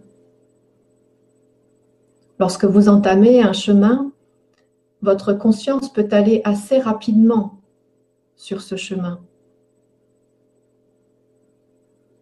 Lorsque 2.39 2.65
vous 2.65 2.89
entamez 2.89 3.43
un 3.43 3.53
chemin, 3.53 4.11
votre 5.03 5.33
conscience 5.33 5.93
peut 5.93 6.07
aller 6.09 6.41
assez 6.43 6.79
rapidement 6.79 7.59
sur 8.35 8.61
ce 8.61 8.75
chemin. 8.75 9.19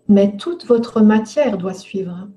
Mais 0.10 0.36
toute 0.36 0.66
votre 0.66 1.02
matière 1.02 1.58
doit 1.58 1.74
suivre. 1.74 2.28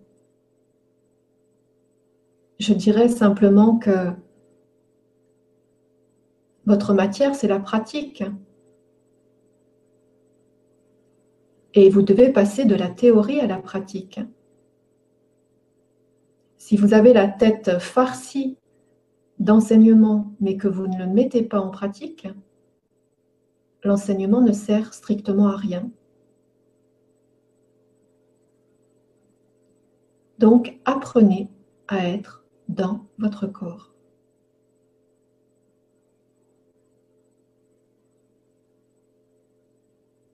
Je 2.62 2.74
dirais 2.74 3.08
simplement 3.08 3.76
que 3.76 4.12
votre 6.64 6.94
matière, 6.94 7.34
c'est 7.34 7.48
la 7.48 7.58
pratique. 7.58 8.22
Et 11.74 11.90
vous 11.90 12.02
devez 12.02 12.28
passer 12.28 12.64
de 12.64 12.76
la 12.76 12.88
théorie 12.88 13.40
à 13.40 13.48
la 13.48 13.58
pratique. 13.58 14.20
Si 16.56 16.76
vous 16.76 16.94
avez 16.94 17.12
la 17.12 17.26
tête 17.26 17.80
farcie 17.80 18.56
d'enseignement, 19.40 20.32
mais 20.38 20.56
que 20.56 20.68
vous 20.68 20.86
ne 20.86 20.98
le 20.98 21.08
mettez 21.08 21.42
pas 21.42 21.58
en 21.58 21.70
pratique, 21.70 22.28
l'enseignement 23.82 24.40
ne 24.40 24.52
sert 24.52 24.94
strictement 24.94 25.48
à 25.48 25.56
rien. 25.56 25.90
Donc, 30.38 30.78
apprenez 30.84 31.48
à 31.88 32.06
être 32.06 32.41
dans 32.74 33.06
votre 33.18 33.46
corps. 33.46 33.92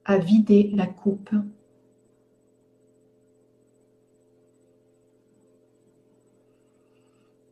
à 0.09 0.17
vider 0.17 0.71
la 0.73 0.87
coupe. 0.87 1.29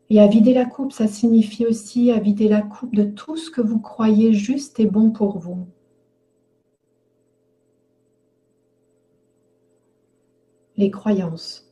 Et 0.09 0.19
à 0.19 0.25
vider 0.25 0.55
la 0.55 0.65
coupe, 0.65 0.91
ça 0.91 1.07
signifie 1.07 1.67
aussi 1.67 2.11
à 2.11 2.19
vider 2.19 2.47
la 2.47 2.63
coupe 2.63 2.95
de 2.95 3.03
tout 3.03 3.37
ce 3.37 3.51
que 3.51 3.61
vous 3.61 3.79
croyez 3.79 4.33
juste 4.33 4.79
et 4.79 4.87
bon 4.87 5.11
pour 5.11 5.37
vous. 5.37 5.67
Les 10.77 10.89
croyances. 10.89 11.66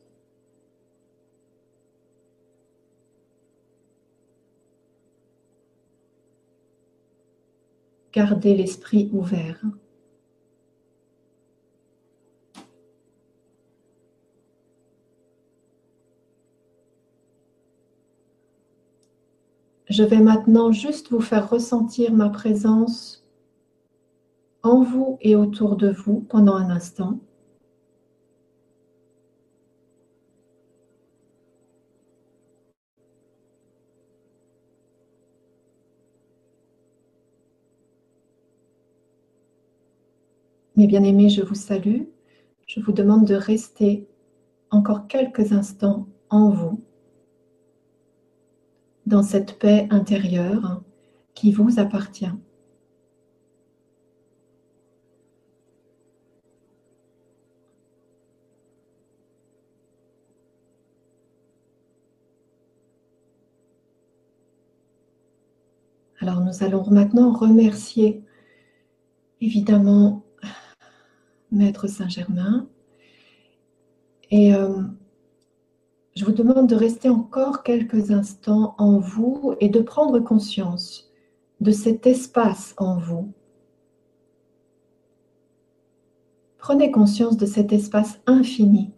Gardez 8.16 8.56
l'esprit 8.56 9.10
ouvert. 9.12 9.60
Je 19.90 20.02
vais 20.02 20.20
maintenant 20.20 20.72
juste 20.72 21.10
vous 21.10 21.20
faire 21.20 21.50
ressentir 21.50 22.14
ma 22.14 22.30
présence 22.30 23.22
en 24.62 24.82
vous 24.82 25.18
et 25.20 25.36
autour 25.36 25.76
de 25.76 25.90
vous 25.90 26.20
pendant 26.20 26.54
un 26.54 26.70
instant. 26.70 27.18
Mes 40.76 40.86
bien-aimés, 40.86 41.30
je 41.30 41.40
vous 41.40 41.54
salue. 41.54 42.02
Je 42.66 42.80
vous 42.80 42.92
demande 42.92 43.24
de 43.26 43.34
rester 43.34 44.06
encore 44.70 45.06
quelques 45.06 45.52
instants 45.52 46.06
en 46.28 46.50
vous 46.50 46.82
dans 49.06 49.22
cette 49.22 49.58
paix 49.58 49.86
intérieure 49.88 50.82
qui 51.34 51.50
vous 51.50 51.80
appartient. 51.80 52.28
Alors 66.20 66.42
nous 66.42 66.62
allons 66.62 66.84
maintenant 66.90 67.32
remercier 67.32 68.22
évidemment 69.40 70.25
Maître 71.50 71.86
Saint-Germain 71.86 72.66
et 74.30 74.54
euh, 74.54 74.82
je 76.16 76.24
vous 76.24 76.32
demande 76.32 76.68
de 76.68 76.74
rester 76.74 77.08
encore 77.08 77.62
quelques 77.62 78.10
instants 78.10 78.74
en 78.78 78.98
vous 78.98 79.54
et 79.60 79.68
de 79.68 79.80
prendre 79.80 80.18
conscience 80.18 81.12
de 81.60 81.70
cet 81.70 82.06
espace 82.06 82.74
en 82.78 82.98
vous. 82.98 83.32
Prenez 86.58 86.90
conscience 86.90 87.36
de 87.36 87.46
cet 87.46 87.72
espace 87.72 88.18
infini. 88.26 88.90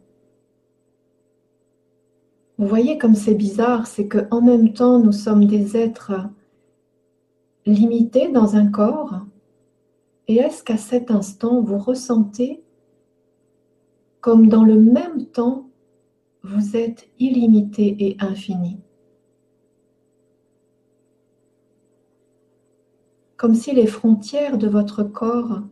Vous 2.57 2.67
voyez 2.67 2.99
comme 2.99 3.15
c'est 3.15 3.35
bizarre, 3.35 3.87
c'est 3.87 4.09
que 4.09 4.27
en 4.31 4.41
même 4.41 4.73
temps 4.73 4.99
nous 4.99 5.13
sommes 5.13 5.45
des 5.45 5.77
êtres 5.77 6.13
limités 7.67 8.33
dans 8.33 8.57
un 8.57 8.69
corps. 8.69 9.21
Et 10.29 10.37
est-ce 10.37 10.63
qu'à 10.63 10.77
cet 10.77 11.11
instant 11.11 11.63
vous 11.63 11.79
ressentez 11.79 12.63
comme 14.21 14.49
dans 14.49 14.65
le 14.65 14.79
même 14.79 15.27
temps 15.27 15.71
vous 16.43 16.77
êtes 16.77 17.09
illimité 17.19 17.97
et 17.99 18.17
infini? 18.21 18.79
Comme 23.37 23.55
si 23.55 23.73
les 23.73 23.87
frontières 23.87 24.59
de 24.59 24.69
votre 24.69 25.03
corps 25.03 25.63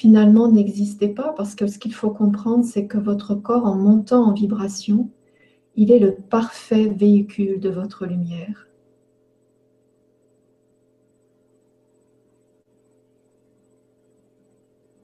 finalement 0.00 0.48
n'existaient 0.48 1.08
pas, 1.08 1.34
parce 1.34 1.54
que 1.54 1.66
ce 1.66 1.78
qu'il 1.78 1.92
faut 1.92 2.10
comprendre, 2.10 2.64
c'est 2.64 2.86
que 2.86 2.96
votre 2.96 3.34
corps, 3.34 3.66
en 3.66 3.74
montant 3.74 4.24
en 4.24 4.32
vibration, 4.32 5.10
il 5.76 5.92
est 5.92 5.98
le 5.98 6.14
parfait 6.14 6.86
véhicule 6.86 7.60
de 7.60 7.68
votre 7.68 8.06
lumière. 8.06 8.69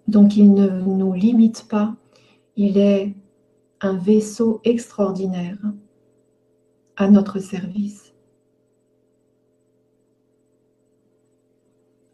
Donc 0.09 0.37
il 0.37 0.53
ne 0.53 0.69
nous 0.69 1.13
limite 1.13 1.67
pas, 1.69 1.97
il 2.57 2.79
est 2.79 3.15
un 3.81 3.97
vaisseau 3.97 4.61
extraordinaire 4.65 5.59
à 6.97 7.09
notre 7.11 7.39
service. 7.39 8.15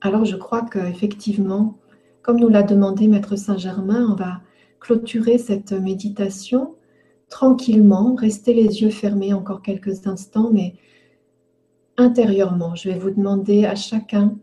Alors 0.00 0.24
je 0.24 0.36
crois 0.36 0.62
qu'effectivement, 0.62 1.78
comme 2.22 2.40
nous 2.40 2.48
l'a 2.48 2.62
demandé 2.62 3.06
Maître 3.06 3.36
Saint-Germain, 3.36 4.08
on 4.10 4.16
va 4.16 4.40
clôturer 4.80 5.38
cette 5.38 5.72
méditation 5.72 6.74
tranquillement, 7.28 8.14
rester 8.14 8.52
les 8.52 8.82
yeux 8.82 8.90
fermés 8.90 9.32
encore 9.32 9.62
quelques 9.62 10.06
instants, 10.06 10.50
mais 10.52 10.74
intérieurement, 11.96 12.74
je 12.74 12.90
vais 12.90 12.98
vous 12.98 13.10
demander 13.10 13.64
à 13.64 13.74
chacun 13.74 14.36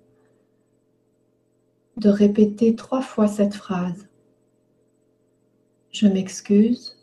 de 2.00 2.10
répéter 2.10 2.76
trois 2.76 3.02
fois 3.02 3.28
cette 3.28 3.54
phrase. 3.54 4.08
Je 5.92 6.08
m'excuse, 6.08 6.98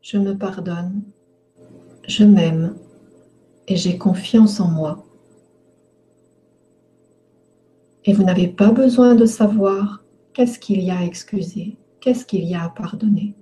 je 0.00 0.18
me 0.18 0.36
pardonne, 0.36 1.02
je 2.08 2.24
m'aime 2.24 2.76
et 3.68 3.76
j'ai 3.76 3.98
confiance 3.98 4.58
en 4.58 4.68
moi. 4.68 5.06
Et 8.04 8.12
vous 8.12 8.24
n'avez 8.24 8.48
pas 8.48 8.72
besoin 8.72 9.14
de 9.14 9.26
savoir 9.26 10.02
qu'est-ce 10.32 10.58
qu'il 10.58 10.82
y 10.82 10.90
a 10.90 10.98
à 10.98 11.04
excuser, 11.04 11.76
qu'est-ce 12.00 12.26
qu'il 12.26 12.44
y 12.44 12.54
a 12.54 12.64
à 12.64 12.68
pardonner. 12.70 13.36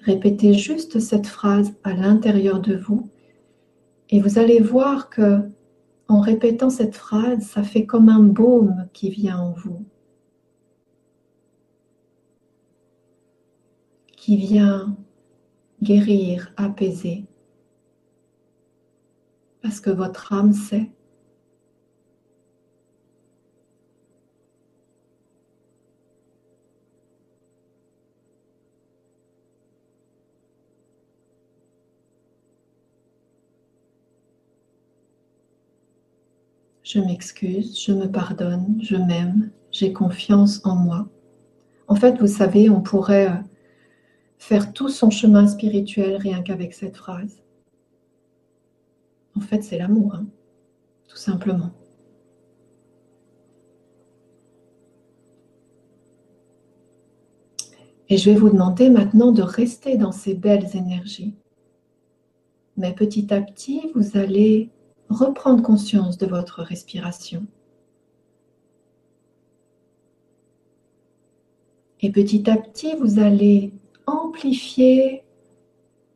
Répétez 0.00 0.54
juste 0.54 1.00
cette 1.00 1.26
phrase 1.26 1.72
à 1.82 1.94
l'intérieur 1.94 2.60
de 2.60 2.76
vous 2.76 3.08
et 4.08 4.20
vous 4.20 4.38
allez 4.38 4.60
voir 4.60 5.10
que 5.10 5.40
en 6.10 6.20
répétant 6.20 6.70
cette 6.70 6.96
phrase, 6.96 7.46
ça 7.46 7.62
fait 7.62 7.86
comme 7.86 8.08
un 8.08 8.18
baume 8.18 8.88
qui 8.92 9.10
vient 9.10 9.38
en 9.38 9.52
vous, 9.52 9.86
qui 14.16 14.36
vient 14.36 14.96
guérir, 15.80 16.52
apaiser, 16.56 17.26
parce 19.62 19.80
que 19.80 19.90
votre 19.90 20.32
âme 20.32 20.52
sait 20.52 20.90
Je 36.92 36.98
m'excuse, 36.98 37.80
je 37.80 37.92
me 37.92 38.10
pardonne, 38.10 38.80
je 38.82 38.96
m'aime, 38.96 39.52
j'ai 39.70 39.92
confiance 39.92 40.60
en 40.64 40.74
moi. 40.74 41.06
En 41.86 41.94
fait, 41.94 42.18
vous 42.18 42.26
savez, 42.26 42.68
on 42.68 42.80
pourrait 42.80 43.28
euh, 43.28 43.42
faire 44.38 44.72
tout 44.72 44.88
son 44.88 45.08
chemin 45.08 45.46
spirituel 45.46 46.16
rien 46.16 46.42
qu'avec 46.42 46.74
cette 46.74 46.96
phrase. 46.96 47.44
En 49.36 49.40
fait, 49.40 49.62
c'est 49.62 49.78
l'amour, 49.78 50.16
hein, 50.16 50.26
tout 51.06 51.16
simplement. 51.16 51.70
Et 58.08 58.16
je 58.16 58.30
vais 58.30 58.36
vous 58.36 58.50
demander 58.50 58.90
maintenant 58.90 59.30
de 59.30 59.42
rester 59.42 59.96
dans 59.96 60.10
ces 60.10 60.34
belles 60.34 60.74
énergies. 60.74 61.36
Mais 62.76 62.92
petit 62.92 63.32
à 63.32 63.40
petit, 63.40 63.92
vous 63.94 64.16
allez 64.18 64.70
reprendre 65.10 65.62
conscience 65.62 66.16
de 66.16 66.26
votre 66.26 66.62
respiration. 66.62 67.46
Et 72.00 72.10
petit 72.10 72.48
à 72.48 72.56
petit, 72.56 72.94
vous 72.96 73.18
allez 73.18 73.72
amplifier 74.06 75.22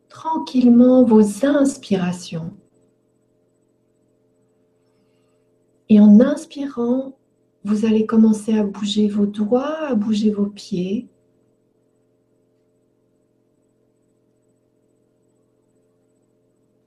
tranquillement 0.08 1.04
vos 1.04 1.44
inspirations. 1.44 2.56
Et 5.88 6.00
en 6.00 6.20
inspirant, 6.20 7.18
vous 7.64 7.84
allez 7.84 8.06
commencer 8.06 8.56
à 8.56 8.62
bouger 8.62 9.08
vos 9.08 9.26
doigts, 9.26 9.88
à 9.88 9.94
bouger 9.94 10.30
vos 10.30 10.46
pieds. 10.46 11.08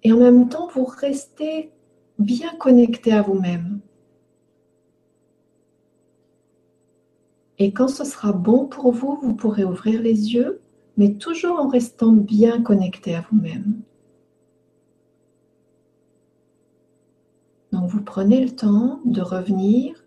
Et 0.03 0.12
en 0.12 0.18
même 0.18 0.49
temps, 0.49 0.68
vous 0.74 0.86
restez 0.86 1.72
bien 2.20 2.55
connecté 2.55 3.11
à 3.11 3.22
vous-même. 3.22 3.80
Et 7.59 7.72
quand 7.72 7.88
ce 7.88 8.03
sera 8.03 8.34
bon 8.34 8.65
pour 8.65 8.91
vous, 8.91 9.18
vous 9.22 9.34
pourrez 9.34 9.63
ouvrir 9.63 10.01
les 10.01 10.34
yeux, 10.34 10.61
mais 10.95 11.13
toujours 11.15 11.59
en 11.59 11.68
restant 11.68 12.11
bien 12.11 12.61
connecté 12.61 13.15
à 13.15 13.26
vous-même. 13.30 13.82
Donc 17.72 17.89
vous 17.89 18.01
prenez 18.01 18.43
le 18.43 18.55
temps 18.55 18.99
de 19.05 19.22
revenir 19.22 20.03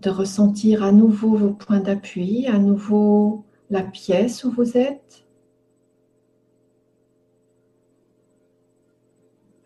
de 0.00 0.10
ressentir 0.10 0.82
à 0.82 0.92
nouveau 0.92 1.34
vos 1.34 1.50
points 1.50 1.80
d'appui, 1.80 2.46
à 2.46 2.58
nouveau 2.58 3.44
la 3.70 3.82
pièce 3.82 4.44
où 4.44 4.50
vous 4.50 4.76
êtes, 4.76 5.26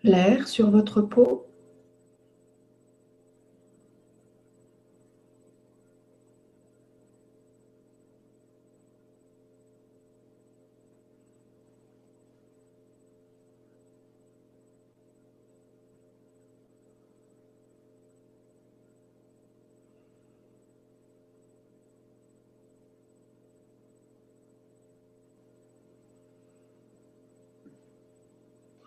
l'air 0.03 0.49
sur 0.49 0.71
votre 0.71 1.03
peau. 1.03 1.47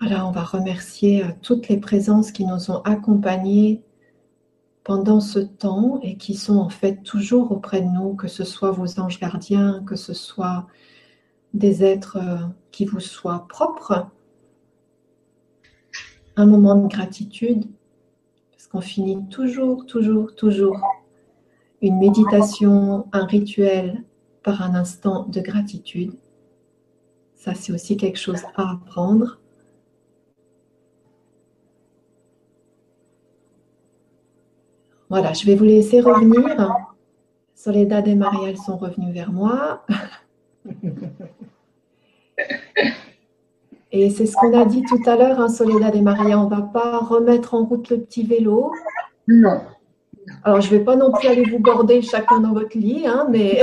Voilà, 0.08 0.28
on 0.28 0.32
va 0.32 0.44
remercier 0.44 1.24
euh, 1.24 1.30
toutes 1.42 1.68
les 1.68 1.78
présences 1.78 2.32
qui 2.32 2.46
nous 2.46 2.70
ont 2.70 2.80
accompagnés 2.84 3.82
pendant 4.84 5.20
ce 5.20 5.40
temps 5.40 6.00
et 6.04 6.16
qui 6.16 6.36
sont 6.36 6.58
en 6.58 6.70
fait 6.70 7.02
toujours 7.02 7.52
auprès 7.52 7.82
de 7.82 7.88
nous, 7.88 8.14
que 8.14 8.28
ce 8.28 8.44
soit 8.44 8.70
vos 8.70 9.00
anges 9.00 9.20
gardiens, 9.20 9.84
que 9.88 9.96
ce 9.96 10.14
soit 10.14 10.68
des 11.56 11.84
êtres 11.84 12.18
euh, 12.18 12.38
qui 12.70 12.86
vous 12.86 13.00
soient 13.00 13.48
propres. 13.50 14.06
Un 16.36 16.46
moment 16.46 16.76
de 16.76 16.88
gratitude, 16.88 17.66
parce 18.52 18.68
qu'on 18.68 18.82
finit 18.82 19.28
toujours, 19.30 19.88
toujours, 19.88 20.36
toujours 20.36 20.80
une 21.82 21.98
méditation, 21.98 23.08
un 23.12 23.26
rituel 23.26 24.04
par 24.44 24.62
un 24.62 24.76
instant 24.76 25.26
de 25.26 25.42
gratitude. 25.42 26.14
Ça, 27.34 27.56
c'est 27.56 27.74
aussi 27.74 27.98
quelque 27.98 28.20
chose 28.20 28.44
à 28.56 28.74
apprendre. 28.74 29.40
Voilà, 35.10 35.34
je 35.34 35.46
vais 35.46 35.56
vous 35.56 35.66
laisser 35.66 36.02
revenir. 36.02 36.76
Soledad 37.54 38.08
et 38.08 38.16
Marielle 38.16 38.58
sont 38.58 38.78
revenus 38.78 39.14
vers 39.14 39.32
moi. 39.32 39.86
Et 43.92 44.10
c'est 44.10 44.26
ce 44.26 44.36
qu'on 44.36 44.54
a 44.60 44.66
dit 44.66 44.84
tout 44.84 45.00
à 45.06 45.16
l'heure, 45.16 45.40
hein, 45.40 45.48
Soledad 45.48 45.96
et 45.96 46.02
Maria, 46.02 46.38
on 46.40 46.50
ne 46.50 46.50
va 46.50 46.62
pas 46.62 46.98
remettre 46.98 47.54
en 47.54 47.64
route 47.64 47.90
le 47.90 48.02
petit 48.02 48.24
vélo. 48.24 48.72
Non. 49.28 49.62
Alors, 50.44 50.60
je 50.60 50.74
ne 50.74 50.78
vais 50.78 50.84
pas 50.84 50.96
non 50.96 51.12
plus 51.12 51.28
aller 51.28 51.44
vous 51.44 51.60
border 51.60 52.02
chacun 52.02 52.40
dans 52.40 52.54
votre 52.54 52.78
lit, 52.78 53.08
hein, 53.08 53.28
mais... 53.30 53.62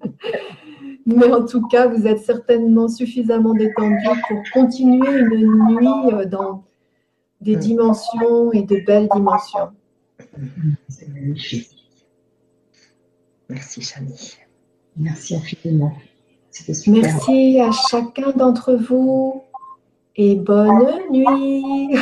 mais 1.06 1.32
en 1.32 1.44
tout 1.44 1.66
cas, 1.68 1.86
vous 1.86 2.06
êtes 2.06 2.20
certainement 2.20 2.88
suffisamment 2.88 3.54
détendus 3.54 4.20
pour 4.28 4.38
continuer 4.52 5.18
une 5.18 5.76
nuit 5.76 6.12
euh, 6.12 6.24
dans 6.24 6.64
des 7.40 7.56
dimensions 7.56 8.52
et 8.52 8.62
de 8.62 8.84
belles 8.84 9.08
dimensions. 9.14 9.70
C'est 10.88 11.08
magnifique. 11.08 11.70
Merci, 13.48 13.82
Chani. 13.82 14.36
Merci 14.96 15.36
infiniment. 15.36 15.96
Merci 16.86 17.60
à 17.60 17.70
chacun 17.90 18.30
d'entre 18.32 18.74
vous 18.74 19.42
et 20.16 20.34
bonne 20.34 21.10
nuit. 21.10 21.96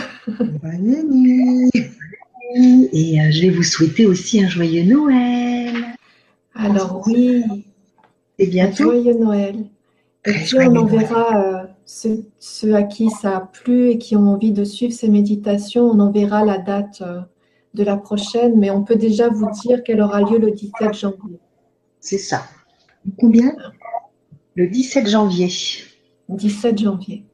Bonne 0.62 1.10
nuit. 1.10 1.70
Et 2.92 3.20
euh, 3.20 3.30
je 3.30 3.42
vais 3.42 3.50
vous 3.50 3.62
souhaiter 3.62 4.06
aussi 4.06 4.42
un 4.42 4.48
joyeux 4.48 4.84
Noël. 4.84 5.74
Alors 6.54 7.02
oui. 7.06 7.44
Et 8.38 8.46
bientôt. 8.46 8.84
joyeux 8.84 9.18
Noël. 9.18 9.56
Et 10.24 10.32
puis 10.32 10.56
on 10.60 10.76
enverra 10.76 11.36
euh, 11.36 11.66
ceux, 11.84 12.24
ceux, 12.38 12.74
à 12.74 12.82
qui 12.82 13.10
ça 13.10 13.36
a 13.36 13.40
plu 13.40 13.90
et 13.90 13.98
qui 13.98 14.16
ont 14.16 14.28
envie 14.28 14.52
de 14.52 14.64
suivre 14.64 14.92
ces 14.92 15.08
méditations, 15.08 15.84
on 15.84 16.00
enverra 16.00 16.44
la 16.44 16.58
date. 16.58 17.02
Euh, 17.02 17.20
de 17.74 17.84
la 17.84 17.96
prochaine, 17.96 18.58
mais 18.58 18.70
on 18.70 18.82
peut 18.82 18.96
déjà 18.96 19.28
vous 19.28 19.48
dire 19.62 19.82
qu'elle 19.84 20.00
aura 20.00 20.22
lieu 20.22 20.38
le 20.38 20.50
17 20.50 20.94
janvier. 20.94 21.38
C'est 22.00 22.18
ça. 22.18 22.44
Combien? 23.18 23.54
Le 24.54 24.66
17 24.66 25.08
janvier. 25.08 25.48
17 26.28 26.78
janvier. 26.78 27.24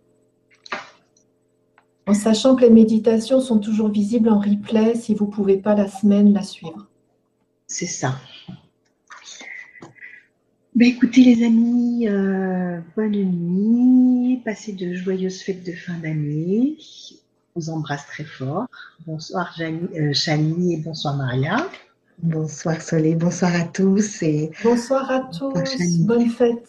En 2.07 2.15
sachant 2.15 2.55
que 2.55 2.63
les 2.63 2.71
méditations 2.71 3.41
sont 3.41 3.59
toujours 3.59 3.89
visibles 3.89 4.29
en 4.29 4.39
replay 4.39 4.95
si 4.95 5.15
vous 5.15 5.27
ne 5.27 5.31
pouvez 5.31 5.57
pas 5.57 5.75
la 5.75 5.89
semaine 5.89 6.33
la 6.33 6.43
suivre. 6.43 6.87
C'est 7.67 7.87
ça. 7.87 8.15
Ben, 10.75 10.89
écoutez 10.89 11.23
les 11.23 11.45
amis, 11.45 12.09
euh, 12.09 12.81
bonne 12.97 13.13
nuit, 13.13 14.43
passez 14.45 14.73
de 14.73 14.93
joyeuses 14.93 15.41
fêtes 15.41 15.65
de 15.65 15.73
fin 15.73 15.97
d'année. 15.99 16.77
Je 17.57 17.61
vous 17.61 17.71
embrasse 17.71 18.05
très 18.07 18.25
fort. 18.25 18.67
Bonsoir 19.07 19.55
euh, 19.61 20.13
Chani, 20.13 20.75
et 20.75 20.77
bonsoir 20.79 21.17
Maria. 21.17 21.57
Bonsoir 22.19 22.83
Soleil, 22.83 23.15
bonsoir 23.15 23.55
à 23.55 23.65
tous. 23.65 24.23
Et 24.23 24.51
bonsoir 24.65 25.09
à 25.09 25.21
tous, 25.21 25.99
bonne 26.01 26.31
fête. 26.31 26.69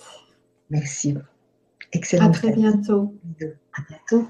Merci. 0.69 1.15
Excellent. 1.91 2.27
À 2.27 2.29
très 2.29 2.51
bientôt. 2.51 3.15
À 3.73 3.81
bientôt. 3.89 4.27